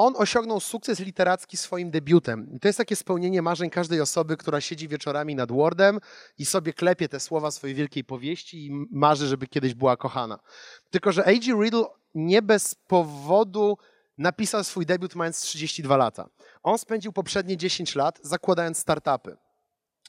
on 0.00 0.14
osiągnął 0.16 0.60
sukces 0.60 1.00
literacki 1.00 1.56
swoim 1.56 1.90
debiutem. 1.90 2.52
I 2.52 2.60
to 2.60 2.68
jest 2.68 2.78
takie 2.78 2.96
spełnienie 2.96 3.42
marzeń 3.42 3.70
każdej 3.70 4.00
osoby, 4.00 4.36
która 4.36 4.60
siedzi 4.60 4.88
wieczorami 4.88 5.34
nad 5.34 5.52
Wordem 5.52 6.00
i 6.38 6.46
sobie 6.46 6.72
klepie 6.72 7.08
te 7.08 7.20
słowa 7.20 7.50
swojej 7.50 7.76
wielkiej 7.76 8.04
powieści 8.04 8.66
i 8.66 8.70
marzy, 8.90 9.26
żeby 9.26 9.46
kiedyś 9.46 9.74
była 9.74 9.96
kochana. 9.96 10.38
Tylko, 10.90 11.12
że 11.12 11.26
A.G. 11.26 11.54
Riddle 11.62 11.84
nie 12.14 12.42
bez 12.42 12.74
powodu 12.74 13.78
napisał 14.18 14.64
swój 14.64 14.86
debiut 14.86 15.14
mając 15.14 15.40
32 15.40 15.96
lata. 15.96 16.28
On 16.62 16.78
spędził 16.78 17.12
poprzednie 17.12 17.56
10 17.56 17.94
lat 17.94 18.18
zakładając 18.22 18.78
startupy. 18.78 19.36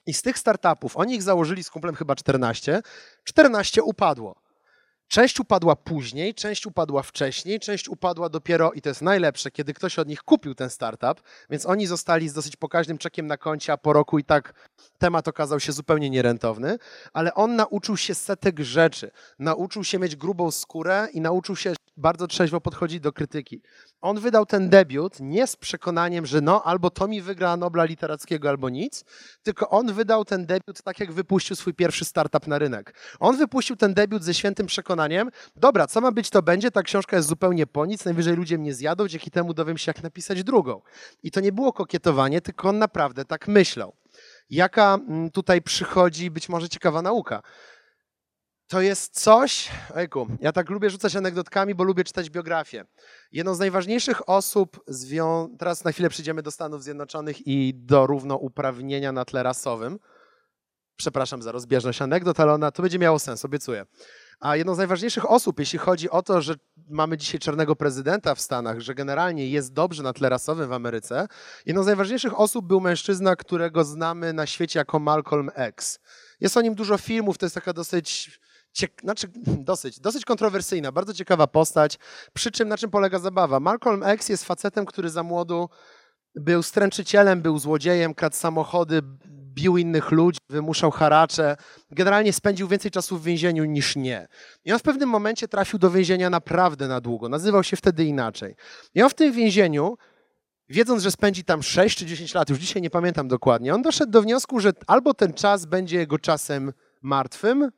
I 0.05 0.13
z 0.13 0.21
tych 0.21 0.37
startupów, 0.37 0.97
oni 0.97 1.15
ich 1.15 1.23
założyli 1.23 1.63
z 1.63 1.69
kumplem 1.69 1.95
chyba 1.95 2.15
14, 2.15 2.81
14 3.23 3.83
upadło. 3.83 4.41
Część 5.11 5.39
upadła 5.39 5.75
później, 5.75 6.33
część 6.33 6.65
upadła 6.65 7.03
wcześniej, 7.03 7.59
część 7.59 7.89
upadła 7.89 8.29
dopiero, 8.29 8.71
i 8.71 8.81
to 8.81 8.89
jest 8.89 9.01
najlepsze, 9.01 9.51
kiedy 9.51 9.73
ktoś 9.73 9.99
od 9.99 10.07
nich 10.07 10.23
kupił 10.23 10.55
ten 10.55 10.69
startup, 10.69 11.21
więc 11.49 11.65
oni 11.65 11.87
zostali 11.87 12.29
z 12.29 12.33
dosyć 12.33 12.55
pokaźnym 12.55 12.97
czekiem 12.97 13.27
na 13.27 13.37
koncie, 13.37 13.73
a 13.73 13.77
po 13.77 13.93
roku 13.93 14.19
i 14.19 14.23
tak 14.23 14.69
temat 14.97 15.27
okazał 15.27 15.59
się 15.59 15.71
zupełnie 15.71 16.09
nierentowny, 16.09 16.77
ale 17.13 17.33
on 17.33 17.55
nauczył 17.55 17.97
się 17.97 18.15
setek 18.15 18.59
rzeczy. 18.59 19.11
Nauczył 19.39 19.83
się 19.83 19.99
mieć 19.99 20.15
grubą 20.15 20.51
skórę 20.51 21.07
i 21.13 21.21
nauczył 21.21 21.55
się 21.55 21.73
bardzo 21.97 22.27
trzeźwo 22.27 22.61
podchodzić 22.61 22.99
do 22.99 23.13
krytyki. 23.13 23.61
On 24.01 24.19
wydał 24.19 24.45
ten 24.45 24.69
debiut 24.69 25.17
nie 25.19 25.47
z 25.47 25.55
przekonaniem, 25.55 26.25
że 26.25 26.41
no 26.41 26.63
albo 26.63 26.89
to 26.89 27.07
mi 27.07 27.21
wygra 27.21 27.57
Nobla 27.57 27.83
Literackiego, 27.83 28.49
albo 28.49 28.69
nic, 28.69 29.05
tylko 29.43 29.69
on 29.69 29.93
wydał 29.93 30.25
ten 30.25 30.45
debiut 30.45 30.83
tak, 30.83 30.99
jak 30.99 31.11
wypuścił 31.11 31.55
swój 31.55 31.73
pierwszy 31.73 32.05
startup 32.05 32.47
na 32.47 32.59
rynek. 32.59 32.93
On 33.19 33.37
wypuścił 33.37 33.75
ten 33.75 33.93
debiut 33.93 34.23
ze 34.23 34.33
świętym 34.33 34.67
przekonaniem, 34.67 35.29
dobra, 35.55 35.87
co 35.87 36.01
ma 36.01 36.11
być, 36.11 36.29
to 36.29 36.41
będzie, 36.41 36.71
ta 36.71 36.83
książka 36.83 37.15
jest 37.15 37.29
zupełnie 37.29 37.67
po 37.67 37.85
nic, 37.85 38.05
najwyżej 38.05 38.35
ludzie 38.35 38.57
mnie 38.57 38.73
zjadą, 38.73 39.07
dzięki 39.07 39.31
temu 39.31 39.53
dowiem 39.53 39.77
się, 39.77 39.89
jak 39.89 40.03
napisać 40.03 40.43
drugą. 40.43 40.81
I 41.23 41.31
to 41.31 41.39
nie 41.39 41.51
było 41.51 41.73
kokietowanie, 41.73 42.41
tylko 42.41 42.69
on 42.69 42.77
naprawdę 42.77 43.25
tak 43.25 43.47
myślał. 43.47 43.93
Jaka 44.49 44.99
mm, 45.07 45.31
tutaj 45.31 45.61
przychodzi 45.61 46.31
być 46.31 46.49
może 46.49 46.69
ciekawa 46.69 47.01
nauka? 47.01 47.41
To 48.71 48.81
jest 48.81 49.19
coś, 49.19 49.69
ojku, 49.95 50.27
ja 50.41 50.51
tak 50.51 50.69
lubię 50.69 50.89
rzucać 50.89 51.15
anegdotkami, 51.15 51.75
bo 51.75 51.83
lubię 51.83 52.03
czytać 52.03 52.29
biografię. 52.29 52.85
Jedną 53.31 53.55
z 53.55 53.59
najważniejszych 53.59 54.29
osób, 54.29 54.83
zwią... 54.87 55.55
teraz 55.59 55.83
na 55.83 55.91
chwilę 55.91 56.09
przyjdziemy 56.09 56.41
do 56.41 56.51
Stanów 56.51 56.83
Zjednoczonych 56.83 57.47
i 57.47 57.73
do 57.75 58.07
równouprawnienia 58.07 59.11
na 59.11 59.25
tle 59.25 59.43
rasowym. 59.43 59.99
Przepraszam 60.95 61.41
za 61.41 61.51
rozbieżność 61.51 62.01
anegdot, 62.01 62.39
ale 62.39 62.53
ona 62.53 62.71
to 62.71 62.81
będzie 62.81 62.99
miało 62.99 63.19
sens, 63.19 63.45
obiecuję. 63.45 63.85
A 64.39 64.55
jedną 64.55 64.75
z 64.75 64.77
najważniejszych 64.77 65.31
osób, 65.31 65.59
jeśli 65.59 65.79
chodzi 65.79 66.09
o 66.09 66.21
to, 66.21 66.41
że 66.41 66.55
mamy 66.89 67.17
dzisiaj 67.17 67.39
czarnego 67.39 67.75
prezydenta 67.75 68.35
w 68.35 68.41
Stanach, 68.41 68.79
że 68.79 68.95
generalnie 68.95 69.49
jest 69.49 69.73
dobrze 69.73 70.03
na 70.03 70.13
tle 70.13 70.29
rasowym 70.29 70.69
w 70.69 70.73
Ameryce, 70.73 71.27
jedną 71.65 71.83
z 71.83 71.85
najważniejszych 71.85 72.39
osób 72.39 72.67
był 72.67 72.81
mężczyzna, 72.81 73.35
którego 73.35 73.83
znamy 73.83 74.33
na 74.33 74.45
świecie 74.45 74.79
jako 74.79 74.99
Malcolm 74.99 75.49
X. 75.55 75.99
Jest 76.39 76.57
o 76.57 76.61
nim 76.61 76.75
dużo 76.75 76.97
filmów, 76.97 77.37
to 77.37 77.45
jest 77.45 77.55
taka 77.55 77.73
dosyć 77.73 78.39
Ciek 78.73 79.01
znaczy, 79.01 79.27
dosyć, 79.71 79.99
dosyć 79.99 80.25
kontrowersyjna, 80.25 80.91
bardzo 80.91 81.13
ciekawa 81.13 81.47
postać. 81.47 81.99
Przy 82.33 82.51
czym 82.51 82.67
na 82.67 82.77
czym 82.77 82.91
polega 82.91 83.19
zabawa? 83.19 83.59
Malcolm 83.59 84.03
X 84.03 84.29
jest 84.29 84.45
facetem, 84.45 84.85
który 84.85 85.09
za 85.09 85.23
młodu 85.23 85.69
był 86.35 86.63
stręczycielem, 86.63 87.41
był 87.41 87.59
złodziejem, 87.59 88.13
kradł 88.13 88.35
samochody, 88.35 89.01
bił 89.53 89.77
innych 89.77 90.11
ludzi, 90.11 90.39
wymuszał 90.49 90.91
haracze. 90.91 91.57
Generalnie 91.91 92.33
spędził 92.33 92.67
więcej 92.67 92.91
czasu 92.91 93.17
w 93.17 93.23
więzieniu 93.23 93.65
niż 93.65 93.95
nie. 93.95 94.27
I 94.65 94.73
on 94.73 94.79
w 94.79 94.81
pewnym 94.81 95.09
momencie 95.09 95.47
trafił 95.47 95.79
do 95.79 95.91
więzienia 95.91 96.29
naprawdę 96.29 96.87
na 96.87 97.01
długo. 97.01 97.29
Nazywał 97.29 97.63
się 97.63 97.77
wtedy 97.77 98.05
inaczej. 98.05 98.55
I 98.95 99.01
on 99.01 99.09
w 99.09 99.13
tym 99.13 99.33
więzieniu, 99.33 99.97
wiedząc, 100.69 101.03
że 101.03 101.11
spędzi 101.11 101.43
tam 101.43 101.63
6 101.63 101.97
czy 101.97 102.05
10 102.05 102.33
lat, 102.33 102.49
już 102.49 102.59
dzisiaj 102.59 102.81
nie 102.81 102.89
pamiętam 102.89 103.27
dokładnie, 103.27 103.75
on 103.75 103.81
doszedł 103.81 104.11
do 104.11 104.21
wniosku, 104.21 104.59
że 104.59 104.71
albo 104.87 105.13
ten 105.13 105.33
czas 105.33 105.65
będzie 105.65 105.97
jego 105.97 106.19
czasem 106.19 106.73
martwym, 107.01 107.71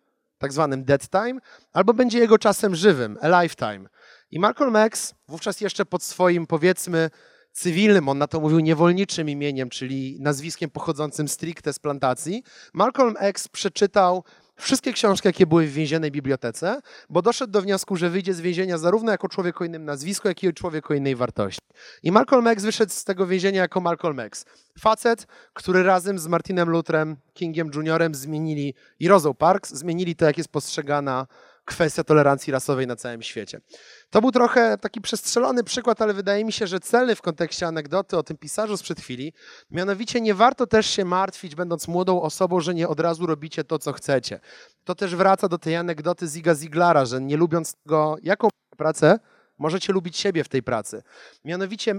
tak 0.43 0.53
zwanym 0.53 0.83
dead 0.83 1.09
time, 1.09 1.39
albo 1.73 1.93
będzie 1.93 2.19
jego 2.19 2.37
czasem 2.37 2.75
żywym, 2.75 3.17
a 3.21 3.41
lifetime. 3.41 3.89
I 4.31 4.39
Malcolm 4.39 4.75
X, 4.75 5.15
wówczas 5.27 5.61
jeszcze 5.61 5.85
pod 5.85 6.03
swoim, 6.03 6.47
powiedzmy, 6.47 7.09
cywilnym, 7.51 8.09
on 8.09 8.17
na 8.17 8.27
to 8.27 8.39
mówił 8.39 8.59
niewolniczym 8.59 9.29
imieniem, 9.29 9.69
czyli 9.69 10.17
nazwiskiem 10.19 10.69
pochodzącym 10.69 11.27
stricte 11.27 11.73
z 11.73 11.79
plantacji, 11.79 12.43
Malcolm 12.73 13.15
X 13.19 13.47
przeczytał 13.47 14.23
wszystkie 14.63 14.93
książki, 14.93 15.27
jakie 15.27 15.47
były 15.47 15.67
w 15.67 15.73
więziennej 15.73 16.11
bibliotece, 16.11 16.81
bo 17.09 17.21
doszedł 17.21 17.51
do 17.53 17.61
wniosku, 17.61 17.95
że 17.95 18.09
wyjdzie 18.09 18.33
z 18.33 18.41
więzienia 18.41 18.77
zarówno 18.77 19.11
jako 19.11 19.29
człowiek 19.29 19.61
o 19.61 19.65
innym 19.65 19.85
nazwisku, 19.85 20.27
jak 20.27 20.43
i 20.43 20.53
człowiek 20.53 20.91
o 20.91 20.93
innej 20.93 21.15
wartości. 21.15 21.61
I 22.03 22.11
Malcolm 22.11 22.47
X 22.47 22.63
wyszedł 22.63 22.91
z 22.91 23.03
tego 23.03 23.27
więzienia 23.27 23.61
jako 23.61 23.81
Malcolm 23.81 24.19
X. 24.19 24.45
Facet, 24.79 25.27
który 25.53 25.83
razem 25.83 26.19
z 26.19 26.27
Martinem 26.27 26.69
Lutrem, 26.69 27.17
Kingiem 27.33 27.71
Juniorem 27.75 28.15
zmienili 28.15 28.73
i 28.99 29.07
Rosa 29.07 29.33
Parks, 29.33 29.73
zmienili 29.73 30.15
to, 30.15 30.25
jak 30.25 30.37
jest 30.37 30.49
postrzegana 30.49 31.27
kwestia 31.65 32.03
tolerancji 32.03 32.53
rasowej 32.53 32.87
na 32.87 32.95
całym 32.95 33.21
świecie. 33.21 33.61
To 34.09 34.21
był 34.21 34.31
trochę 34.31 34.77
taki 34.77 35.01
przestrzelony 35.01 35.63
przykład, 35.63 36.01
ale 36.01 36.13
wydaje 36.13 36.45
mi 36.45 36.51
się, 36.51 36.67
że 36.67 36.79
celny 36.79 37.15
w 37.15 37.21
kontekście 37.21 37.67
anegdoty 37.67 38.17
o 38.17 38.23
tym 38.23 38.37
pisarzu 38.37 38.77
sprzed 38.77 38.99
chwili. 38.99 39.33
Mianowicie 39.71 40.21
nie 40.21 40.33
warto 40.33 40.67
też 40.67 40.85
się 40.85 41.05
martwić, 41.05 41.55
będąc 41.55 41.87
młodą 41.87 42.21
osobą, 42.21 42.59
że 42.59 42.73
nie 42.73 42.87
od 42.87 42.99
razu 42.99 43.25
robicie 43.25 43.63
to, 43.63 43.79
co 43.79 43.93
chcecie. 43.93 44.39
To 44.83 44.95
też 44.95 45.15
wraca 45.15 45.47
do 45.49 45.57
tej 45.57 45.75
anegdoty 45.75 46.27
Ziga 46.27 46.55
Ziglara, 46.55 47.05
że 47.05 47.21
nie 47.21 47.37
lubiąc 47.37 47.73
tego, 47.73 48.17
jaką 48.23 48.47
pracę, 48.77 49.19
możecie 49.57 49.93
lubić 49.93 50.17
siebie 50.17 50.43
w 50.43 50.49
tej 50.49 50.63
pracy. 50.63 51.03
Mianowicie 51.45 51.95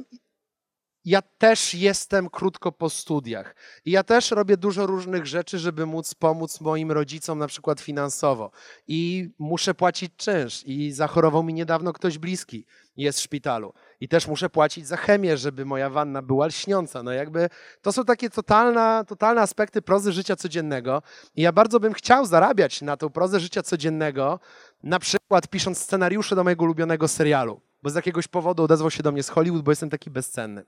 ja 1.04 1.22
też 1.22 1.74
jestem 1.74 2.30
krótko 2.30 2.72
po 2.72 2.90
studiach 2.90 3.56
i 3.84 3.90
ja 3.90 4.02
też 4.02 4.30
robię 4.30 4.56
dużo 4.56 4.86
różnych 4.86 5.26
rzeczy, 5.26 5.58
żeby 5.58 5.86
móc 5.86 6.14
pomóc 6.14 6.60
moim 6.60 6.92
rodzicom 6.92 7.38
na 7.38 7.46
przykład 7.46 7.80
finansowo. 7.80 8.50
I 8.88 9.30
muszę 9.38 9.74
płacić 9.74 10.12
czynsz 10.16 10.62
i 10.66 10.92
zachorował 10.92 11.42
mi 11.42 11.54
niedawno 11.54 11.92
ktoś 11.92 12.18
bliski, 12.18 12.66
jest 12.96 13.18
w 13.18 13.22
szpitalu. 13.22 13.72
I 14.00 14.08
też 14.08 14.28
muszę 14.28 14.50
płacić 14.50 14.86
za 14.86 14.96
chemię, 14.96 15.36
żeby 15.36 15.64
moja 15.64 15.90
wanna 15.90 16.22
była 16.22 16.46
lśniąca. 16.46 17.02
No 17.02 17.12
jakby 17.12 17.48
to 17.82 17.92
są 17.92 18.04
takie 18.04 18.30
totalne, 18.30 19.04
totalne 19.08 19.40
aspekty 19.40 19.82
prozy 19.82 20.12
życia 20.12 20.36
codziennego. 20.36 21.02
I 21.36 21.42
ja 21.42 21.52
bardzo 21.52 21.80
bym 21.80 21.92
chciał 21.92 22.26
zarabiać 22.26 22.82
na 22.82 22.96
tą 22.96 23.10
prozę 23.10 23.40
życia 23.40 23.62
codziennego, 23.62 24.40
na 24.82 24.98
przykład 24.98 25.48
pisząc 25.48 25.78
scenariusze 25.78 26.36
do 26.36 26.44
mojego 26.44 26.64
ulubionego 26.64 27.08
serialu 27.08 27.60
bo 27.84 27.90
z 27.90 27.94
jakiegoś 27.94 28.28
powodu 28.28 28.62
odezwał 28.62 28.90
się 28.90 29.02
do 29.02 29.12
mnie 29.12 29.22
z 29.22 29.28
Hollywood, 29.28 29.62
bo 29.62 29.72
jestem 29.72 29.90
taki 29.90 30.10
bezcenny. 30.10 30.64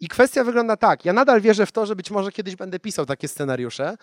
I 0.00 0.08
kwestia 0.08 0.44
wygląda 0.44 0.76
tak. 0.76 1.04
Ja 1.04 1.12
nadal 1.12 1.40
wierzę 1.40 1.66
w 1.66 1.72
to, 1.72 1.86
że 1.86 1.96
być 1.96 2.10
może 2.10 2.32
kiedyś 2.32 2.56
będę 2.56 2.78
pisał 2.78 3.06
takie 3.06 3.28
scenariusze. 3.28 3.96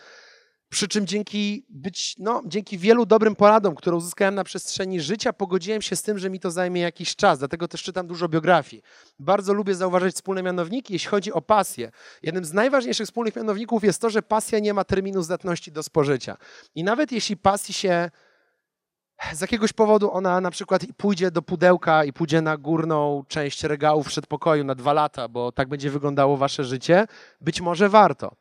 Przy 0.70 0.88
czym 0.88 1.08
dzięki, 1.08 1.66
być, 1.70 2.16
no, 2.20 2.42
dzięki 2.46 2.78
wielu 2.78 3.06
dobrym 3.06 3.36
poradom, 3.36 3.76
które 3.76 3.96
uzyskałem 3.96 4.36
na 4.36 4.44
przestrzeni 4.44 5.02
życia, 5.02 5.34
pogodziłem 5.34 5.82
się 5.82 5.96
z 5.96 6.02
tym, 6.02 6.20
że 6.20 6.30
mi 6.30 6.40
to 6.40 6.52
zajmie 6.52 6.82
jakiś 6.82 7.16
czas. 7.16 7.40
Dlatego 7.40 7.68
też 7.68 7.84
czytam 7.84 8.08
dużo 8.08 8.30
biografii. 8.30 8.84
Bardzo 9.20 9.54
lubię 9.54 9.76
zauważyć 9.76 10.16
wspólne 10.16 10.44
mianowniki, 10.44 10.94
jeśli 10.94 11.10
chodzi 11.10 11.32
o 11.34 11.42
pasję. 11.42 11.92
Jednym 12.24 12.46
z 12.46 12.54
najważniejszych 12.54 13.06
wspólnych 13.06 13.36
mianowników 13.36 13.84
jest 13.84 14.02
to, 14.02 14.10
że 14.10 14.22
pasja 14.22 14.60
nie 14.60 14.74
ma 14.74 14.84
terminu 14.84 15.24
zdatności 15.24 15.72
do 15.72 15.84
spożycia. 15.84 16.38
I 16.76 16.84
nawet 16.84 17.12
jeśli 17.12 17.38
pasji 17.38 17.74
się 17.74 18.10
z 19.34 19.42
jakiegoś 19.42 19.74
powodu 19.74 20.12
ona 20.12 20.42
na 20.42 20.52
przykład 20.52 20.82
pójdzie 20.98 21.32
do 21.32 21.42
pudełka 21.42 22.04
i 22.04 22.14
pójdzie 22.14 22.42
na 22.42 22.58
górną 22.58 23.24
część 23.28 23.64
regału 23.64 24.04
w 24.04 24.08
przedpokoju 24.08 24.64
na 24.64 24.76
dwa 24.76 24.94
lata, 24.94 25.28
bo 25.28 25.52
tak 25.52 25.68
będzie 25.70 25.90
wyglądało 25.90 26.38
wasze 26.38 26.64
życie, 26.64 27.08
być 27.42 27.62
może 27.62 27.90
warto. 27.90 28.36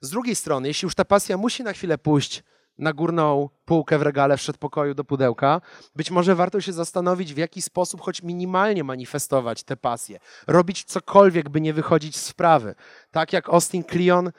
Z 0.00 0.10
drugiej 0.10 0.34
strony, 0.34 0.68
jeśli 0.68 0.86
już 0.86 0.94
ta 0.94 1.04
pasja 1.04 1.36
musi 1.36 1.62
na 1.62 1.72
chwilę 1.72 1.98
pójść 1.98 2.42
na 2.78 2.92
górną 2.92 3.48
półkę 3.64 3.98
w 3.98 4.02
regale 4.02 4.36
w 4.36 4.40
przedpokoju 4.40 4.94
do 4.94 5.04
pudełka, 5.04 5.60
być 5.96 6.10
może 6.10 6.34
warto 6.34 6.60
się 6.60 6.72
zastanowić, 6.72 7.34
w 7.34 7.36
jaki 7.36 7.62
sposób 7.62 8.00
choć 8.00 8.22
minimalnie 8.22 8.84
manifestować 8.84 9.62
tę 9.62 9.76
pasję. 9.76 10.18
Robić 10.46 10.84
cokolwiek, 10.84 11.48
by 11.48 11.60
nie 11.60 11.72
wychodzić 11.72 12.16
z 12.16 12.24
sprawy. 12.24 12.74
Tak 13.10 13.32
jak 13.32 13.48
Austin 13.48 13.84
Kleon 13.84 14.30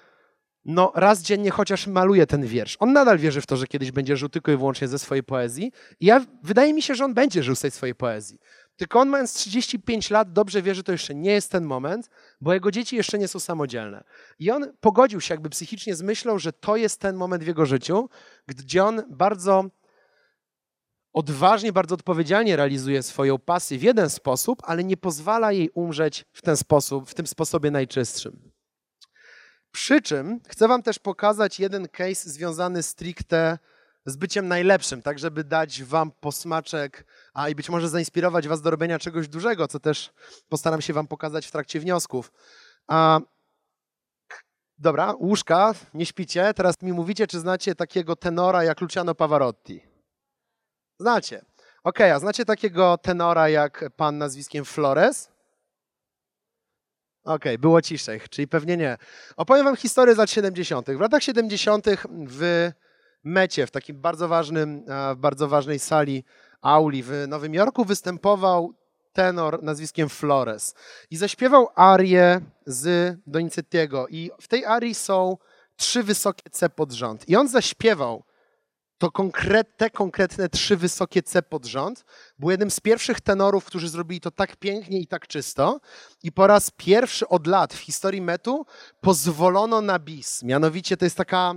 no 0.70 0.92
raz 0.96 1.22
dziennie 1.22 1.52
chociaż 1.52 1.88
maluje 1.88 2.28
ten 2.28 2.46
wiersz. 2.46 2.78
On 2.80 2.94
nadal 2.94 3.18
wierzy 3.18 3.42
w 3.42 3.46
to, 3.46 3.58
że 3.58 3.68
kiedyś 3.68 3.92
będzie 3.92 4.18
żył 4.18 4.30
tylko 4.30 4.52
i 4.52 4.58
wyłącznie 4.58 4.88
ze 4.88 5.00
swojej 5.00 5.24
poezji. 5.24 5.72
I 6.00 6.06
ja, 6.06 6.26
wydaje 6.44 6.74
mi 6.74 6.82
się, 6.82 6.96
że 6.96 7.06
on 7.06 7.14
będzie 7.14 7.44
żył 7.44 7.56
z 7.56 7.62
tej 7.62 7.72
swojej 7.72 7.96
poezji. 7.96 8.40
Tylko 8.76 9.00
on 9.00 9.10
mając 9.10 9.34
35 9.34 10.10
lat 10.10 10.34
dobrze 10.34 10.62
wie, 10.62 10.76
że 10.76 10.84
to 10.84 10.92
jeszcze 10.92 11.16
nie 11.16 11.32
jest 11.32 11.52
ten 11.52 11.64
moment, 11.64 12.10
bo 12.42 12.54
jego 12.54 12.72
dzieci 12.72 12.96
jeszcze 12.96 13.20
nie 13.20 13.28
są 13.28 13.40
samodzielne. 13.40 14.04
I 14.40 14.52
on 14.52 14.74
pogodził 14.80 15.22
się 15.22 15.34
jakby 15.34 15.50
psychicznie 15.50 15.96
z 15.96 16.02
myślą, 16.02 16.40
że 16.40 16.54
to 16.54 16.76
jest 16.76 17.00
ten 17.00 17.16
moment 17.16 17.44
w 17.44 17.48
jego 17.48 17.66
życiu, 17.66 18.10
gdzie 18.48 18.84
on 18.84 19.04
bardzo 19.10 19.66
odważnie, 21.14 21.74
bardzo 21.74 21.96
odpowiedzialnie 21.96 22.56
realizuje 22.56 23.04
swoją 23.04 23.38
pasję 23.40 23.78
w 23.78 23.84
jeden 23.84 24.10
sposób, 24.10 24.62
ale 24.64 24.84
nie 24.84 24.98
pozwala 24.98 25.52
jej 25.52 25.70
umrzeć 25.74 26.26
w 26.34 26.42
ten 26.42 26.58
sposób, 26.58 27.10
w 27.10 27.14
tym 27.14 27.28
sposobie 27.28 27.72
najczystszym. 27.72 28.59
Przy 29.72 30.02
czym 30.02 30.40
chcę 30.48 30.68
Wam 30.68 30.84
też 30.84 31.00
pokazać 31.00 31.60
jeden 31.60 31.88
case 31.88 32.30
związany 32.30 32.84
stricte 32.84 33.58
z 34.06 34.16
byciem 34.18 34.48
najlepszym, 34.48 35.02
tak 35.02 35.20
żeby 35.20 35.44
dać 35.44 35.84
Wam 35.84 36.12
posmaczek, 36.12 37.06
a 37.34 37.50
i 37.50 37.56
być 37.56 37.70
może 37.70 37.90
zainspirować 37.90 38.48
Was 38.48 38.62
do 38.62 38.70
robienia 38.70 39.00
czegoś 39.00 39.28
dużego, 39.28 39.68
co 39.68 39.80
też 39.80 40.14
postaram 40.50 40.82
się 40.82 40.94
Wam 40.94 41.08
pokazać 41.08 41.48
w 41.48 41.52
trakcie 41.52 41.80
wniosków. 41.80 42.32
A, 42.88 43.20
dobra, 44.78 45.14
łóżka, 45.20 45.74
nie 45.94 46.06
śpicie. 46.06 46.54
Teraz 46.54 46.82
mi 46.82 46.94
mówicie, 46.94 47.28
czy 47.28 47.40
znacie 47.40 47.76
takiego 47.76 48.16
tenora 48.16 48.64
jak 48.64 48.82
Luciano 48.82 49.16
Pavarotti. 49.16 49.84
Znacie. 51.00 51.46
Ok, 51.84 52.02
a 52.02 52.20
znacie 52.20 52.46
takiego 52.46 52.98
tenora 52.98 53.50
jak 53.50 53.86
pan 53.96 54.18
nazwiskiem 54.18 54.66
Flores? 54.66 55.30
Okej, 57.24 57.36
okay, 57.36 57.58
było 57.58 57.82
ciszej, 57.82 58.22
czyli 58.30 58.48
pewnie 58.48 58.78
nie. 58.78 58.98
Opowiem 59.38 59.66
wam 59.66 59.76
historię 59.76 60.16
z 60.16 60.18
lat 60.18 60.32
70. 60.32 60.92
W 60.92 61.00
latach 61.00 61.24
70. 61.24 61.86
w 62.28 62.72
Mecie, 63.24 63.68
w 63.68 63.72
takim 63.72 64.02
bardzo 64.02 64.28
ważnym, 64.28 64.86
w 65.16 65.18
bardzo 65.18 65.48
ważnej 65.48 65.80
sali 65.80 66.24
auli 66.62 67.04
w 67.04 67.12
Nowym 67.28 67.54
Jorku 67.54 67.86
występował 67.86 68.74
tenor 69.14 69.64
nazwiskiem 69.64 70.10
Flores 70.10 70.76
i 71.12 71.18
zaśpiewał 71.18 71.68
arię 71.76 72.42
z 72.66 73.18
Donizettiego 73.28 74.08
i 74.08 74.32
w 74.42 74.48
tej 74.48 74.66
arii 74.66 74.96
są 74.96 75.38
trzy 75.76 76.04
wysokie 76.04 76.50
C 76.50 76.70
pod 76.70 76.92
rząd. 76.92 77.30
I 77.30 77.36
on 77.36 77.48
zaśpiewał 77.48 78.24
to 79.00 79.12
konkret, 79.12 79.78
te 79.78 79.90
konkretne 79.90 80.50
trzy 80.50 80.78
wysokie 80.78 81.24
C 81.24 81.42
pod 81.42 81.66
rząd 81.66 82.06
był 82.40 82.52
jednym 82.52 82.72
z 82.72 82.80
pierwszych 82.80 83.22
tenorów, 83.22 83.66
którzy 83.66 83.90
zrobili 83.90 84.22
to 84.22 84.32
tak 84.32 84.56
pięknie 84.56 85.00
i 85.00 85.08
tak 85.08 85.28
czysto. 85.28 85.80
I 86.24 86.32
po 86.32 86.48
raz 86.48 86.72
pierwszy 86.72 87.28
od 87.28 87.48
lat 87.48 87.74
w 87.74 87.80
historii 87.80 88.22
metu 88.22 88.66
pozwolono 89.02 89.82
na 89.82 90.00
bis. 90.00 90.44
Mianowicie 90.44 90.98
to 90.98 91.06
jest 91.06 91.18
taka 91.18 91.56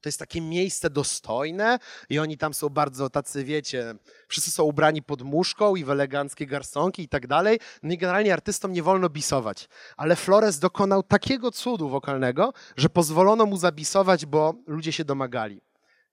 to 0.00 0.08
jest 0.08 0.18
takie 0.18 0.40
miejsce 0.40 0.90
dostojne 0.90 1.78
i 2.08 2.18
oni 2.18 2.38
tam 2.38 2.54
są 2.54 2.68
bardzo 2.68 3.10
tacy, 3.10 3.44
wiecie, 3.44 3.94
wszyscy 4.28 4.50
są 4.50 4.64
ubrani 4.64 5.02
pod 5.02 5.22
muszką 5.22 5.76
i 5.76 5.84
w 5.84 5.90
eleganckie 5.90 6.46
garsonki 6.46 7.02
i 7.02 7.08
tak 7.08 7.26
dalej. 7.26 7.60
No 7.82 7.92
i 7.92 7.98
generalnie 7.98 8.32
artystom 8.32 8.72
nie 8.72 8.82
wolno 8.82 9.08
bisować. 9.08 9.68
Ale 9.96 10.16
Flores 10.16 10.58
dokonał 10.58 11.02
takiego 11.02 11.50
cudu 11.50 11.88
wokalnego, 11.88 12.52
że 12.76 12.88
pozwolono 12.88 13.46
mu 13.46 13.56
zabisować, 13.56 14.26
bo 14.26 14.54
ludzie 14.66 14.92
się 14.92 15.04
domagali. 15.04 15.67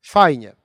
Fajnie. 0.08 0.56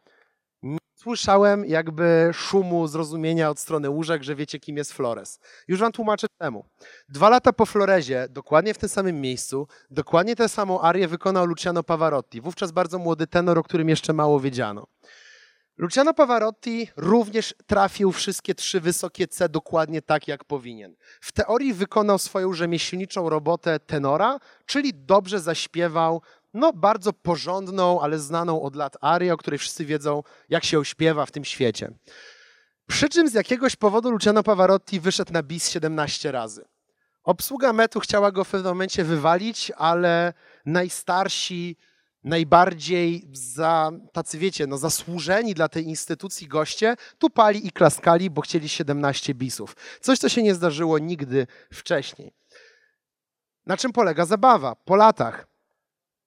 słyszałem 0.95 1.65
jakby 1.65 2.31
szumu 2.33 2.87
zrozumienia 2.87 3.51
od 3.51 3.59
strony 3.59 3.91
łóżek, 3.91 4.23
że 4.23 4.35
wiecie, 4.35 4.59
kim 4.61 4.77
jest 4.77 4.93
Flores. 4.93 5.41
Już 5.69 5.81
wam 5.81 5.93
tłumaczę 5.93 6.27
temu. 6.39 6.65
Dwa 7.09 7.29
lata 7.29 7.53
po 7.53 7.67
Florezie, 7.67 8.27
dokładnie 8.31 8.75
w 8.75 8.79
tym 8.79 8.89
samym 8.89 9.21
miejscu, 9.21 9.69
dokładnie 9.91 10.37
tę 10.37 10.49
samą 10.49 10.81
arię 10.81 11.09
wykonał 11.09 11.47
Luciano 11.47 11.83
Pavarotti, 11.83 12.41
wówczas 12.41 12.73
bardzo 12.73 12.99
młody 12.99 13.27
tenor, 13.27 13.59
o 13.59 13.63
którym 13.63 13.89
jeszcze 13.89 14.13
mało 14.13 14.41
wiedziano. 14.41 14.87
Luciano 15.81 16.15
Pavarotti 16.15 16.89
również 16.97 17.55
trafił 17.67 18.13
wszystkie 18.13 18.55
trzy 18.55 18.81
wysokie 18.81 19.29
C 19.29 19.49
dokładnie 19.49 20.03
tak, 20.03 20.29
jak 20.29 20.45
powinien. 20.45 20.95
W 21.21 21.33
teorii 21.33 21.75
wykonał 21.75 22.19
swoją 22.19 22.53
rzemieślniczą 22.53 23.29
robotę 23.29 23.79
tenora, 23.79 24.39
czyli 24.67 24.93
dobrze 24.95 25.41
zaśpiewał 25.41 26.23
no, 26.55 26.73
bardzo 26.73 27.13
porządną, 27.13 28.01
ale 28.01 28.19
znaną 28.19 28.63
od 28.63 28.77
lat 28.77 28.97
arię, 29.01 29.35
o 29.35 29.37
której 29.37 29.59
wszyscy 29.59 29.85
wiedzą, 29.85 30.23
jak 30.49 30.65
się 30.65 30.85
śpiewa 30.85 31.27
w 31.27 31.31
tym 31.31 31.45
świecie. 31.45 31.93
Przy 32.87 33.09
czym 33.09 33.29
z 33.29 33.35
jakiegoś 33.35 33.77
powodu 33.77 34.11
Luciano 34.11 34.43
Pavarotti 34.43 35.01
wyszedł 35.01 35.33
na 35.33 35.43
bis 35.43 35.71
17 35.71 36.33
razy. 36.33 36.65
Obsługa 37.25 37.73
metu 37.73 38.01
chciała 38.01 38.33
go 38.33 38.45
w 38.45 38.51
pewnym 38.51 38.71
momencie 38.71 39.05
wywalić, 39.05 39.73
ale 39.77 40.33
najstarsi, 40.67 41.77
najbardziej 42.25 43.29
za, 43.33 43.91
tacy 44.13 44.39
wiecie, 44.39 44.67
no 44.67 44.79
zasłużeni 44.79 45.55
dla 45.55 45.69
tej 45.69 45.85
instytucji 45.89 46.49
goście 46.49 46.97
tupali 47.19 47.67
i 47.67 47.73
klaskali, 47.73 48.31
bo 48.31 48.41
chcieli 48.41 48.69
17 48.69 49.35
bisów. 49.35 49.77
Coś, 50.01 50.19
co 50.19 50.29
się 50.29 50.43
nie 50.43 50.55
zdarzyło 50.55 50.99
nigdy 50.99 51.47
wcześniej. 51.73 52.33
Na 53.67 53.77
czym 53.77 53.93
polega 53.93 54.25
zabawa? 54.25 54.77
Po 54.77 54.97
latach 54.97 55.50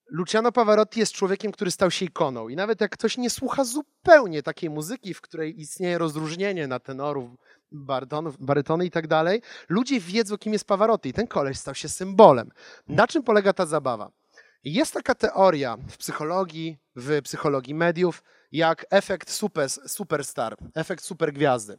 Luciano 0.06 0.52
Pavarotti 0.52 1.00
jest 1.00 1.12
człowiekiem, 1.12 1.52
który 1.52 1.70
stał 1.70 1.90
się 1.90 2.04
ikoną. 2.04 2.48
I 2.48 2.56
nawet 2.56 2.80
jak 2.80 2.92
ktoś 2.92 3.18
nie 3.18 3.30
słucha 3.30 3.64
zupełnie 3.64 4.42
takiej 4.42 4.70
muzyki, 4.70 5.14
w 5.14 5.20
której 5.20 5.60
istnieje 5.60 5.98
rozróżnienie 5.98 6.66
na 6.66 6.78
tenorów, 6.78 7.30
barytonów, 7.72 8.36
barytony 8.38 8.86
i 8.86 8.90
tak 8.90 9.06
dalej, 9.06 9.42
ludzie 9.68 10.00
wiedzą, 10.00 10.38
kim 10.38 10.52
jest 10.52 10.66
Pavarotti. 10.66 11.08
I 11.08 11.12
ten 11.12 11.26
koleś 11.26 11.58
stał 11.58 11.74
się 11.74 11.88
symbolem. 11.88 12.50
Na 12.88 13.06
czym 13.06 13.22
polega 13.22 13.52
ta 13.52 13.66
zabawa? 13.66 14.10
Jest 14.64 14.92
taka 14.92 15.14
teoria 15.14 15.76
w 15.76 15.96
psychologii, 15.96 16.78
w 16.96 17.22
psychologii 17.22 17.74
mediów, 17.74 18.22
jak 18.52 18.86
efekt 18.90 19.30
super, 19.30 19.70
superstar, 19.70 20.56
efekt 20.74 21.04
supergwiazdy. 21.04 21.78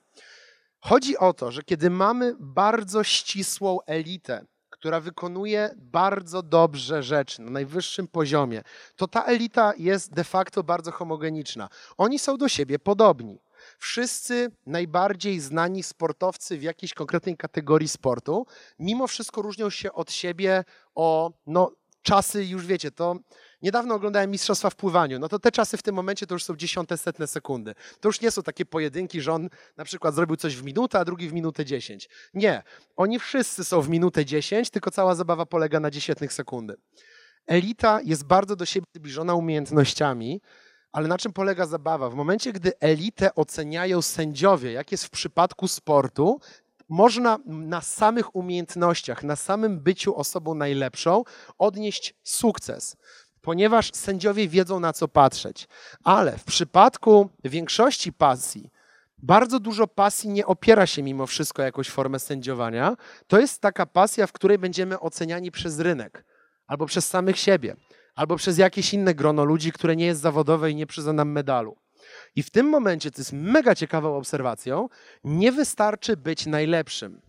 Chodzi 0.79 1.17
o 1.17 1.33
to, 1.33 1.51
że 1.51 1.63
kiedy 1.63 1.89
mamy 1.89 2.35
bardzo 2.39 3.03
ścisłą 3.03 3.77
elitę, 3.85 4.45
która 4.85 4.99
wykonuje 4.99 5.69
bardzo 5.77 6.43
dobrze 6.43 7.03
rzeczy 7.03 7.41
na 7.41 7.51
najwyższym 7.51 8.07
poziomie, 8.07 8.61
to 8.95 9.07
ta 9.07 9.23
elita 9.23 9.73
jest 9.77 10.13
de 10.13 10.23
facto 10.23 10.63
bardzo 10.63 10.91
homogeniczna. 10.91 11.69
Oni 11.97 12.19
są 12.19 12.37
do 12.37 12.49
siebie 12.49 12.79
podobni. 12.79 13.39
Wszyscy 13.79 14.51
najbardziej 14.65 15.39
znani 15.39 15.83
sportowcy 15.83 16.57
w 16.57 16.63
jakiejś 16.63 16.93
konkretnej 16.93 17.37
kategorii 17.37 17.87
sportu, 17.87 18.45
mimo 18.79 19.07
wszystko 19.07 19.41
różnią 19.41 19.69
się 19.69 19.93
od 19.93 20.11
siebie 20.11 20.63
o 20.95 21.31
no, 21.47 21.71
czasy, 22.05 22.45
już 22.45 22.65
wiecie, 22.65 22.91
to 22.91 23.15
niedawno 23.61 23.95
oglądałem 23.95 24.31
Mistrzostwa 24.31 24.69
w 24.69 24.75
pływaniu, 24.75 25.19
no 25.19 25.29
to 25.29 25.39
te 25.39 25.51
czasy 25.51 25.77
w 25.77 25.81
tym 25.81 25.95
momencie 25.95 26.27
to 26.27 26.35
już 26.35 26.43
są 26.43 26.55
dziesiąte, 26.55 26.97
setne 26.97 27.27
sekundy. 27.27 27.75
To 27.99 28.09
już 28.09 28.21
nie 28.21 28.31
są 28.31 28.43
takie 28.43 28.65
pojedynki, 28.65 29.21
że 29.21 29.33
on 29.33 29.49
na 29.77 29.85
przykład 29.85 30.15
zrobił 30.15 30.35
coś 30.35 30.55
w 30.55 30.63
minutę, 30.63 30.99
a 30.99 31.05
drugi 31.05 31.29
w 31.29 31.33
minutę 31.33 31.65
dziesięć. 31.65 32.09
Nie, 32.33 32.63
oni 32.95 33.19
wszyscy 33.19 33.63
są 33.63 33.81
w 33.81 33.89
minutę 33.89 34.25
dziesięć, 34.25 34.69
tylko 34.69 34.91
cała 34.91 35.15
zabawa 35.15 35.45
polega 35.45 35.79
na 35.79 35.91
dziesiętnych 35.91 36.33
sekundy. 36.33 36.75
Elita 37.47 38.01
jest 38.03 38.23
bardzo 38.23 38.55
do 38.55 38.65
siebie 38.65 38.85
zbliżona 38.95 39.35
umiejętnościami, 39.35 40.41
ale 40.91 41.07
na 41.07 41.17
czym 41.17 41.33
polega 41.33 41.65
zabawa? 41.65 42.09
W 42.09 42.15
momencie, 42.15 42.53
gdy 42.53 42.79
elitę 42.79 43.35
oceniają 43.35 44.01
sędziowie, 44.01 44.71
jak 44.71 44.91
jest 44.91 45.05
w 45.05 45.09
przypadku 45.09 45.67
sportu, 45.67 46.39
można 46.89 47.39
na 47.45 47.81
samych 47.81 48.35
umiejętnościach, 48.35 49.23
na 49.23 49.35
samym 49.35 49.79
byciu 49.79 50.15
osobą 50.15 50.55
najlepszą 50.55 51.23
odnieść 51.57 52.15
sukces, 52.23 52.97
ponieważ 53.41 53.91
sędziowie 53.93 54.47
wiedzą 54.47 54.79
na 54.79 54.93
co 54.93 55.07
patrzeć. 55.07 55.67
Ale 56.03 56.37
w 56.37 56.43
przypadku 56.43 57.29
większości 57.43 58.13
pasji, 58.13 58.71
bardzo 59.17 59.59
dużo 59.59 59.87
pasji 59.87 60.29
nie 60.29 60.45
opiera 60.45 60.87
się 60.87 61.03
mimo 61.03 61.27
wszystko 61.27 61.61
jakąś 61.61 61.89
formę 61.89 62.19
sędziowania. 62.19 62.97
To 63.27 63.39
jest 63.39 63.61
taka 63.61 63.85
pasja, 63.85 64.27
w 64.27 64.31
której 64.31 64.57
będziemy 64.57 64.99
oceniani 64.99 65.51
przez 65.51 65.79
rynek 65.79 66.25
albo 66.67 66.85
przez 66.85 67.07
samych 67.07 67.39
siebie, 67.39 67.75
albo 68.15 68.35
przez 68.35 68.57
jakieś 68.57 68.93
inne 68.93 69.15
grono 69.15 69.43
ludzi, 69.43 69.71
które 69.71 69.95
nie 69.95 70.05
jest 70.05 70.21
zawodowe 70.21 70.71
i 70.71 70.75
nie 70.75 70.87
przyzna 70.87 71.13
nam 71.13 71.31
medalu. 71.31 71.77
I 72.35 72.43
w 72.43 72.49
tym 72.49 72.69
momencie, 72.69 73.11
to 73.11 73.21
jest 73.21 73.33
mega 73.33 73.75
ciekawą 73.75 74.17
obserwacją, 74.17 74.89
nie 75.23 75.51
wystarczy 75.51 76.17
być 76.17 76.45
najlepszym. 76.45 77.21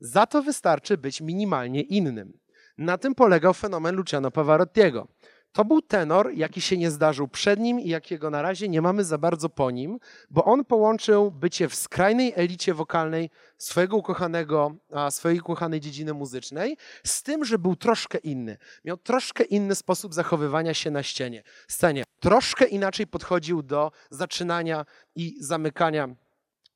Za 0.00 0.26
to 0.26 0.42
wystarczy 0.42 0.98
być 0.98 1.20
minimalnie 1.20 1.82
innym. 1.82 2.38
Na 2.78 2.98
tym 2.98 3.14
polegał 3.14 3.54
fenomen 3.54 3.96
Luciano 3.96 4.30
Pavarottiego. 4.30 5.08
To 5.56 5.64
był 5.64 5.82
tenor, 5.82 6.30
jaki 6.34 6.60
się 6.60 6.76
nie 6.76 6.90
zdarzył 6.90 7.28
przed 7.28 7.60
nim 7.60 7.80
i 7.80 7.88
jakiego 7.88 8.30
na 8.30 8.42
razie 8.42 8.68
nie 8.68 8.82
mamy 8.82 9.04
za 9.04 9.18
bardzo 9.18 9.48
po 9.48 9.70
nim, 9.70 9.98
bo 10.30 10.44
on 10.44 10.64
połączył 10.64 11.30
bycie 11.30 11.68
w 11.68 11.74
skrajnej 11.74 12.32
elicie 12.36 12.74
wokalnej 12.74 13.30
swojego 13.58 13.96
ukochanego, 13.96 14.74
swojej 15.10 15.40
ukochanej 15.40 15.80
dziedziny 15.80 16.14
muzycznej 16.14 16.76
z 17.04 17.22
tym, 17.22 17.44
że 17.44 17.58
był 17.58 17.76
troszkę 17.76 18.18
inny. 18.18 18.56
Miał 18.84 18.96
troszkę 18.96 19.44
inny 19.44 19.74
sposób 19.74 20.14
zachowywania 20.14 20.74
się 20.74 20.90
na 20.90 21.02
ścianie, 21.02 21.42
scenie. 21.68 22.04
Troszkę 22.20 22.64
inaczej 22.64 23.06
podchodził 23.06 23.62
do 23.62 23.92
zaczynania 24.10 24.84
i 25.14 25.36
zamykania 25.40 26.08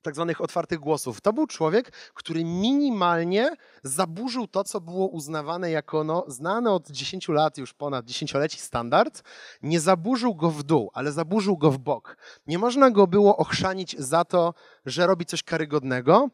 tak 0.02 0.14
zwanych 0.14 0.40
otwartych 0.40 0.78
głosów. 0.78 1.20
To 1.20 1.32
był 1.32 1.46
człowiek, 1.46 1.92
który 2.14 2.44
minimalnie 2.44 3.50
zaburzył 3.82 4.46
to, 4.46 4.64
co 4.64 4.80
było 4.80 5.06
uznawane 5.06 5.70
jako 5.70 6.04
no, 6.04 6.24
znane 6.28 6.70
od 6.70 6.90
10 6.90 7.28
lat, 7.28 7.58
już 7.58 7.74
ponad 7.74 8.06
dziesięcioleci 8.06 8.58
standard. 8.58 9.22
Nie 9.62 9.80
zaburzył 9.80 10.34
go 10.34 10.50
w 10.50 10.62
dół, 10.62 10.90
ale 10.94 11.12
zaburzył 11.12 11.58
go 11.58 11.70
w 11.70 11.78
bok. 11.78 12.16
Nie 12.46 12.58
można 12.58 12.90
go 12.90 13.06
było 13.06 13.36
ochrzanić 13.36 13.96
za 13.98 14.24
to, 14.24 14.54
że 14.86 15.06
robi 15.06 15.26
coś 15.26 15.42
karygodnego, 15.42 16.28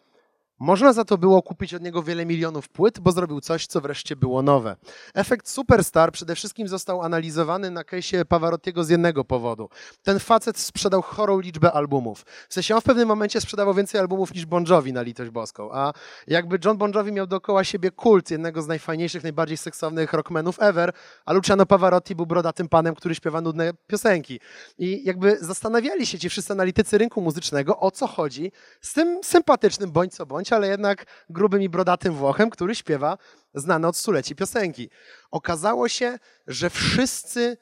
można 0.59 0.93
za 0.93 1.05
to 1.05 1.19
było 1.19 1.43
kupić 1.43 1.75
od 1.75 1.83
niego 1.83 2.03
wiele 2.03 2.27
milionów 2.27 2.69
płyt, 2.69 3.01
bo 3.01 3.13
zrobił 3.13 3.41
coś, 3.41 3.67
co 3.67 3.81
wreszcie 3.81 4.17
było 4.17 4.43
nowe. 4.43 4.77
Efekt 5.15 5.49
Superstar 5.49 6.13
przede 6.13 6.35
wszystkim 6.35 6.69
został 6.69 7.03
analizowany 7.03 7.71
na 7.71 7.83
case'ie 7.83 8.25
Pavarottiego 8.25 8.85
z 8.85 8.89
jednego 8.89 9.25
powodu. 9.25 9.69
Ten 10.03 10.19
facet 10.19 10.59
sprzedał 10.59 11.03
chorą 11.03 11.41
liczbę 11.41 11.73
albumów. 11.73 12.25
W 12.49 12.55
sensie 12.55 12.75
on 12.75 12.81
w 12.81 12.85
pewnym 12.85 13.09
momencie 13.09 13.41
sprzedawał 13.41 13.75
więcej 13.75 14.01
albumów 14.01 14.35
niż 14.35 14.47
Bon 14.47 14.65
Jovi 14.69 14.93
na 14.93 15.03
litość 15.03 15.31
boską, 15.31 15.73
a 15.73 15.93
jakby 16.27 16.59
John 16.65 16.77
Bon 16.77 16.93
Jovi 16.95 17.13
miał 17.13 17.27
dookoła 17.27 17.65
siebie 17.65 17.91
kult 17.91 18.31
jednego 18.31 18.63
z 18.63 18.67
najfajniejszych, 18.67 19.23
najbardziej 19.23 19.57
seksownych 19.57 20.13
rockmenów 20.13 20.63
ever, 20.63 20.93
a 21.25 21.33
Luciano 21.33 21.67
Pavarotti 21.67 22.15
był 22.15 22.27
brodatym 22.27 22.69
panem, 22.69 22.95
który 22.95 23.15
śpiewa 23.15 23.41
nudne 23.41 23.73
piosenki. 23.87 24.41
I 24.79 25.05
jakby 25.05 25.39
zastanawiali 25.41 26.07
się 26.07 26.19
ci 26.19 26.29
wszyscy 26.29 26.53
analitycy 26.53 26.99
rynku 26.99 27.21
muzycznego, 27.21 27.81
o 27.81 27.91
co 27.91 28.07
chodzi 28.07 28.53
z 28.81 28.93
tym 28.93 29.21
sympatycznym 29.25 29.91
bądź 29.91 30.15
co 30.15 30.27
bądź, 30.27 30.46
ale 30.53 30.69
jednak 30.69 31.07
grubym 31.31 31.63
i 31.63 31.69
brodatym 31.69 32.15
Włochem, 32.15 32.51
który 32.51 32.75
śpiewa 32.75 33.19
znane 33.55 33.89
od 33.89 33.97
stuleci 33.97 34.37
piosenki. 34.37 34.91
Okazało 35.31 35.89
się, 35.89 36.19
że 36.47 36.71
wszyscy 36.71 37.57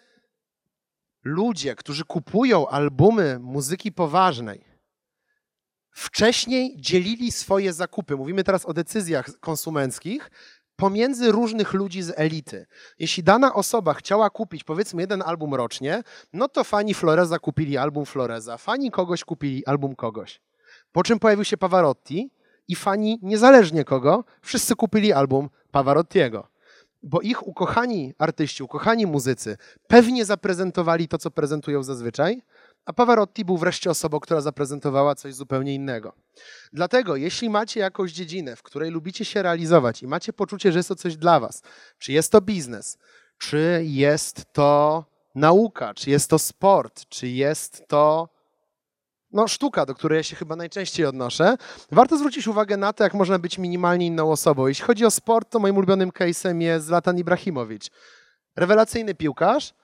ludzie, 1.25 1.75
którzy 1.75 2.05
kupują 2.05 2.69
albumy 2.69 3.39
muzyki 3.39 3.93
poważnej, 3.93 4.65
wcześniej 5.91 6.77
dzielili 6.81 7.33
swoje 7.33 7.73
zakupy. 7.73 8.17
Mówimy 8.17 8.45
teraz 8.45 8.67
o 8.67 8.73
decyzjach 8.73 9.27
konsumenckich 9.41 10.31
pomiędzy 10.77 11.33
różnych 11.33 11.73
ludzi 11.73 12.03
z 12.03 12.13
elity. 12.17 12.67
Jeśli 12.99 13.23
dana 13.23 13.55
osoba 13.55 13.95
chciała 13.95 14.31
kupić 14.31 14.65
powiedzmy 14.65 15.03
jeden 15.03 15.23
album 15.23 15.55
rocznie, 15.55 16.03
no 16.33 16.49
to 16.49 16.65
fani 16.65 16.95
Floreza 16.95 17.39
kupili 17.39 17.79
album 17.79 18.07
Floreza, 18.07 18.57
fani 18.57 18.91
kogoś 18.91 19.25
kupili 19.25 19.67
album 19.67 19.97
kogoś. 19.97 20.41
Po 20.93 21.03
czym 21.03 21.19
pojawił 21.19 21.45
się 21.45 21.57
Pavarotti, 21.57 22.31
i 22.69 22.75
fani 22.75 23.19
niezależnie 23.23 23.85
kogo, 23.85 24.25
wszyscy 24.43 24.77
kupili 24.77 25.13
album 25.13 25.51
Pavarottiego. 25.71 26.49
Bo 27.03 27.21
ich 27.21 27.47
ukochani 27.47 28.15
artyści, 28.19 28.63
ukochani 28.63 29.07
muzycy 29.07 29.57
pewnie 29.87 30.25
zaprezentowali 30.25 31.09
to, 31.09 31.19
co 31.19 31.31
prezentują 31.31 31.83
zazwyczaj, 31.83 32.43
a 32.85 32.93
Pavarotti 32.93 33.45
był 33.45 33.59
wreszcie 33.59 33.91
osobą, 33.91 34.21
która 34.21 34.41
zaprezentowała 34.41 35.15
coś 35.15 35.35
zupełnie 35.35 35.75
innego. 35.75 36.13
Dlatego, 36.73 37.17
jeśli 37.17 37.51
macie 37.51 37.81
jakąś 37.81 38.13
dziedzinę, 38.13 38.57
w 38.57 38.63
której 38.63 38.91
lubicie 38.91 39.25
się 39.25 39.43
realizować 39.43 40.03
i 40.03 40.07
macie 40.07 40.33
poczucie, 40.33 40.73
że 40.73 40.79
jest 40.79 40.89
to 40.89 40.97
coś 40.97 41.17
dla 41.17 41.41
Was, 41.41 41.63
czy 41.99 42.13
jest 42.13 42.33
to 42.33 42.41
biznes, 42.41 42.99
czy 43.39 43.83
jest 43.85 44.53
to 44.53 45.05
nauka, 45.35 45.95
czy 45.95 46.11
jest 46.11 46.31
to 46.31 46.39
sport, 46.39 47.09
czy 47.09 47.29
jest 47.29 47.89
to 47.89 48.34
no, 49.35 49.49
sztuka, 49.49 49.87
do 49.87 49.95
której 49.95 50.17
ja 50.17 50.23
się 50.23 50.37
chyba 50.37 50.57
najczęściej 50.57 51.07
odnoszę, 51.07 51.57
warto 51.93 52.17
zwrócić 52.17 52.49
uwagę 52.49 52.77
na 52.77 52.93
to, 52.93 53.05
jak 53.05 53.15
można 53.15 53.39
być 53.39 53.59
minimalnie 53.59 54.07
inną 54.07 54.31
osobą. 54.31 54.67
Jeśli 54.67 54.85
chodzi 54.85 55.05
o 55.05 55.11
sport, 55.11 55.51
to 55.51 55.59
moim 55.59 55.77
ulubionym 55.77 56.11
case'em 56.11 56.61
jest 56.61 56.87
Zlatan 56.87 57.19
Ibrahimowicz. 57.19 57.91
Rewelacyjny 58.57 59.15
piłkarz, 59.15 59.75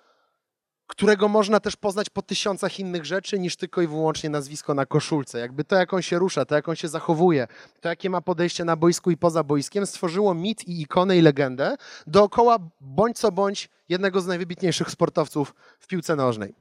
którego 0.87 1.29
można 1.29 1.61
też 1.61 1.77
poznać 1.77 2.11
po 2.11 2.23
tysiącach 2.23 2.79
innych 2.81 3.05
rzeczy 3.05 3.39
niż 3.39 3.57
tylko 3.57 3.83
i 3.83 3.87
wyłącznie 3.87 4.31
nazwisko 4.31 4.75
na 4.75 4.87
koszulce. 4.87 5.39
Jakby 5.39 5.65
to, 5.65 5.77
jak 5.77 5.95
on 5.95 6.03
się 6.03 6.19
rusza, 6.19 6.45
to, 6.45 6.55
jak 6.55 6.69
on 6.69 6.77
się 6.77 6.89
zachowuje, 6.89 7.47
to, 7.81 7.89
jakie 7.89 8.11
ma 8.11 8.21
podejście 8.21 8.65
na 8.65 8.77
boisku 8.77 9.11
i 9.11 9.17
poza 9.17 9.45
boiskiem, 9.45 9.87
stworzyło 9.87 10.35
mit 10.35 10.69
i 10.69 10.83
ikonę 10.83 11.19
i 11.19 11.23
legendę 11.23 11.77
dookoła 12.07 12.59
bądź 12.81 13.19
co 13.19 13.33
bądź 13.33 13.69
jednego 13.89 14.21
z 14.21 14.27
najwybitniejszych 14.27 14.91
sportowców 14.91 15.55
w 15.79 15.87
piłce 15.87 16.17
nożnej. 16.17 16.55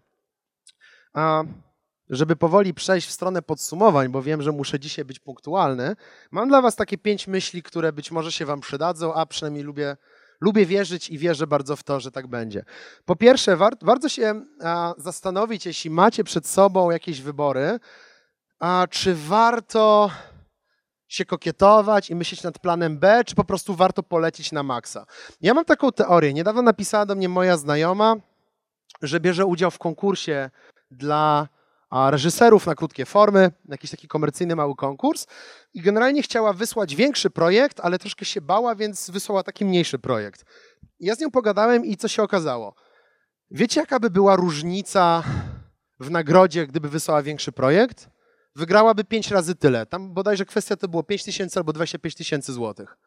A 1.13 1.43
żeby 2.09 2.35
powoli 2.35 2.73
przejść 2.73 3.07
w 3.07 3.11
stronę 3.11 3.41
podsumowań, 3.41 4.09
bo 4.09 4.21
wiem, 4.21 4.41
że 4.41 4.51
muszę 4.51 4.79
dzisiaj 4.79 5.05
być 5.05 5.19
punktualny, 5.19 5.95
mam 6.31 6.49
dla 6.49 6.61
Was 6.61 6.75
takie 6.75 6.97
pięć 6.97 7.27
myśli, 7.27 7.63
które 7.63 7.93
być 7.93 8.11
może 8.11 8.31
się 8.31 8.45
Wam 8.45 8.61
przydadzą, 8.61 9.13
a 9.13 9.25
przynajmniej 9.25 9.63
lubię 9.63 9.97
Lubię 10.41 10.65
wierzyć 10.65 11.09
i 11.09 11.17
wierzę 11.17 11.47
bardzo 11.47 11.75
w 11.75 11.83
to, 11.83 11.99
że 11.99 12.11
tak 12.11 12.27
będzie. 12.27 12.65
Po 13.05 13.15
pierwsze, 13.15 13.57
war, 13.57 13.73
warto 13.81 14.09
się 14.09 14.45
zastanowić, 14.97 15.65
jeśli 15.65 15.89
macie 15.89 16.23
przed 16.23 16.47
sobą 16.47 16.91
jakieś 16.91 17.21
wybory, 17.21 17.79
a, 18.59 18.87
czy 18.89 19.15
warto 19.15 20.11
się 21.07 21.25
kokietować 21.25 22.09
i 22.09 22.15
myśleć 22.15 22.43
nad 22.43 22.59
planem 22.59 22.99
B, 22.99 23.23
czy 23.25 23.35
po 23.35 23.43
prostu 23.43 23.75
warto 23.75 24.03
polecić 24.03 24.51
na 24.51 24.63
maksa. 24.63 25.05
Ja 25.41 25.53
mam 25.53 25.65
taką 25.65 25.91
teorię. 25.91 26.33
Niedawno 26.33 26.61
napisała 26.61 27.05
do 27.05 27.15
mnie 27.15 27.29
moja 27.29 27.57
znajoma, 27.57 28.15
że 29.01 29.19
bierze 29.19 29.45
udział 29.45 29.71
w 29.71 29.79
konkursie 29.79 30.49
dla 30.91 31.47
reżyserów 31.91 32.65
na 32.65 32.75
krótkie 32.75 33.05
formy, 33.05 33.51
jakiś 33.69 33.91
taki 33.91 34.07
komercyjny 34.07 34.55
mały 34.55 34.75
konkurs 34.75 35.27
i 35.73 35.81
generalnie 35.81 36.21
chciała 36.21 36.53
wysłać 36.53 36.95
większy 36.95 37.29
projekt, 37.29 37.79
ale 37.79 37.99
troszkę 37.99 38.25
się 38.25 38.41
bała, 38.41 38.75
więc 38.75 39.09
wysłała 39.09 39.43
taki 39.43 39.65
mniejszy 39.65 39.99
projekt. 39.99 40.45
Ja 40.99 41.15
z 41.15 41.19
nią 41.19 41.31
pogadałem 41.31 41.85
i 41.85 41.97
co 41.97 42.07
się 42.07 42.23
okazało? 42.23 42.75
Wiecie, 43.51 43.79
jaka 43.79 43.99
by 43.99 44.09
była 44.09 44.35
różnica 44.35 45.23
w 45.99 46.11
nagrodzie, 46.11 46.67
gdyby 46.67 46.89
wysłała 46.89 47.21
większy 47.21 47.51
projekt? 47.51 48.09
Wygrałaby 48.55 49.03
pięć 49.03 49.31
razy 49.31 49.55
tyle. 49.55 49.85
Tam 49.85 50.13
bodajże 50.13 50.45
kwestia 50.45 50.75
to 50.75 50.87
było 50.87 51.03
5 51.03 51.23
tysięcy 51.23 51.59
albo 51.59 51.73
25 51.73 52.15
tysięcy 52.15 52.53
złotych. 52.53 52.97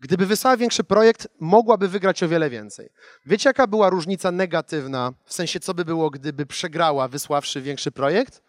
Gdyby 0.00 0.26
wysłała 0.26 0.56
większy 0.56 0.84
projekt, 0.84 1.28
mogłaby 1.40 1.88
wygrać 1.88 2.22
o 2.22 2.28
wiele 2.28 2.50
więcej. 2.50 2.88
Wiecie, 3.26 3.48
jaka 3.48 3.66
była 3.66 3.90
różnica 3.90 4.30
negatywna, 4.30 5.12
w 5.24 5.34
sensie 5.34 5.60
co 5.60 5.74
by 5.74 5.84
było, 5.84 6.10
gdyby 6.10 6.46
przegrała, 6.46 7.08
wysławszy 7.08 7.62
większy 7.62 7.92
projekt? 7.92 8.42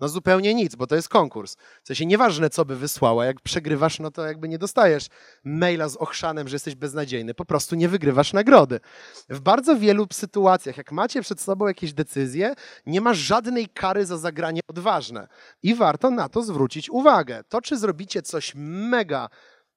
No 0.00 0.08
zupełnie 0.08 0.54
nic, 0.54 0.74
bo 0.74 0.86
to 0.86 0.96
jest 0.96 1.08
konkurs. 1.08 1.56
W 1.82 1.86
sensie 1.86 2.06
nieważne, 2.06 2.50
co 2.50 2.64
by 2.64 2.76
wysłała, 2.76 3.26
jak 3.26 3.40
przegrywasz, 3.40 3.98
no 3.98 4.10
to 4.10 4.26
jakby 4.26 4.48
nie 4.48 4.58
dostajesz 4.58 5.06
maila 5.44 5.88
z 5.88 5.96
ochrzanem, 5.96 6.48
że 6.48 6.54
jesteś 6.54 6.74
beznadziejny, 6.74 7.34
po 7.34 7.44
prostu 7.44 7.76
nie 7.76 7.88
wygrywasz 7.88 8.32
nagrody. 8.32 8.80
W 9.28 9.40
bardzo 9.40 9.76
wielu 9.76 10.06
sytuacjach, 10.12 10.76
jak 10.76 10.92
macie 10.92 11.22
przed 11.22 11.40
sobą 11.40 11.66
jakieś 11.66 11.92
decyzje, 11.92 12.54
nie 12.86 13.00
ma 13.00 13.14
żadnej 13.14 13.68
kary 13.68 14.06
za 14.06 14.18
zagranie 14.18 14.60
odważne 14.68 15.28
i 15.62 15.74
warto 15.74 16.10
na 16.10 16.28
to 16.28 16.42
zwrócić 16.42 16.90
uwagę. 16.90 17.44
To, 17.48 17.60
czy 17.60 17.78
zrobicie 17.78 18.22
coś 18.22 18.52
mega 18.54 19.28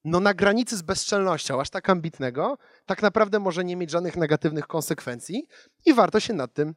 no 0.04 0.20
na 0.20 0.34
granicy 0.34 0.78
z 0.78 0.82
bezczelnością, 0.82 1.62
aż 1.62 1.70
tak 1.70 1.90
ambitnego, 1.90 2.58
tak 2.86 3.02
naprawdę 3.02 3.40
może 3.40 3.64
nie 3.64 3.76
mieć 3.76 3.92
żadnych 3.92 4.16
negatywnych 4.16 4.68
konsekwencji 4.68 5.48
i 5.86 5.94
warto 5.94 6.20
się 6.20 6.34
nad 6.34 6.54
tym 6.54 6.76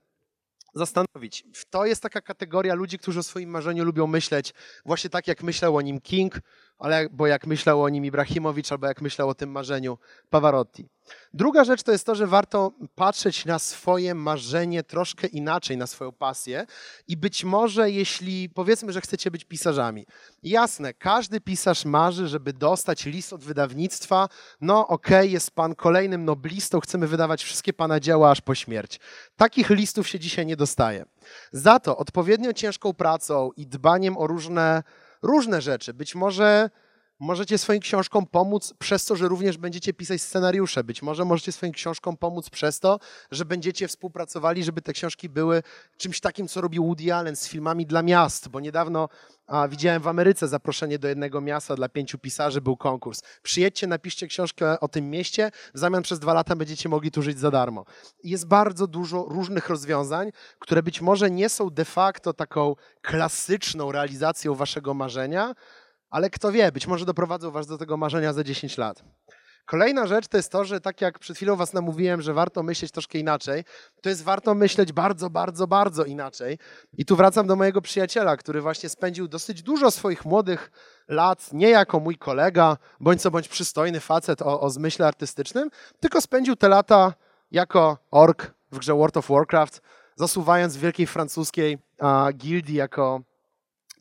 zastanowić. 0.75 1.45
To 1.70 1.87
jest 1.87 2.03
taka 2.03 2.20
kategoria 2.20 2.75
ludzi, 2.75 2.99
którzy 2.99 3.18
o 3.18 3.23
swoim 3.23 3.51
marzeniu 3.51 3.85
lubią 3.85 4.07
myśleć 4.07 4.55
właśnie 4.87 5.11
tak, 5.11 5.29
jak 5.29 5.43
myślał 5.43 5.77
o 5.77 5.81
nim 5.81 6.01
King, 6.01 6.41
ale 6.83 7.09
bo 7.11 7.26
jak 7.26 7.47
myślał 7.47 7.83
o 7.83 7.89
nim 7.89 8.05
Ibrahimowicz, 8.05 8.72
albo 8.72 8.87
jak 8.87 9.01
myślał 9.01 9.28
o 9.28 9.35
tym 9.35 9.51
marzeniu 9.51 9.99
Pavarotti. 10.30 10.89
Druga 11.35 11.64
rzecz 11.64 11.83
to 11.83 11.93
jest 11.93 12.07
to, 12.07 12.14
że 12.14 12.26
warto 12.26 12.72
patrzeć 12.95 13.45
na 13.45 13.59
swoje 13.59 14.14
marzenie 14.14 14.83
troszkę 14.83 15.26
inaczej, 15.26 15.76
na 15.76 15.87
swoją 15.87 16.12
pasję 16.12 16.66
i 17.09 17.16
być 17.16 17.45
może 17.45 17.91
jeśli 17.91 18.51
powiedzmy, 18.51 18.93
że 18.93 19.01
chcecie 19.01 19.30
być 19.30 19.45
pisarzami. 19.45 20.07
Jasne, 20.43 20.95
każdy 20.95 21.41
pisarz 21.41 21.85
marzy, 21.85 22.28
żeby 22.28 22.53
dostać 22.53 23.07
list 23.07 23.33
od 23.33 23.45
wydawnictwa. 23.45 24.28
No 24.61 24.89
okej, 24.89 25.18
okay, 25.18 25.28
jest 25.28 25.51
pan 25.51 25.74
kolejnym 25.74 26.24
noblistą, 26.24 26.80
chcemy 26.80 27.07
wydawać 27.07 27.45
wszystkie 27.45 27.72
pana 27.72 28.01
dzieła 28.01 28.30
aż 28.30 28.41
po 28.41 28.55
śmierć. 28.55 29.01
Takich 29.37 29.70
listów 29.70 30.09
się 30.09 30.18
dzisiaj 30.18 30.47
nie 30.47 30.57
dostaje. 30.57 31.05
Za 31.53 31.80
to 31.80 31.97
odpowiednio 31.97 32.53
ciężką 32.53 32.95
pracą 32.95 33.51
i 33.57 33.66
dbaniem 33.66 34.18
o 34.18 34.26
różne 34.26 34.83
różne 35.23 35.61
rzeczy. 35.61 35.95
Być 35.95 36.14
może 36.14 36.70
możecie 37.23 37.59
swoim 37.59 37.81
książkom 37.81 38.27
pomóc 38.27 38.75
przez 38.79 39.05
to, 39.05 39.16
że 39.16 39.29
również 39.29 39.57
będziecie 39.57 39.95
pisać 39.95 40.23
scenariusze. 40.23 40.85
Być 40.85 41.03
może 41.03 41.25
możecie 41.25 41.53
swoim 41.53 41.73
książkom 41.73 42.16
pomóc 42.16 42.51
przez 42.51 42.81
to, 42.81 42.99
że 43.31 43.45
będziecie 43.45 43.89
współpracowali, 43.89 44.64
żeby 44.64 44.83
te 44.83 44.93
książki 44.93 45.29
były 45.29 45.62
czymś 45.97 46.20
takim, 46.20 46.49
co 46.49 46.61
robił 46.61 46.85
Woody 46.85 47.14
Allen 47.14 47.37
z 47.37 47.49
filmami 47.49 47.87
dla 47.87 48.03
miast, 48.03 48.49
bo 48.49 48.61
niedawno 48.61 49.09
a, 49.47 49.68
widziałem 49.68 50.03
w 50.03 50.09
Ameryce 50.09 50.49
zaproszenie 50.49 50.99
do 50.99 51.09
jednego 51.09 51.41
miasta 51.41 51.75
dla 51.75 51.89
pięciu 51.89 52.18
pisarzy, 52.18 52.61
był 52.61 52.77
konkurs. 52.77 53.23
Przyjedźcie, 53.43 53.87
napiszcie 53.87 54.27
książkę 54.27 54.81
o 54.81 54.89
tym 54.89 55.11
mieście, 55.11 55.51
w 55.75 55.79
zamian 55.79 56.03
przez 56.03 56.18
dwa 56.18 56.35
lata 56.35 56.57
będziecie 56.57 56.89
mogli 56.89 57.11
tu 57.11 57.23
żyć 57.23 57.39
za 57.39 57.51
darmo. 57.51 57.85
Jest 58.25 58.47
bardzo 58.47 58.87
dużo 58.87 59.25
różnych 59.29 59.68
rozwiązań, 59.68 60.31
które 60.59 60.83
być 60.83 61.01
może 61.01 61.31
nie 61.31 61.49
są 61.49 61.70
de 61.70 61.85
facto 61.85 62.33
taką 62.33 62.77
klasyczną 63.03 63.93
realizacją 63.93 64.55
waszego 64.55 64.95
marzenia, 64.95 65.55
ale 66.12 66.30
kto 66.30 66.52
wie, 66.52 66.72
być 66.72 66.86
może 66.86 67.04
doprowadzą 67.04 67.50
was 67.50 67.66
do 67.66 67.78
tego 67.78 67.96
marzenia 67.96 68.32
za 68.32 68.44
10 68.44 68.78
lat. 68.78 69.04
Kolejna 69.66 70.06
rzecz 70.06 70.28
to 70.28 70.36
jest 70.36 70.52
to, 70.52 70.64
że 70.64 70.80
tak 70.80 71.00
jak 71.00 71.18
przed 71.18 71.36
chwilą 71.36 71.56
was 71.56 71.72
namówiłem, 71.72 72.22
że 72.22 72.34
warto 72.34 72.62
myśleć 72.62 72.90
troszkę 72.92 73.18
inaczej, 73.18 73.64
to 74.02 74.08
jest 74.08 74.22
warto 74.22 74.54
myśleć 74.54 74.92
bardzo, 74.92 75.30
bardzo, 75.30 75.66
bardzo 75.66 76.04
inaczej. 76.04 76.58
I 76.98 77.04
tu 77.04 77.16
wracam 77.16 77.46
do 77.46 77.56
mojego 77.56 77.80
przyjaciela, 77.82 78.36
który 78.36 78.60
właśnie 78.60 78.88
spędził 78.88 79.28
dosyć 79.28 79.62
dużo 79.62 79.90
swoich 79.90 80.24
młodych 80.24 80.70
lat, 81.08 81.52
nie 81.52 81.70
jako 81.70 82.00
mój 82.00 82.16
kolega, 82.16 82.76
bądź 83.00 83.22
co 83.22 83.30
bądź 83.30 83.48
przystojny 83.48 84.00
facet 84.00 84.42
o, 84.42 84.60
o 84.60 84.70
zmyśle 84.70 85.06
artystycznym, 85.06 85.70
tylko 86.00 86.20
spędził 86.20 86.56
te 86.56 86.68
lata 86.68 87.14
jako 87.50 87.98
ork 88.10 88.50
w 88.72 88.78
grze 88.78 88.94
World 88.94 89.16
of 89.16 89.28
Warcraft, 89.28 89.80
zasuwając 90.16 90.76
w 90.76 90.80
wielkiej 90.80 91.06
francuskiej 91.06 91.78
uh, 91.98 92.32
gildii 92.32 92.76
jako 92.76 93.20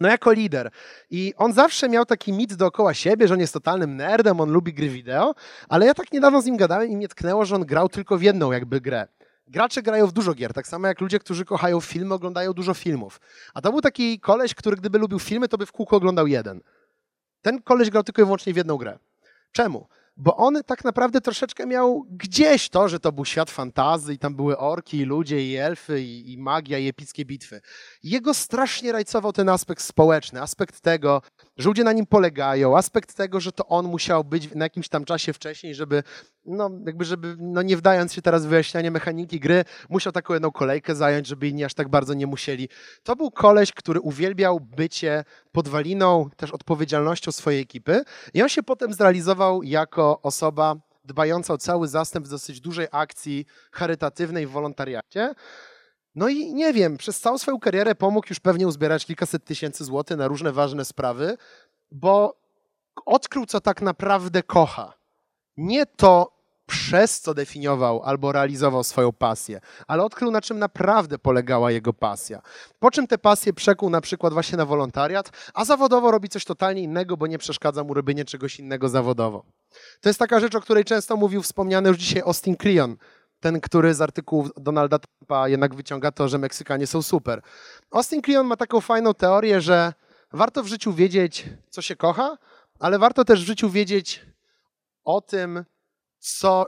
no 0.02 0.10
jako 0.10 0.32
lider. 0.32 0.72
I 1.10 1.34
on 1.38 1.54
zawsze 1.54 1.90
miał 1.90 2.06
taki 2.06 2.34
mit 2.34 2.54
dookoła 2.54 2.94
siebie, 2.94 3.28
że 3.28 3.34
on 3.34 3.40
jest 3.40 3.54
totalnym 3.54 3.96
nerdem, 3.96 4.42
on 4.42 4.52
lubi 4.52 4.74
gry 4.74 4.90
wideo, 4.90 5.36
ale 5.70 5.86
ja 5.86 5.94
tak 5.94 6.12
niedawno 6.12 6.42
z 6.42 6.46
nim 6.46 6.58
gadałem 6.58 6.90
i 6.90 6.98
mnie 6.98 7.08
tknęło, 7.08 7.46
że 7.46 7.56
on 7.56 7.66
grał 7.66 7.90
tylko 7.90 8.18
w 8.18 8.22
jedną 8.22 8.52
jakby 8.52 8.82
grę. 8.82 9.08
Gracze 9.48 9.82
grają 9.82 10.08
w 10.08 10.12
dużo 10.12 10.34
gier, 10.34 10.54
tak 10.54 10.68
samo 10.68 10.88
jak 10.88 11.02
ludzie, 11.02 11.20
którzy 11.20 11.46
kochają 11.46 11.82
filmy, 11.82 12.14
oglądają 12.14 12.54
dużo 12.54 12.74
filmów. 12.74 13.22
A 13.54 13.62
to 13.62 13.72
był 13.72 13.82
taki 13.82 14.20
koleś, 14.20 14.56
który 14.56 14.76
gdyby 14.76 14.98
lubił 14.98 15.20
filmy, 15.20 15.48
to 15.48 15.58
by 15.58 15.66
w 15.66 15.72
kółko 15.72 15.96
oglądał 15.96 16.28
jeden. 16.28 16.62
Ten 17.42 17.62
koleś 17.62 17.90
grał 17.90 18.04
tylko 18.04 18.22
i 18.22 18.26
wyłącznie 18.26 18.54
w 18.54 18.58
jedną 18.58 18.78
grę. 18.78 19.00
Czemu? 19.52 19.88
Bo 20.22 20.38
on 20.38 20.64
tak 20.66 20.84
naprawdę 20.84 21.22
troszeczkę 21.22 21.66
miał 21.66 22.06
gdzieś 22.10 22.70
to, 22.70 22.90
że 22.90 23.00
to 23.00 23.12
był 23.12 23.26
świat 23.26 23.52
fantazy 23.52 24.14
i 24.14 24.18
tam 24.18 24.36
były 24.36 24.58
orki, 24.58 24.98
i 24.98 25.06
ludzie, 25.06 25.52
i 25.52 25.56
elfy, 25.56 26.02
i, 26.02 26.34
i 26.34 26.38
magia, 26.38 26.78
i 26.78 26.88
epickie 26.88 27.26
bitwy. 27.26 27.62
Jego 28.04 28.34
strasznie 28.34 28.92
rajcował 28.92 29.34
ten 29.34 29.50
aspekt 29.50 29.84
społeczny, 29.84 30.42
aspekt 30.42 30.82
tego, 30.82 31.22
że 31.58 31.70
ludzie 31.70 31.84
na 31.84 31.94
nim 31.94 32.06
polegają, 32.06 32.78
aspekt 32.78 33.14
tego, 33.14 33.40
że 33.40 33.52
to 33.52 33.68
on 33.68 33.86
musiał 33.86 34.24
być 34.24 34.56
na 34.56 34.66
jakimś 34.66 34.90
tam 34.90 35.06
czasie 35.06 35.34
wcześniej, 35.34 35.76
żeby, 35.76 36.04
no 36.46 36.70
jakby, 36.86 37.06
żeby, 37.06 37.36
no 37.40 37.62
nie 37.62 37.78
wdając 37.78 38.14
się 38.14 38.22
teraz 38.22 38.46
w 38.46 38.50
wyjaśnianie 38.50 38.92
mechaniki 38.92 39.40
gry, 39.40 39.64
musiał 39.90 40.14
taką 40.14 40.34
jedną 40.34 40.52
kolejkę 40.52 40.96
zająć, 40.96 41.28
żeby 41.28 41.48
inni 41.48 41.64
aż 41.64 41.74
tak 41.74 41.90
bardzo 41.90 42.14
nie 42.14 42.28
musieli. 42.28 42.70
To 43.04 43.16
był 43.16 43.32
koleś, 43.32 43.72
który 43.72 44.02
uwielbiał 44.02 44.60
bycie 44.60 45.24
podwaliną, 45.52 46.30
też 46.38 46.52
odpowiedzialnością 46.52 47.32
swojej 47.32 47.62
ekipy 47.62 48.04
i 48.34 48.42
on 48.42 48.50
się 48.50 48.64
potem 48.64 48.94
zrealizował 48.94 49.64
jako 49.64 50.22
osoba 50.22 50.76
dbająca 51.06 51.54
o 51.54 51.58
cały 51.58 51.88
zastęp 51.88 52.28
w 52.28 52.30
dosyć 52.30 52.62
dużej 52.62 52.88
akcji 52.92 53.46
charytatywnej 53.72 54.48
w 54.48 54.52
wolontariacie. 54.52 55.34
No 56.16 56.30
i 56.30 56.54
nie 56.54 56.74
wiem, 56.74 56.98
przez 56.98 57.20
całą 57.20 57.38
swoją 57.38 57.60
karierę 57.60 57.96
pomógł 57.96 58.28
już 58.30 58.40
pewnie 58.40 58.68
uzbierać 58.68 59.06
kilkaset 59.06 59.46
tysięcy 59.46 59.86
złotych 59.86 60.18
na 60.18 60.28
różne 60.28 60.52
ważne 60.52 60.86
sprawy, 60.86 61.38
bo 61.92 62.42
odkrył, 63.06 63.46
co 63.46 63.62
tak 63.62 63.82
naprawdę 63.82 64.44
kocha. 64.44 65.01
Nie 65.58 65.86
to, 65.86 66.42
przez 66.72 67.22
co 67.22 67.34
definiował 67.34 68.02
albo 68.04 68.32
realizował 68.32 68.84
swoją 68.84 69.12
pasję, 69.12 69.62
ale 69.88 70.04
odkrył, 70.04 70.32
na 70.32 70.42
czym 70.42 70.60
naprawdę 70.60 71.20
polegała 71.20 71.72
jego 71.72 71.94
pasja. 71.94 72.42
Po 72.80 72.92
czym 72.92 73.08
tę 73.08 73.18
pasję 73.18 73.54
przekuł 73.54 73.90
na 73.90 74.02
przykład 74.02 74.34
właśnie 74.34 74.58
na 74.58 74.66
wolontariat, 74.66 75.32
a 75.54 75.66
zawodowo 75.66 76.12
robi 76.12 76.30
coś 76.30 76.46
totalnie 76.46 76.82
innego, 76.82 77.18
bo 77.18 77.28
nie 77.28 77.38
przeszkadza 77.38 77.84
mu 77.84 77.94
robienie 77.94 78.26
czegoś 78.26 78.60
innego 78.60 78.90
zawodowo. 78.90 79.44
To 80.02 80.10
jest 80.10 80.20
taka 80.20 80.40
rzecz, 80.40 80.56
o 80.56 80.62
której 80.62 80.86
często 80.86 81.18
mówił 81.18 81.42
wspomniany 81.42 81.90
już 81.90 81.98
dzisiaj 81.98 82.22
Austin 82.26 82.56
Kleon, 82.56 82.98
ten, 83.40 83.62
który 83.62 83.94
z 83.94 84.02
artykułów 84.02 84.50
Donalda 84.58 85.00
Trumpa 85.00 85.48
jednak 85.48 85.76
wyciąga 85.76 86.12
to, 86.12 86.28
że 86.28 86.38
Meksykanie 86.38 86.88
są 86.88 87.02
super. 87.02 87.42
Austin 87.92 88.22
Kleon 88.22 88.48
ma 88.48 88.58
taką 88.58 88.82
fajną 88.82 89.14
teorię, 89.14 89.62
że 89.62 89.94
warto 90.34 90.64
w 90.64 90.68
życiu 90.68 90.94
wiedzieć, 90.94 91.46
co 91.70 91.82
się 91.82 91.96
kocha, 91.96 92.38
ale 92.80 93.00
warto 93.00 93.26
też 93.26 93.44
w 93.44 93.48
życiu 93.48 93.70
wiedzieć 93.70 94.31
o 95.04 95.22
tym, 95.22 95.66
co, 96.20 96.66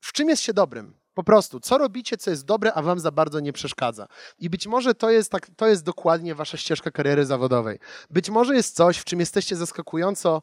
w 0.00 0.12
czym 0.12 0.28
jest 0.28 0.42
się 0.42 0.52
dobrym. 0.52 0.98
Po 1.14 1.24
prostu, 1.24 1.60
co 1.60 1.78
robicie, 1.78 2.16
co 2.16 2.30
jest 2.30 2.44
dobre, 2.44 2.72
a 2.74 2.82
wam 2.82 3.00
za 3.00 3.10
bardzo 3.10 3.40
nie 3.40 3.52
przeszkadza. 3.52 4.08
I 4.38 4.50
być 4.50 4.66
może 4.66 4.94
to 4.94 5.10
jest, 5.10 5.30
tak, 5.30 5.50
to 5.56 5.66
jest 5.66 5.84
dokładnie 5.84 6.34
wasza 6.34 6.56
ścieżka 6.56 6.90
kariery 6.90 7.26
zawodowej. 7.26 7.78
Być 8.10 8.30
może 8.30 8.54
jest 8.54 8.76
coś, 8.76 8.98
w 8.98 9.04
czym 9.04 9.20
jesteście 9.20 9.56
zaskakująco 9.56 10.42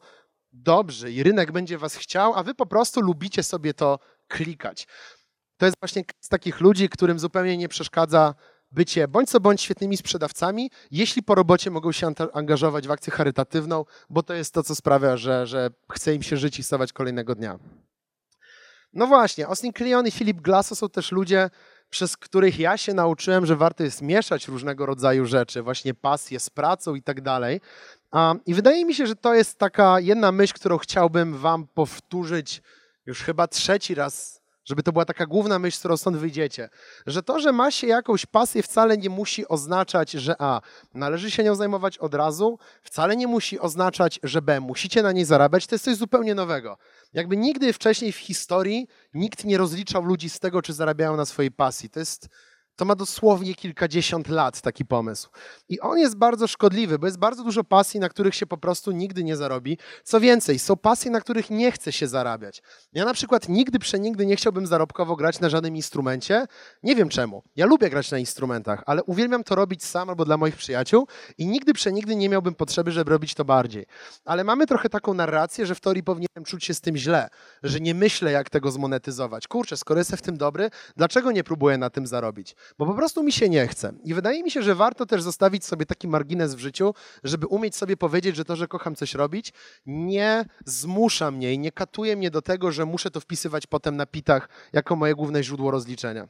dobrzy 0.52 1.12
i 1.12 1.22
rynek 1.22 1.52
będzie 1.52 1.78
was 1.78 1.94
chciał, 1.94 2.34
a 2.34 2.42
wy 2.42 2.54
po 2.54 2.66
prostu 2.66 3.00
lubicie 3.00 3.42
sobie 3.42 3.74
to 3.74 3.98
klikać. 4.28 4.86
To 5.56 5.66
jest 5.66 5.78
właśnie 5.80 6.04
z 6.20 6.28
takich 6.28 6.60
ludzi, 6.60 6.88
którym 6.88 7.18
zupełnie 7.18 7.56
nie 7.56 7.68
przeszkadza 7.68 8.34
bycie 8.72 9.08
bądź 9.08 9.30
co 9.30 9.40
bądź 9.40 9.62
świetnymi 9.62 9.96
sprzedawcami, 9.96 10.70
jeśli 10.90 11.22
po 11.22 11.34
robocie 11.34 11.70
mogą 11.70 11.92
się 11.92 12.12
angażować 12.32 12.88
w 12.88 12.90
akcję 12.90 13.12
charytatywną, 13.12 13.84
bo 14.10 14.22
to 14.22 14.34
jest 14.34 14.54
to, 14.54 14.62
co 14.62 14.74
sprawia, 14.74 15.16
że, 15.16 15.46
że 15.46 15.70
chce 15.92 16.14
im 16.14 16.22
się 16.22 16.36
żyć 16.36 16.58
i 16.58 16.62
stawać 16.62 16.92
kolejnego 16.92 17.34
dnia. 17.34 17.58
No 18.92 19.06
właśnie, 19.06 19.46
Austin 19.46 19.72
Kleon 19.72 20.06
i 20.06 20.10
Philip 20.10 20.40
Glass 20.40 20.78
są 20.78 20.88
też 20.88 21.12
ludzie, 21.12 21.50
przez 21.90 22.16
których 22.16 22.58
ja 22.58 22.76
się 22.76 22.94
nauczyłem, 22.94 23.46
że 23.46 23.56
warto 23.56 23.84
jest 23.84 24.02
mieszać 24.02 24.48
różnego 24.48 24.86
rodzaju 24.86 25.26
rzeczy, 25.26 25.62
właśnie 25.62 25.94
pasję 25.94 26.40
z 26.40 26.50
pracą 26.50 26.94
i 26.94 27.02
tak 27.02 27.20
dalej. 27.20 27.60
I 28.46 28.54
wydaje 28.54 28.84
mi 28.84 28.94
się, 28.94 29.06
że 29.06 29.16
to 29.16 29.34
jest 29.34 29.58
taka 29.58 30.00
jedna 30.00 30.32
myśl, 30.32 30.54
którą 30.54 30.78
chciałbym 30.78 31.38
wam 31.38 31.66
powtórzyć 31.66 32.62
już 33.06 33.22
chyba 33.22 33.48
trzeci 33.48 33.94
raz 33.94 34.40
żeby 34.66 34.82
to 34.82 34.92
była 34.92 35.04
taka 35.04 35.26
główna 35.26 35.58
myśl, 35.58 35.76
z 35.76 35.78
którą 35.78 35.96
stąd 35.96 36.16
wyjdziecie. 36.16 36.68
Że 37.06 37.22
to, 37.22 37.40
że 37.40 37.52
ma 37.52 37.70
się 37.70 37.86
jakąś 37.86 38.26
pasję, 38.26 38.62
wcale 38.62 38.98
nie 38.98 39.10
musi 39.10 39.48
oznaczać, 39.48 40.10
że 40.10 40.34
A, 40.38 40.60
należy 40.94 41.30
się 41.30 41.44
nią 41.44 41.54
zajmować 41.54 41.98
od 41.98 42.14
razu, 42.14 42.58
wcale 42.82 43.16
nie 43.16 43.26
musi 43.26 43.60
oznaczać, 43.60 44.20
że 44.22 44.42
B, 44.42 44.60
musicie 44.60 45.02
na 45.02 45.12
niej 45.12 45.24
zarabiać. 45.24 45.66
To 45.66 45.74
jest 45.74 45.84
coś 45.84 45.96
zupełnie 45.96 46.34
nowego. 46.34 46.78
Jakby 47.12 47.36
nigdy 47.36 47.72
wcześniej 47.72 48.12
w 48.12 48.16
historii 48.16 48.88
nikt 49.14 49.44
nie 49.44 49.58
rozliczał 49.58 50.04
ludzi 50.04 50.30
z 50.30 50.38
tego, 50.38 50.62
czy 50.62 50.72
zarabiają 50.72 51.16
na 51.16 51.24
swojej 51.24 51.50
pasji. 51.50 51.90
To 51.90 52.00
jest 52.00 52.28
to 52.76 52.84
ma 52.84 52.94
dosłownie 52.94 53.54
kilkadziesiąt 53.54 54.28
lat 54.28 54.60
taki 54.60 54.84
pomysł. 54.84 55.28
I 55.68 55.80
on 55.80 55.98
jest 55.98 56.16
bardzo 56.16 56.46
szkodliwy, 56.46 56.98
bo 56.98 57.06
jest 57.06 57.18
bardzo 57.18 57.44
dużo 57.44 57.64
pasji, 57.64 58.00
na 58.00 58.08
których 58.08 58.34
się 58.34 58.46
po 58.46 58.56
prostu 58.56 58.92
nigdy 58.92 59.24
nie 59.24 59.36
zarobi. 59.36 59.78
Co 60.04 60.20
więcej, 60.20 60.58
są 60.58 60.76
pasje, 60.76 61.10
na 61.10 61.20
których 61.20 61.50
nie 61.50 61.72
chce 61.72 61.92
się 61.92 62.08
zarabiać. 62.08 62.62
Ja 62.92 63.04
na 63.04 63.14
przykład 63.14 63.48
nigdy 63.48 63.78
przenigdy 63.78 64.26
nie 64.26 64.36
chciałbym 64.36 64.66
zarobkowo 64.66 65.16
grać 65.16 65.40
na 65.40 65.48
żadnym 65.48 65.76
instrumencie. 65.76 66.46
Nie 66.82 66.96
wiem 66.96 67.08
czemu. 67.08 67.42
Ja 67.56 67.66
lubię 67.66 67.90
grać 67.90 68.10
na 68.10 68.18
instrumentach, 68.18 68.82
ale 68.86 69.02
uwielbiam 69.04 69.44
to 69.44 69.54
robić 69.54 69.84
sam 69.84 70.08
albo 70.08 70.24
dla 70.24 70.36
moich 70.36 70.56
przyjaciół 70.56 71.06
i 71.38 71.46
nigdy 71.46 71.72
przenigdy 71.72 72.16
nie 72.16 72.28
miałbym 72.28 72.54
potrzeby, 72.54 72.92
żeby 72.92 73.10
robić 73.10 73.34
to 73.34 73.44
bardziej. 73.44 73.86
Ale 74.24 74.44
mamy 74.44 74.66
trochę 74.66 74.88
taką 74.88 75.14
narrację, 75.14 75.66
że 75.66 75.74
w 75.74 75.80
teorii 75.80 76.02
powinienem 76.02 76.44
czuć 76.44 76.64
się 76.64 76.74
z 76.74 76.80
tym 76.80 76.96
źle, 76.96 77.28
że 77.62 77.80
nie 77.80 77.94
myślę, 77.94 78.32
jak 78.32 78.50
tego 78.50 78.70
zmonetyzować. 78.70 79.48
Kurczę, 79.48 79.76
skoro 79.76 80.00
jestem 80.00 80.18
w 80.18 80.22
tym 80.22 80.36
dobry, 80.36 80.70
dlaczego 80.96 81.32
nie 81.32 81.44
próbuję 81.44 81.78
na 81.78 81.90
tym 81.90 82.06
zarobić? 82.06 82.56
Bo 82.78 82.86
po 82.86 82.94
prostu 82.94 83.22
mi 83.22 83.32
się 83.32 83.48
nie 83.48 83.66
chce. 83.66 83.92
I 84.04 84.14
wydaje 84.14 84.42
mi 84.42 84.50
się, 84.50 84.62
że 84.62 84.74
warto 84.74 85.06
też 85.06 85.22
zostawić 85.22 85.64
sobie 85.64 85.86
taki 85.86 86.08
margines 86.08 86.54
w 86.54 86.58
życiu, 86.58 86.94
żeby 87.24 87.46
umieć 87.46 87.76
sobie 87.76 87.96
powiedzieć, 87.96 88.36
że 88.36 88.44
to, 88.44 88.56
że 88.56 88.68
kocham 88.68 88.94
coś 88.94 89.14
robić, 89.14 89.52
nie 89.86 90.44
zmusza 90.64 91.30
mnie 91.30 91.52
i 91.52 91.58
nie 91.58 91.72
katuje 91.72 92.16
mnie 92.16 92.30
do 92.30 92.42
tego, 92.42 92.72
że 92.72 92.84
muszę 92.84 93.10
to 93.10 93.20
wpisywać 93.20 93.66
potem 93.66 93.96
na 93.96 94.06
pitach 94.06 94.48
jako 94.72 94.96
moje 94.96 95.14
główne 95.14 95.42
źródło 95.42 95.70
rozliczenia. 95.70 96.28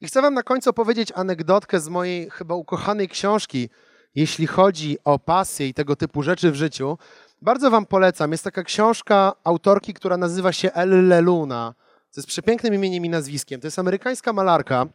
I 0.00 0.06
chcę 0.06 0.22
Wam 0.22 0.34
na 0.34 0.42
końcu 0.42 0.70
opowiedzieć 0.70 1.12
anegdotkę 1.14 1.80
z 1.80 1.88
mojej 1.88 2.30
chyba 2.30 2.54
ukochanej 2.54 3.08
książki, 3.08 3.68
jeśli 4.14 4.46
chodzi 4.46 4.98
o 5.04 5.18
pasję 5.18 5.68
i 5.68 5.74
tego 5.74 5.96
typu 5.96 6.22
rzeczy 6.22 6.50
w 6.50 6.54
życiu. 6.54 6.98
Bardzo 7.42 7.70
Wam 7.70 7.86
polecam. 7.86 8.32
Jest 8.32 8.44
taka 8.44 8.62
książka 8.62 9.32
autorki, 9.44 9.94
która 9.94 10.16
nazywa 10.16 10.52
się 10.52 10.72
Elle 10.72 11.20
Luna 11.20 11.74
to 12.16 12.20
jest 12.20 12.28
przepięknym 12.28 12.74
imieniem 12.74 13.04
i 13.04 13.08
nazwiskiem. 13.08 13.60
To 13.60 13.66
jest 13.66 13.78
amerykańska 13.78 14.32
malarka. 14.32 14.86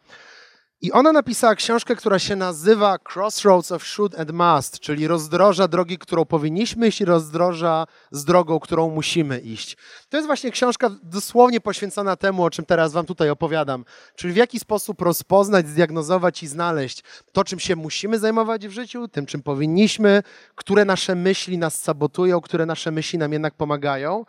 I 0.81 0.91
ona 0.91 1.11
napisała 1.11 1.55
książkę, 1.55 1.95
która 1.95 2.19
się 2.19 2.35
nazywa 2.35 2.97
Crossroads 3.15 3.71
of 3.71 3.83
Should 3.83 4.19
and 4.19 4.31
Must, 4.31 4.79
czyli 4.79 5.07
rozdroża 5.07 5.67
drogi, 5.67 5.97
którą 5.97 6.25
powinniśmy 6.25 6.87
iść 6.87 7.01
i 7.01 7.05
rozdroża 7.05 7.87
z 8.11 8.25
drogą, 8.25 8.59
którą 8.59 8.89
musimy 8.89 9.39
iść. 9.39 9.77
To 10.09 10.17
jest 10.17 10.27
właśnie 10.27 10.51
książka 10.51 10.89
dosłownie 11.03 11.61
poświęcona 11.61 12.15
temu, 12.15 12.43
o 12.43 12.49
czym 12.49 12.65
teraz 12.65 12.93
wam 12.93 13.05
tutaj 13.05 13.29
opowiadam. 13.29 13.85
Czyli 14.15 14.33
w 14.33 14.37
jaki 14.37 14.59
sposób 14.59 15.01
rozpoznać, 15.01 15.67
zdiagnozować 15.67 16.43
i 16.43 16.47
znaleźć 16.47 17.03
to, 17.31 17.43
czym 17.43 17.59
się 17.59 17.75
musimy 17.75 18.19
zajmować 18.19 18.67
w 18.67 18.71
życiu, 18.71 19.07
tym, 19.07 19.25
czym 19.25 19.41
powinniśmy, 19.41 20.23
które 20.55 20.85
nasze 20.85 21.15
myśli 21.15 21.57
nas 21.57 21.81
sabotują, 21.81 22.41
które 22.41 22.65
nasze 22.65 22.91
myśli 22.91 23.19
nam 23.19 23.33
jednak 23.33 23.53
pomagają. 23.53 24.25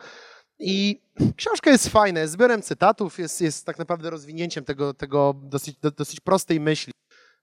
I 0.62 1.00
książka 1.36 1.70
jest 1.70 1.88
fajna, 1.88 2.20
jest 2.20 2.32
zbiorem 2.32 2.62
cytatów, 2.62 3.18
jest, 3.18 3.40
jest 3.40 3.66
tak 3.66 3.78
naprawdę 3.78 4.10
rozwinięciem 4.10 4.64
tego, 4.64 4.94
tego 4.94 5.34
dosyć, 5.42 5.76
dosyć 5.96 6.20
prostej 6.20 6.60
myśli, 6.60 6.92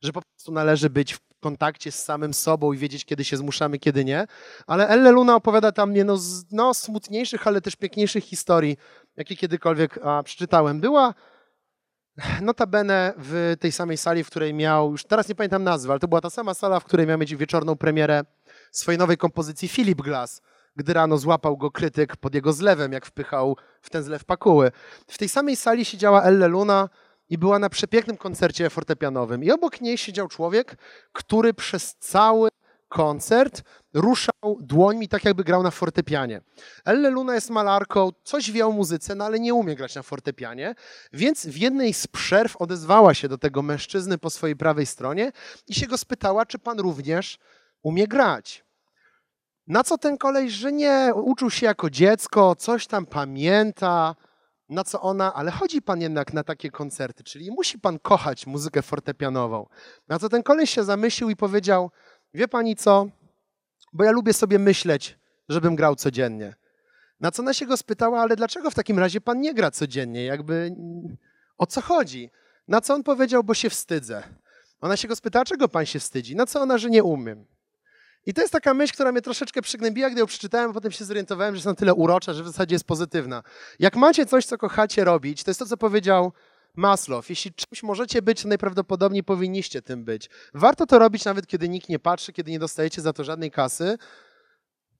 że 0.01 0.13
po 0.13 0.21
prostu 0.21 0.51
należy 0.51 0.89
być 0.89 1.13
w 1.13 1.19
kontakcie 1.39 1.91
z 1.91 2.03
samym 2.03 2.33
sobą 2.33 2.73
i 2.73 2.77
wiedzieć, 2.77 3.05
kiedy 3.05 3.23
się 3.23 3.37
zmuszamy, 3.37 3.79
kiedy 3.79 4.05
nie. 4.05 4.27
Ale 4.67 4.87
Elle 4.87 5.11
Luna 5.11 5.35
opowiada 5.35 5.71
tam 5.71 5.95
jedną 5.95 6.17
z 6.17 6.51
no, 6.51 6.73
smutniejszych, 6.73 7.47
ale 7.47 7.61
też 7.61 7.75
piękniejszych 7.75 8.23
historii, 8.23 8.77
jakie 9.17 9.35
kiedykolwiek 9.35 9.99
a, 10.03 10.23
przeczytałem. 10.23 10.79
Była 10.79 11.13
notabene 12.41 13.13
w 13.17 13.55
tej 13.59 13.71
samej 13.71 13.97
sali, 13.97 14.23
w 14.23 14.27
której 14.27 14.53
miał, 14.53 14.91
już 14.91 15.03
teraz 15.03 15.29
nie 15.29 15.35
pamiętam 15.35 15.63
nazwy, 15.63 15.91
ale 15.91 15.99
to 15.99 16.07
była 16.07 16.21
ta 16.21 16.29
sama 16.29 16.53
sala, 16.53 16.79
w 16.79 16.85
której 16.85 17.07
miał 17.07 17.17
mieć 17.17 17.35
wieczorną 17.35 17.75
premierę 17.75 18.21
swojej 18.71 18.99
nowej 18.99 19.17
kompozycji 19.17 19.69
Philip 19.69 20.01
Glass 20.01 20.41
gdy 20.79 20.93
rano 20.93 21.17
złapał 21.17 21.57
go 21.57 21.71
krytyk 21.71 22.17
pod 22.17 22.35
jego 22.35 22.53
zlewem, 22.53 22.91
jak 22.91 23.05
wpychał 23.05 23.57
w 23.81 23.89
ten 23.89 24.03
zlew 24.03 24.25
pakuły. 24.25 24.71
W 25.07 25.17
tej 25.17 25.29
samej 25.29 25.55
sali 25.55 25.85
siedziała 25.85 26.23
Elle 26.23 26.47
Luna 26.47 26.89
i 27.29 27.37
była 27.37 27.59
na 27.59 27.69
przepięknym 27.69 28.17
koncercie 28.17 28.69
fortepianowym. 28.69 29.43
I 29.43 29.51
obok 29.51 29.81
niej 29.81 29.97
siedział 29.97 30.27
człowiek, 30.27 30.75
który 31.11 31.53
przez 31.53 31.95
cały 31.95 32.49
koncert 32.87 33.63
ruszał 33.93 34.57
dłońmi 34.59 35.07
tak, 35.07 35.25
jakby 35.25 35.43
grał 35.43 35.63
na 35.63 35.71
fortepianie. 35.71 36.41
Elle 36.85 37.09
Luna 37.09 37.35
jest 37.35 37.49
malarką, 37.49 38.09
coś 38.23 38.51
wie 38.51 38.67
o 38.67 38.71
muzyce, 38.71 39.15
no 39.15 39.25
ale 39.25 39.39
nie 39.39 39.53
umie 39.53 39.75
grać 39.75 39.95
na 39.95 40.03
fortepianie, 40.03 40.75
więc 41.13 41.45
w 41.45 41.57
jednej 41.57 41.93
z 41.93 42.07
przerw 42.07 42.57
odezwała 42.57 43.13
się 43.13 43.27
do 43.27 43.37
tego 43.37 43.61
mężczyzny 43.61 44.17
po 44.17 44.29
swojej 44.29 44.55
prawej 44.55 44.85
stronie 44.85 45.31
i 45.67 45.73
się 45.73 45.87
go 45.87 45.97
spytała, 45.97 46.45
czy 46.45 46.59
pan 46.59 46.79
również 46.79 47.39
umie 47.83 48.07
grać. 48.07 48.68
Na 49.69 49.83
co 49.83 49.97
ten 49.97 50.17
koleś, 50.17 50.51
że 50.51 50.71
nie, 50.71 51.11
uczył 51.15 51.49
się 51.49 51.65
jako 51.65 51.89
dziecko, 51.89 52.55
coś 52.55 52.87
tam 52.87 53.05
pamięta, 53.05 54.15
na 54.69 54.83
co 54.83 55.01
ona, 55.01 55.33
ale 55.33 55.51
chodzi 55.51 55.81
pan 55.81 56.01
jednak 56.01 56.33
na 56.33 56.43
takie 56.43 56.71
koncerty, 56.71 57.23
czyli 57.23 57.51
musi 57.51 57.79
pan 57.79 57.99
kochać 57.99 58.47
muzykę 58.47 58.81
fortepianową. 58.81 59.65
Na 60.07 60.19
co 60.19 60.29
ten 60.29 60.43
koleś 60.43 60.69
się 60.69 60.83
zamyślił 60.83 61.29
i 61.29 61.35
powiedział, 61.35 61.91
wie 62.33 62.47
pani 62.47 62.75
co, 62.75 63.07
bo 63.93 64.03
ja 64.03 64.11
lubię 64.11 64.33
sobie 64.33 64.59
myśleć, 64.59 65.19
żebym 65.49 65.75
grał 65.75 65.95
codziennie. 65.95 66.55
Na 67.19 67.31
co 67.31 67.41
ona 67.41 67.53
się 67.53 67.65
go 67.65 67.77
spytała, 67.77 68.21
ale 68.21 68.35
dlaczego 68.35 68.71
w 68.71 68.75
takim 68.75 68.99
razie 68.99 69.21
pan 69.21 69.41
nie 69.41 69.53
gra 69.53 69.71
codziennie? 69.71 70.25
Jakby 70.25 70.75
o 71.57 71.65
co 71.65 71.81
chodzi? 71.81 72.29
Na 72.67 72.81
co 72.81 72.93
on 72.93 73.03
powiedział, 73.03 73.43
bo 73.43 73.53
się 73.53 73.69
wstydzę. 73.69 74.23
Ona 74.81 74.97
się 74.97 75.07
go 75.07 75.15
spytała, 75.15 75.45
czego 75.45 75.67
pan 75.67 75.85
się 75.85 75.99
wstydzi? 75.99 76.35
Na 76.35 76.45
co 76.45 76.61
ona, 76.61 76.77
że 76.77 76.89
nie 76.89 77.03
umiem. 77.03 77.45
I 78.29 78.33
to 78.33 78.41
jest 78.41 78.53
taka 78.53 78.73
myśl, 78.73 78.93
która 78.93 79.11
mnie 79.11 79.21
troszeczkę 79.21 79.61
przygnębiła, 79.61 80.09
gdy 80.09 80.19
ją 80.19 80.25
przeczytałem, 80.25 80.71
a 80.71 80.73
potem 80.73 80.91
się 80.91 81.05
zorientowałem, 81.05 81.55
że 81.55 81.57
jest 81.57 81.65
na 81.65 81.73
tyle 81.73 81.93
urocza, 81.93 82.33
że 82.33 82.43
w 82.43 82.47
zasadzie 82.47 82.75
jest 82.75 82.85
pozytywna. 82.85 83.43
Jak 83.79 83.95
macie 83.95 84.25
coś, 84.25 84.45
co 84.45 84.57
kochacie 84.57 85.03
robić, 85.03 85.43
to 85.43 85.51
jest 85.51 85.59
to, 85.59 85.65
co 85.65 85.77
powiedział 85.77 86.31
Maslow. 86.75 87.29
Jeśli 87.29 87.53
czymś 87.53 87.83
możecie 87.83 88.21
być, 88.21 88.41
to 88.41 88.47
najprawdopodobniej 88.47 89.23
powinniście 89.23 89.81
tym 89.81 90.05
być. 90.05 90.29
Warto 90.53 90.85
to 90.85 90.99
robić 90.99 91.25
nawet, 91.25 91.47
kiedy 91.47 91.69
nikt 91.69 91.89
nie 91.89 91.99
patrzy, 91.99 92.33
kiedy 92.33 92.51
nie 92.51 92.59
dostajecie 92.59 93.01
za 93.01 93.13
to 93.13 93.23
żadnej 93.23 93.51
kasy 93.51 93.97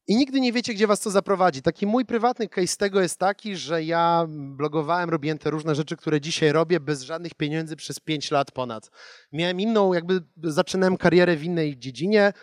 i 0.07 0.15
nigdy 0.15 0.39
nie 0.39 0.53
wiecie, 0.53 0.73
gdzie 0.73 0.87
was 0.87 0.99
to 0.99 1.09
zaprowadzi. 1.09 1.61
Taki 1.61 1.87
mój 1.87 2.05
prywatny 2.05 2.47
case 2.47 2.77
tego 2.77 3.01
jest 3.01 3.19
taki, 3.19 3.55
że 3.55 3.83
ja 3.83 4.25
blogowałem, 4.29 5.09
robiłem 5.09 5.37
te 5.37 5.49
różne 5.49 5.75
rzeczy, 5.75 5.97
które 5.97 6.21
dzisiaj 6.21 6.51
robię 6.51 6.79
bez 6.79 7.01
żadnych 7.01 7.33
pieniędzy 7.33 7.75
przez 7.75 7.99
5 7.99 8.31
lat 8.31 8.51
ponad. 8.51 8.89
Miałem 9.31 9.59
inną, 9.59 9.93
jakby 9.93 10.21
zaczynałem 10.43 10.97
karierę 10.97 11.35
w 11.35 11.43
innej 11.43 11.77
dziedzinie, 11.77 12.33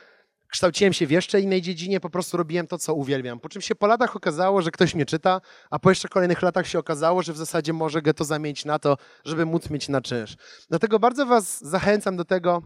kształciłem 0.56 0.92
się 0.92 1.06
w 1.06 1.10
jeszcze 1.10 1.40
innej 1.40 1.62
dziedzinie, 1.62 2.00
po 2.00 2.10
prostu 2.10 2.36
robiłem 2.36 2.66
to, 2.66 2.78
co 2.78 2.94
uwielbiam. 2.94 3.40
Po 3.40 3.48
czym 3.48 3.62
się 3.62 3.74
po 3.74 3.86
latach 3.86 4.16
okazało, 4.16 4.62
że 4.62 4.70
ktoś 4.70 4.94
mnie 4.94 5.06
czyta, 5.06 5.40
a 5.70 5.78
po 5.78 5.90
jeszcze 5.90 6.08
kolejnych 6.08 6.42
latach 6.42 6.66
się 6.66 6.78
okazało, 6.78 7.22
że 7.22 7.32
w 7.32 7.36
zasadzie 7.36 7.72
mogę 7.72 8.14
to 8.14 8.24
zamienić 8.24 8.64
na 8.64 8.78
to, 8.78 8.96
żeby 9.24 9.46
móc 9.46 9.70
mieć 9.70 9.88
na 9.88 10.00
czynsz. 10.00 10.36
Dlatego 10.68 10.98
bardzo 10.98 11.26
Was 11.26 11.64
zachęcam 11.64 12.16
do 12.16 12.24
tego, 12.24 12.62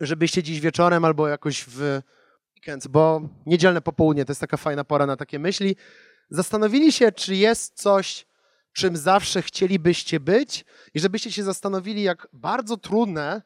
żebyście 0.00 0.42
dziś 0.42 0.60
wieczorem 0.60 1.04
albo 1.04 1.28
jakoś 1.28 1.64
w 1.68 2.00
weekend, 2.56 2.88
bo 2.88 3.20
niedzielne 3.46 3.80
popołudnie 3.80 4.24
to 4.24 4.30
jest 4.30 4.40
taka 4.40 4.56
fajna 4.56 4.84
pora 4.84 5.06
na 5.06 5.16
takie 5.16 5.38
myśli, 5.38 5.76
zastanowili 6.30 6.92
się, 6.92 7.12
czy 7.12 7.36
jest 7.36 7.74
coś, 7.74 8.26
czym 8.72 8.96
zawsze 8.96 9.42
chcielibyście 9.42 10.20
być 10.20 10.64
i 10.94 11.00
żebyście 11.00 11.32
się 11.32 11.42
zastanowili, 11.42 12.02
jak 12.02 12.28
bardzo 12.32 12.76
trudne 12.76 13.42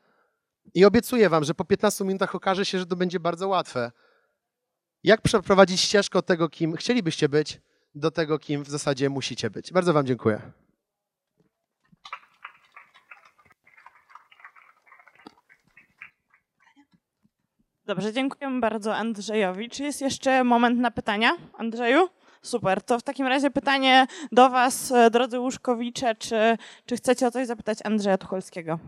i 0.75 0.85
obiecuję 0.85 1.29
wam, 1.29 1.45
że 1.45 1.55
po 1.55 1.65
15 1.65 2.05
minutach 2.05 2.35
okaże 2.35 2.65
się, 2.65 2.79
że 2.79 2.87
to 2.87 2.97
będzie 2.97 3.21
bardzo 3.21 3.49
łatwe. 3.49 3.93
Jak 5.05 5.23
przeprowadzić 5.23 5.81
ścieżkę 5.81 6.19
od 6.19 6.27
tego, 6.27 6.49
kim 6.49 6.77
chcielibyście 6.77 7.29
być, 7.29 7.61
do 7.95 8.11
tego, 8.11 8.39
kim 8.39 8.65
w 8.65 8.69
zasadzie 8.69 9.11
musicie 9.11 9.51
być. 9.51 9.73
Bardzo 9.73 9.93
wam 9.93 10.07
dziękuję. 10.07 10.53
Dobrze, 17.87 18.13
dziękuję 18.13 18.61
bardzo 18.61 18.97
Andrzejowi. 18.97 19.69
Czy 19.69 19.83
jest 19.83 20.01
jeszcze 20.01 20.45
moment 20.45 20.79
na 20.79 20.91
pytania, 20.91 21.37
Andrzeju? 21.59 22.09
Super, 22.43 22.83
to 22.83 22.99
w 22.99 23.03
takim 23.03 23.27
razie 23.27 23.51
pytanie 23.51 24.07
do 24.33 24.51
Was, 24.51 24.93
e, 24.93 25.11
drodzy 25.11 25.41
Łuszkowicze, 25.41 26.15
czy, 26.15 26.59
czy 26.87 26.97
chcecie 26.97 27.27
o 27.27 27.31
coś 27.31 27.47
zapytać 27.47 27.79
Andrzeja 27.85 28.19
Tucholskiego? 28.19 28.79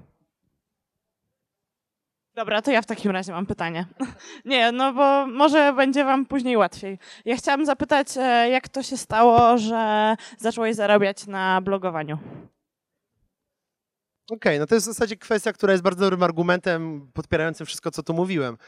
Dobra, 2.39 2.63
to 2.63 2.71
ja 2.71 2.83
w 2.83 2.87
takim 2.87 3.11
razie 3.11 3.33
mam 3.33 3.47
pytanie. 3.47 3.87
Nie, 4.45 4.73
no 4.73 4.93
bo 4.93 5.27
może 5.27 5.73
będzie 5.73 6.05
Wam 6.05 6.27
później 6.27 6.57
łatwiej. 6.57 6.99
Ja 7.25 7.37
chciałam 7.37 7.67
zapytać, 7.67 8.09
e, 8.17 8.51
jak 8.51 8.69
to 8.69 8.83
się 8.83 8.97
stało, 8.97 9.59
że 9.59 10.15
zacząłeś 10.39 10.77
zarabiać 10.77 11.27
na 11.27 11.61
blogowaniu? 11.61 12.19
Okej, 14.31 14.59
no 14.59 14.67
to 14.67 14.75
jest 14.75 14.87
w 14.87 14.93
zasadzie 14.93 15.17
kwestia, 15.17 15.53
która 15.53 15.73
jest 15.73 15.85
bardzo 15.85 16.01
dobrym 16.01 16.23
argumentem 16.23 17.11
podpierającym 17.15 17.67
wszystko, 17.67 17.91
co 17.91 18.03
tu 18.03 18.15
mówiłem. 18.15 18.59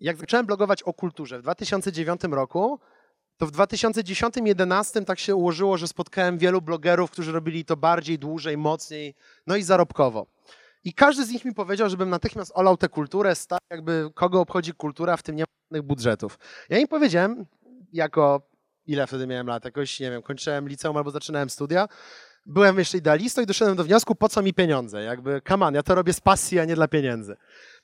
Jak 0.00 0.16
zacząłem 0.16 0.46
blogować 0.46 0.82
o 0.82 0.92
kulturze 0.92 1.38
w 1.38 1.42
2009 1.42 2.20
roku, 2.30 2.80
to 3.36 3.46
w 3.46 3.52
2010-2011 3.52 5.04
tak 5.04 5.18
się 5.18 5.34
ułożyło, 5.34 5.76
że 5.76 5.88
spotkałem 5.88 6.38
wielu 6.38 6.62
blogerów, 6.62 7.10
którzy 7.10 7.32
robili 7.32 7.64
to 7.64 7.76
bardziej, 7.76 8.18
dłużej, 8.18 8.56
mocniej, 8.56 9.14
no 9.46 9.56
i 9.56 9.62
zarobkowo. 9.62 10.26
I 10.84 10.94
każdy 10.94 11.24
z 11.24 11.30
nich 11.30 11.44
mi 11.44 11.54
powiedział, 11.54 11.90
żebym 11.90 12.10
natychmiast 12.10 12.52
olał 12.54 12.76
tę 12.76 12.88
kulturę, 12.88 13.34
stał 13.34 13.58
jakby 13.70 14.10
kogo 14.14 14.40
obchodzi 14.40 14.72
kultura, 14.72 15.16
w 15.16 15.22
tym 15.22 15.36
nie 15.36 15.42
ma 15.42 15.46
żadnych 15.64 15.86
budżetów. 15.86 16.38
Ja 16.68 16.78
im 16.78 16.88
powiedziałem, 16.88 17.46
jako 17.92 18.50
ile 18.86 19.06
wtedy 19.06 19.26
miałem 19.26 19.46
lat, 19.46 19.64
jakoś, 19.64 20.00
nie 20.00 20.10
wiem, 20.10 20.22
kończyłem 20.22 20.68
liceum 20.68 20.96
albo 20.96 21.10
zaczynałem 21.10 21.50
studia, 21.50 21.88
byłem 22.46 22.78
jeszcze 22.78 22.98
idealistą 22.98 23.42
i 23.42 23.46
doszedłem 23.46 23.76
do 23.76 23.84
wniosku, 23.84 24.14
po 24.14 24.28
co 24.28 24.42
mi 24.42 24.54
pieniądze? 24.54 25.02
Jakby, 25.02 25.42
come 25.48 25.66
on, 25.66 25.74
ja 25.74 25.82
to 25.82 25.94
robię 25.94 26.12
z 26.12 26.20
pasji, 26.20 26.58
a 26.58 26.64
nie 26.64 26.74
dla 26.74 26.88
pieniędzy. 26.88 27.36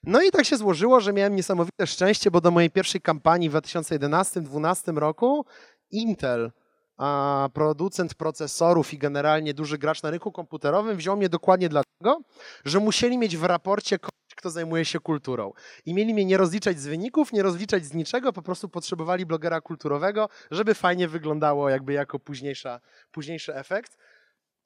No 0.02 0.22
i 0.22 0.30
tak 0.30 0.44
się 0.44 0.56
złożyło, 0.56 1.00
że 1.00 1.12
miałem 1.12 1.36
niesamowite 1.36 1.86
szczęście, 1.86 2.30
bo 2.30 2.40
do 2.40 2.50
mojej 2.50 2.70
pierwszej 2.70 3.00
kampanii 3.00 3.50
w 3.50 3.52
2011-2012 3.52 4.96
roku 4.96 5.46
Intel, 5.90 6.50
a 6.96 7.48
producent 7.54 8.14
procesorów 8.14 8.94
i 8.94 8.98
generalnie 8.98 9.54
duży 9.54 9.78
gracz 9.78 10.02
na 10.02 10.10
rynku 10.10 10.32
komputerowym, 10.32 10.96
wziął 10.96 11.16
mnie 11.16 11.28
dokładnie 11.28 11.68
dlatego, 11.68 12.20
że 12.64 12.80
musieli 12.80 13.18
mieć 13.18 13.36
w 13.36 13.44
raporcie 13.44 13.98
kogoś, 13.98 14.34
kto 14.36 14.50
zajmuje 14.50 14.84
się 14.84 15.00
kulturą. 15.00 15.52
I 15.84 15.94
mieli 15.94 16.14
mnie 16.14 16.24
nie 16.24 16.36
rozliczać 16.36 16.80
z 16.80 16.86
wyników, 16.86 17.32
nie 17.32 17.42
rozliczać 17.42 17.84
z 17.84 17.94
niczego, 17.94 18.32
po 18.32 18.42
prostu 18.42 18.68
potrzebowali 18.68 19.26
blogera 19.26 19.60
kulturowego, 19.60 20.28
żeby 20.50 20.74
fajnie 20.74 21.08
wyglądało 21.08 21.70
jakby 21.70 21.92
jako 21.92 22.18
późniejsza, 22.18 22.80
późniejszy 23.12 23.54
efekt. 23.54 23.96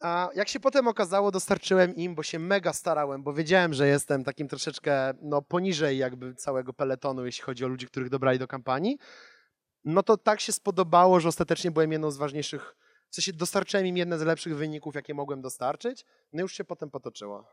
A 0.01 0.29
jak 0.35 0.49
się 0.49 0.61
potem 0.61 0.89
okazało, 0.89 1.31
dostarczyłem 1.31 1.95
im, 1.95 2.15
bo 2.15 2.23
się 2.23 2.39
mega 2.39 2.73
starałem, 2.73 3.23
bo 3.23 3.33
wiedziałem, 3.33 3.75
że 3.75 3.89
jestem 3.89 4.25
takim 4.25 4.49
troszeczkę 4.49 5.13
no, 5.23 5.43
poniżej 5.43 5.99
jakby 5.99 6.35
całego 6.35 6.73
peletonu, 6.73 7.27
jeśli 7.27 7.45
chodzi 7.45 7.65
o 7.65 7.69
ludzi, 7.69 7.87
których 7.87 8.09
dobrali 8.09 8.39
do 8.39 8.49
kampanii. 8.49 8.99
No 9.85 10.03
to 10.03 10.17
tak 10.17 10.41
się 10.41 10.53
spodobało, 10.53 11.21
że 11.21 11.29
ostatecznie 11.29 11.71
byłem 11.71 11.93
jedną 11.93 12.11
z 12.11 12.17
ważniejszych, 12.17 12.77
w 13.11 13.15
sensie 13.15 13.33
dostarczyłem 13.33 13.87
im 13.87 13.97
jedne 13.97 14.19
z 14.19 14.23
lepszych 14.23 14.57
wyników, 14.57 14.95
jakie 14.95 15.15
mogłem 15.15 15.41
dostarczyć. 15.41 16.05
No 16.33 16.41
i 16.41 16.43
już 16.43 16.53
się 16.53 16.65
potem 16.65 16.91
potoczyło. 16.91 17.45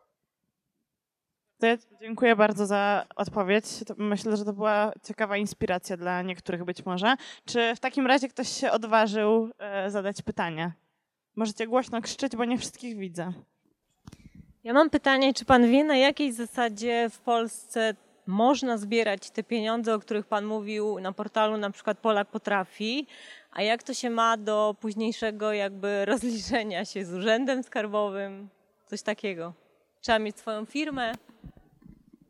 Dziękuję 2.01 2.35
bardzo 2.35 2.65
za 2.65 3.05
odpowiedź. 3.15 3.65
Myślę, 3.97 4.37
że 4.37 4.45
to 4.45 4.53
była 4.53 4.91
ciekawa 5.03 5.37
inspiracja 5.37 5.97
dla 5.97 6.21
niektórych 6.21 6.63
być 6.63 6.85
może. 6.85 7.15
Czy 7.45 7.75
w 7.75 7.79
takim 7.79 8.07
razie 8.07 8.27
ktoś 8.27 8.49
się 8.49 8.71
odważył 8.71 9.49
e, 9.59 9.91
zadać 9.91 10.21
pytanie? 10.21 10.71
Możecie 11.35 11.67
głośno 11.67 12.01
krzyczeć, 12.01 12.35
bo 12.35 12.45
nie 12.45 12.57
wszystkich 12.57 12.97
widzę. 12.97 13.33
Ja 14.63 14.73
mam 14.73 14.89
pytanie, 14.89 15.33
czy 15.33 15.45
pan 15.45 15.71
wie, 15.71 15.83
na 15.83 15.97
jakiej 15.97 16.33
zasadzie 16.33 17.09
w 17.09 17.19
Polsce 17.19 17.95
można 18.27 18.77
zbierać 18.77 19.29
te 19.31 19.43
pieniądze, 19.43 19.93
o 19.93 19.99
których 19.99 20.25
pan 20.25 20.45
mówił 20.45 20.99
na 20.99 21.11
portalu 21.11 21.57
na 21.57 21.69
przykład 21.69 21.97
Polak 21.97 22.27
Potrafi, 22.27 23.07
a 23.51 23.61
jak 23.61 23.83
to 23.83 23.93
się 23.93 24.09
ma 24.09 24.37
do 24.37 24.75
późniejszego 24.79 25.53
jakby 25.53 26.05
rozliczenia 26.05 26.85
się 26.85 27.05
z 27.05 27.13
urzędem 27.13 27.63
skarbowym, 27.63 28.49
coś 28.87 29.01
takiego. 29.01 29.53
Trzeba 30.01 30.19
mieć 30.19 30.39
swoją 30.39 30.65
firmę, 30.65 31.13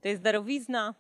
to 0.02 0.08
jest 0.08 0.22
darowizna. 0.22 0.94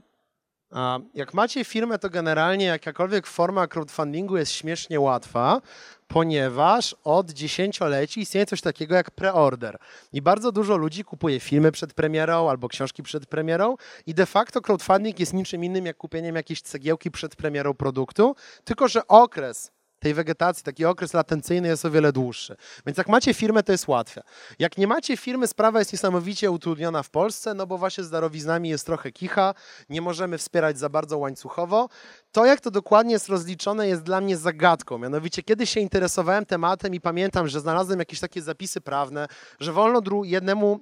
Jak 1.13 1.33
macie 1.33 1.65
firmę, 1.65 1.99
to 1.99 2.09
generalnie 2.09 2.65
jakakolwiek 2.65 3.27
forma 3.27 3.67
crowdfundingu 3.67 4.37
jest 4.37 4.51
śmiesznie 4.51 4.99
łatwa, 4.99 5.61
ponieważ 6.07 6.95
od 7.03 7.31
dziesięcioleci 7.31 8.19
istnieje 8.21 8.45
coś 8.45 8.61
takiego 8.61 8.95
jak 8.95 9.11
preorder. 9.11 9.77
I 10.13 10.21
bardzo 10.21 10.51
dużo 10.51 10.77
ludzi 10.77 11.03
kupuje 11.03 11.39
filmy 11.39 11.71
przed 11.71 11.93
premierą 11.93 12.49
albo 12.49 12.67
książki 12.67 13.03
przed 13.03 13.25
premierą 13.25 13.75
i 14.05 14.13
de 14.13 14.25
facto 14.25 14.61
crowdfunding 14.61 15.19
jest 15.19 15.33
niczym 15.33 15.63
innym 15.63 15.85
jak 15.85 15.97
kupieniem 15.97 16.35
jakiejś 16.35 16.61
cegiełki 16.61 17.11
przed 17.11 17.35
premierą 17.35 17.73
produktu, 17.73 18.35
tylko 18.63 18.87
że 18.87 19.07
okres 19.07 19.71
tej 19.99 20.13
wegetacji, 20.13 20.63
taki 20.63 20.85
okres 20.85 21.13
latencyjny 21.13 21.67
jest 21.67 21.85
o 21.85 21.91
wiele 21.91 22.11
dłuższy. 22.11 22.55
Więc 22.85 22.97
jak 22.97 23.07
macie 23.07 23.33
firmę, 23.33 23.63
to 23.63 23.71
jest 23.71 23.87
łatwe. 23.87 24.23
Jak 24.59 24.77
nie 24.77 24.87
macie 24.87 25.17
firmy, 25.17 25.47
sprawa 25.47 25.79
jest 25.79 25.93
niesamowicie 25.93 26.51
utrudniona 26.51 27.03
w 27.03 27.09
Polsce, 27.09 27.53
no 27.53 27.67
bo 27.67 27.77
właśnie 27.77 28.03
z 28.03 28.09
darowiznami 28.09 28.69
jest 28.69 28.85
trochę 28.85 29.11
kicha, 29.11 29.53
nie 29.89 30.01
możemy 30.01 30.37
wspierać 30.37 30.79
za 30.79 30.89
bardzo 30.89 31.17
łańcuchowo. 31.17 31.89
To, 32.31 32.45
jak 32.45 32.61
to 32.61 32.71
dokładnie 32.71 33.13
jest 33.13 33.27
rozliczone, 33.27 33.87
jest 33.87 34.03
dla 34.03 34.21
mnie 34.21 34.37
zagadką. 34.37 34.97
Mianowicie, 34.97 35.43
kiedy 35.43 35.67
się 35.67 35.79
interesowałem 35.79 36.45
tematem 36.45 36.93
i 36.93 37.01
pamiętam, 37.01 37.47
że 37.47 37.59
znalazłem 37.59 37.99
jakieś 37.99 38.19
takie 38.19 38.41
zapisy 38.41 38.81
prawne, 38.81 39.27
że 39.59 39.73
wolno 39.73 40.01
jednemu 40.23 40.79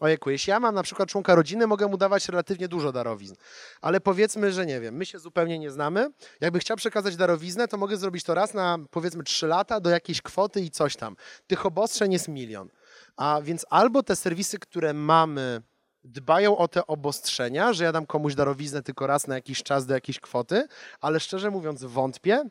Ojejku, 0.00 0.30
jeśli 0.30 0.50
ja 0.50 0.60
mam 0.60 0.74
na 0.74 0.82
przykład 0.82 1.08
członka 1.08 1.34
rodziny, 1.34 1.66
mogę 1.66 1.86
mu 1.86 1.96
dawać 1.96 2.28
relatywnie 2.28 2.68
dużo 2.68 2.92
darowizn. 2.92 3.34
Ale 3.80 4.00
powiedzmy, 4.00 4.52
że 4.52 4.66
nie 4.66 4.80
wiem, 4.80 4.94
my 4.94 5.06
się 5.06 5.18
zupełnie 5.18 5.58
nie 5.58 5.70
znamy. 5.70 6.10
Jakby 6.40 6.58
chciał 6.58 6.76
przekazać 6.76 7.16
darowiznę, 7.16 7.68
to 7.68 7.76
mogę 7.76 7.96
zrobić 7.96 8.24
to 8.24 8.34
raz 8.34 8.54
na 8.54 8.78
powiedzmy 8.90 9.22
3 9.22 9.46
lata 9.46 9.80
do 9.80 9.90
jakiejś 9.90 10.22
kwoty 10.22 10.60
i 10.60 10.70
coś 10.70 10.96
tam. 10.96 11.16
Tych 11.46 11.66
obostrzeń 11.66 12.12
jest 12.12 12.28
milion. 12.28 12.68
A 13.16 13.40
więc 13.42 13.66
albo 13.70 14.02
te 14.02 14.16
serwisy, 14.16 14.58
które 14.58 14.94
mamy, 14.94 15.62
dbają 16.04 16.56
o 16.56 16.68
te 16.68 16.86
obostrzenia, 16.86 17.72
że 17.72 17.84
ja 17.84 17.92
dam 17.92 18.06
komuś 18.06 18.34
darowiznę 18.34 18.82
tylko 18.82 19.06
raz 19.06 19.26
na 19.26 19.34
jakiś 19.34 19.62
czas 19.62 19.86
do 19.86 19.94
jakiejś 19.94 20.20
kwoty, 20.20 20.66
ale 21.00 21.20
szczerze 21.20 21.50
mówiąc 21.50 21.84
wątpię, 21.84 22.44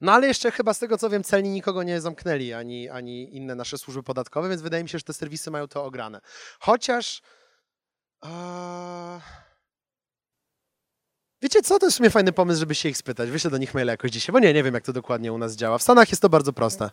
no 0.00 0.12
ale 0.12 0.26
jeszcze 0.26 0.50
chyba 0.50 0.74
z 0.74 0.78
tego 0.78 0.98
co 0.98 1.10
wiem, 1.10 1.24
celni 1.24 1.50
nikogo 1.50 1.82
nie 1.82 2.00
zamknęli, 2.00 2.52
ani, 2.52 2.88
ani 2.88 3.36
inne 3.36 3.54
nasze 3.54 3.78
służby 3.78 4.02
podatkowe, 4.02 4.48
więc 4.48 4.62
wydaje 4.62 4.82
mi 4.82 4.88
się, 4.88 4.98
że 4.98 5.04
te 5.04 5.12
serwisy 5.12 5.50
mają 5.50 5.68
to 5.68 5.84
ograne. 5.84 6.20
Chociaż. 6.60 7.22
Wiecie 11.42 11.62
co, 11.62 11.78
to 11.78 11.86
jest 11.86 11.94
w 11.94 11.96
sumie 11.96 12.10
fajny 12.10 12.32
pomysł, 12.32 12.60
żeby 12.60 12.74
się 12.74 12.88
ich 12.88 12.96
spytać. 12.96 13.30
Wyślę 13.30 13.50
do 13.50 13.58
nich 13.58 13.74
maila 13.74 13.92
jakoś 13.92 14.10
dzisiaj, 14.10 14.32
bo 14.32 14.38
nie, 14.38 14.54
nie 14.54 14.62
wiem 14.62 14.74
jak 14.74 14.84
to 14.84 14.92
dokładnie 14.92 15.32
u 15.32 15.38
nas 15.38 15.56
działa. 15.56 15.78
W 15.78 15.82
Stanach 15.82 16.10
jest 16.10 16.22
to 16.22 16.28
bardzo 16.28 16.52
proste. 16.52 16.90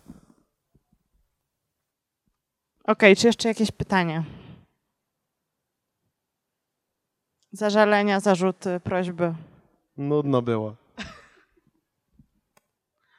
Okej, 2.84 2.94
okay, 2.94 3.16
czy 3.16 3.28
jeszcze 3.28 3.48
jakieś 3.48 3.72
pytanie? 3.72 4.24
Zażalenia, 7.52 8.20
zarzuty, 8.20 8.80
prośby? 8.84 9.34
Nudno 9.98 10.42
było. 10.42 10.83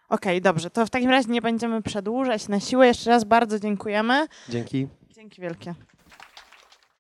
Okej, 0.09 0.41
dobrze. 0.41 0.71
To 0.71 0.87
w 0.87 0.91
takim 0.91 1.11
razie 1.11 1.29
nie 1.29 1.43
będziemy 1.43 1.83
przedłużać 1.83 2.49
na 2.49 2.61
siłę. 2.61 2.87
Jeszcze 2.87 3.11
raz 3.11 3.25
bardzo 3.25 3.61
dziękujemy. 3.61 4.27
Dzięki. 4.49 4.89
Dzięki 5.11 5.43
wielkie. 5.43 5.75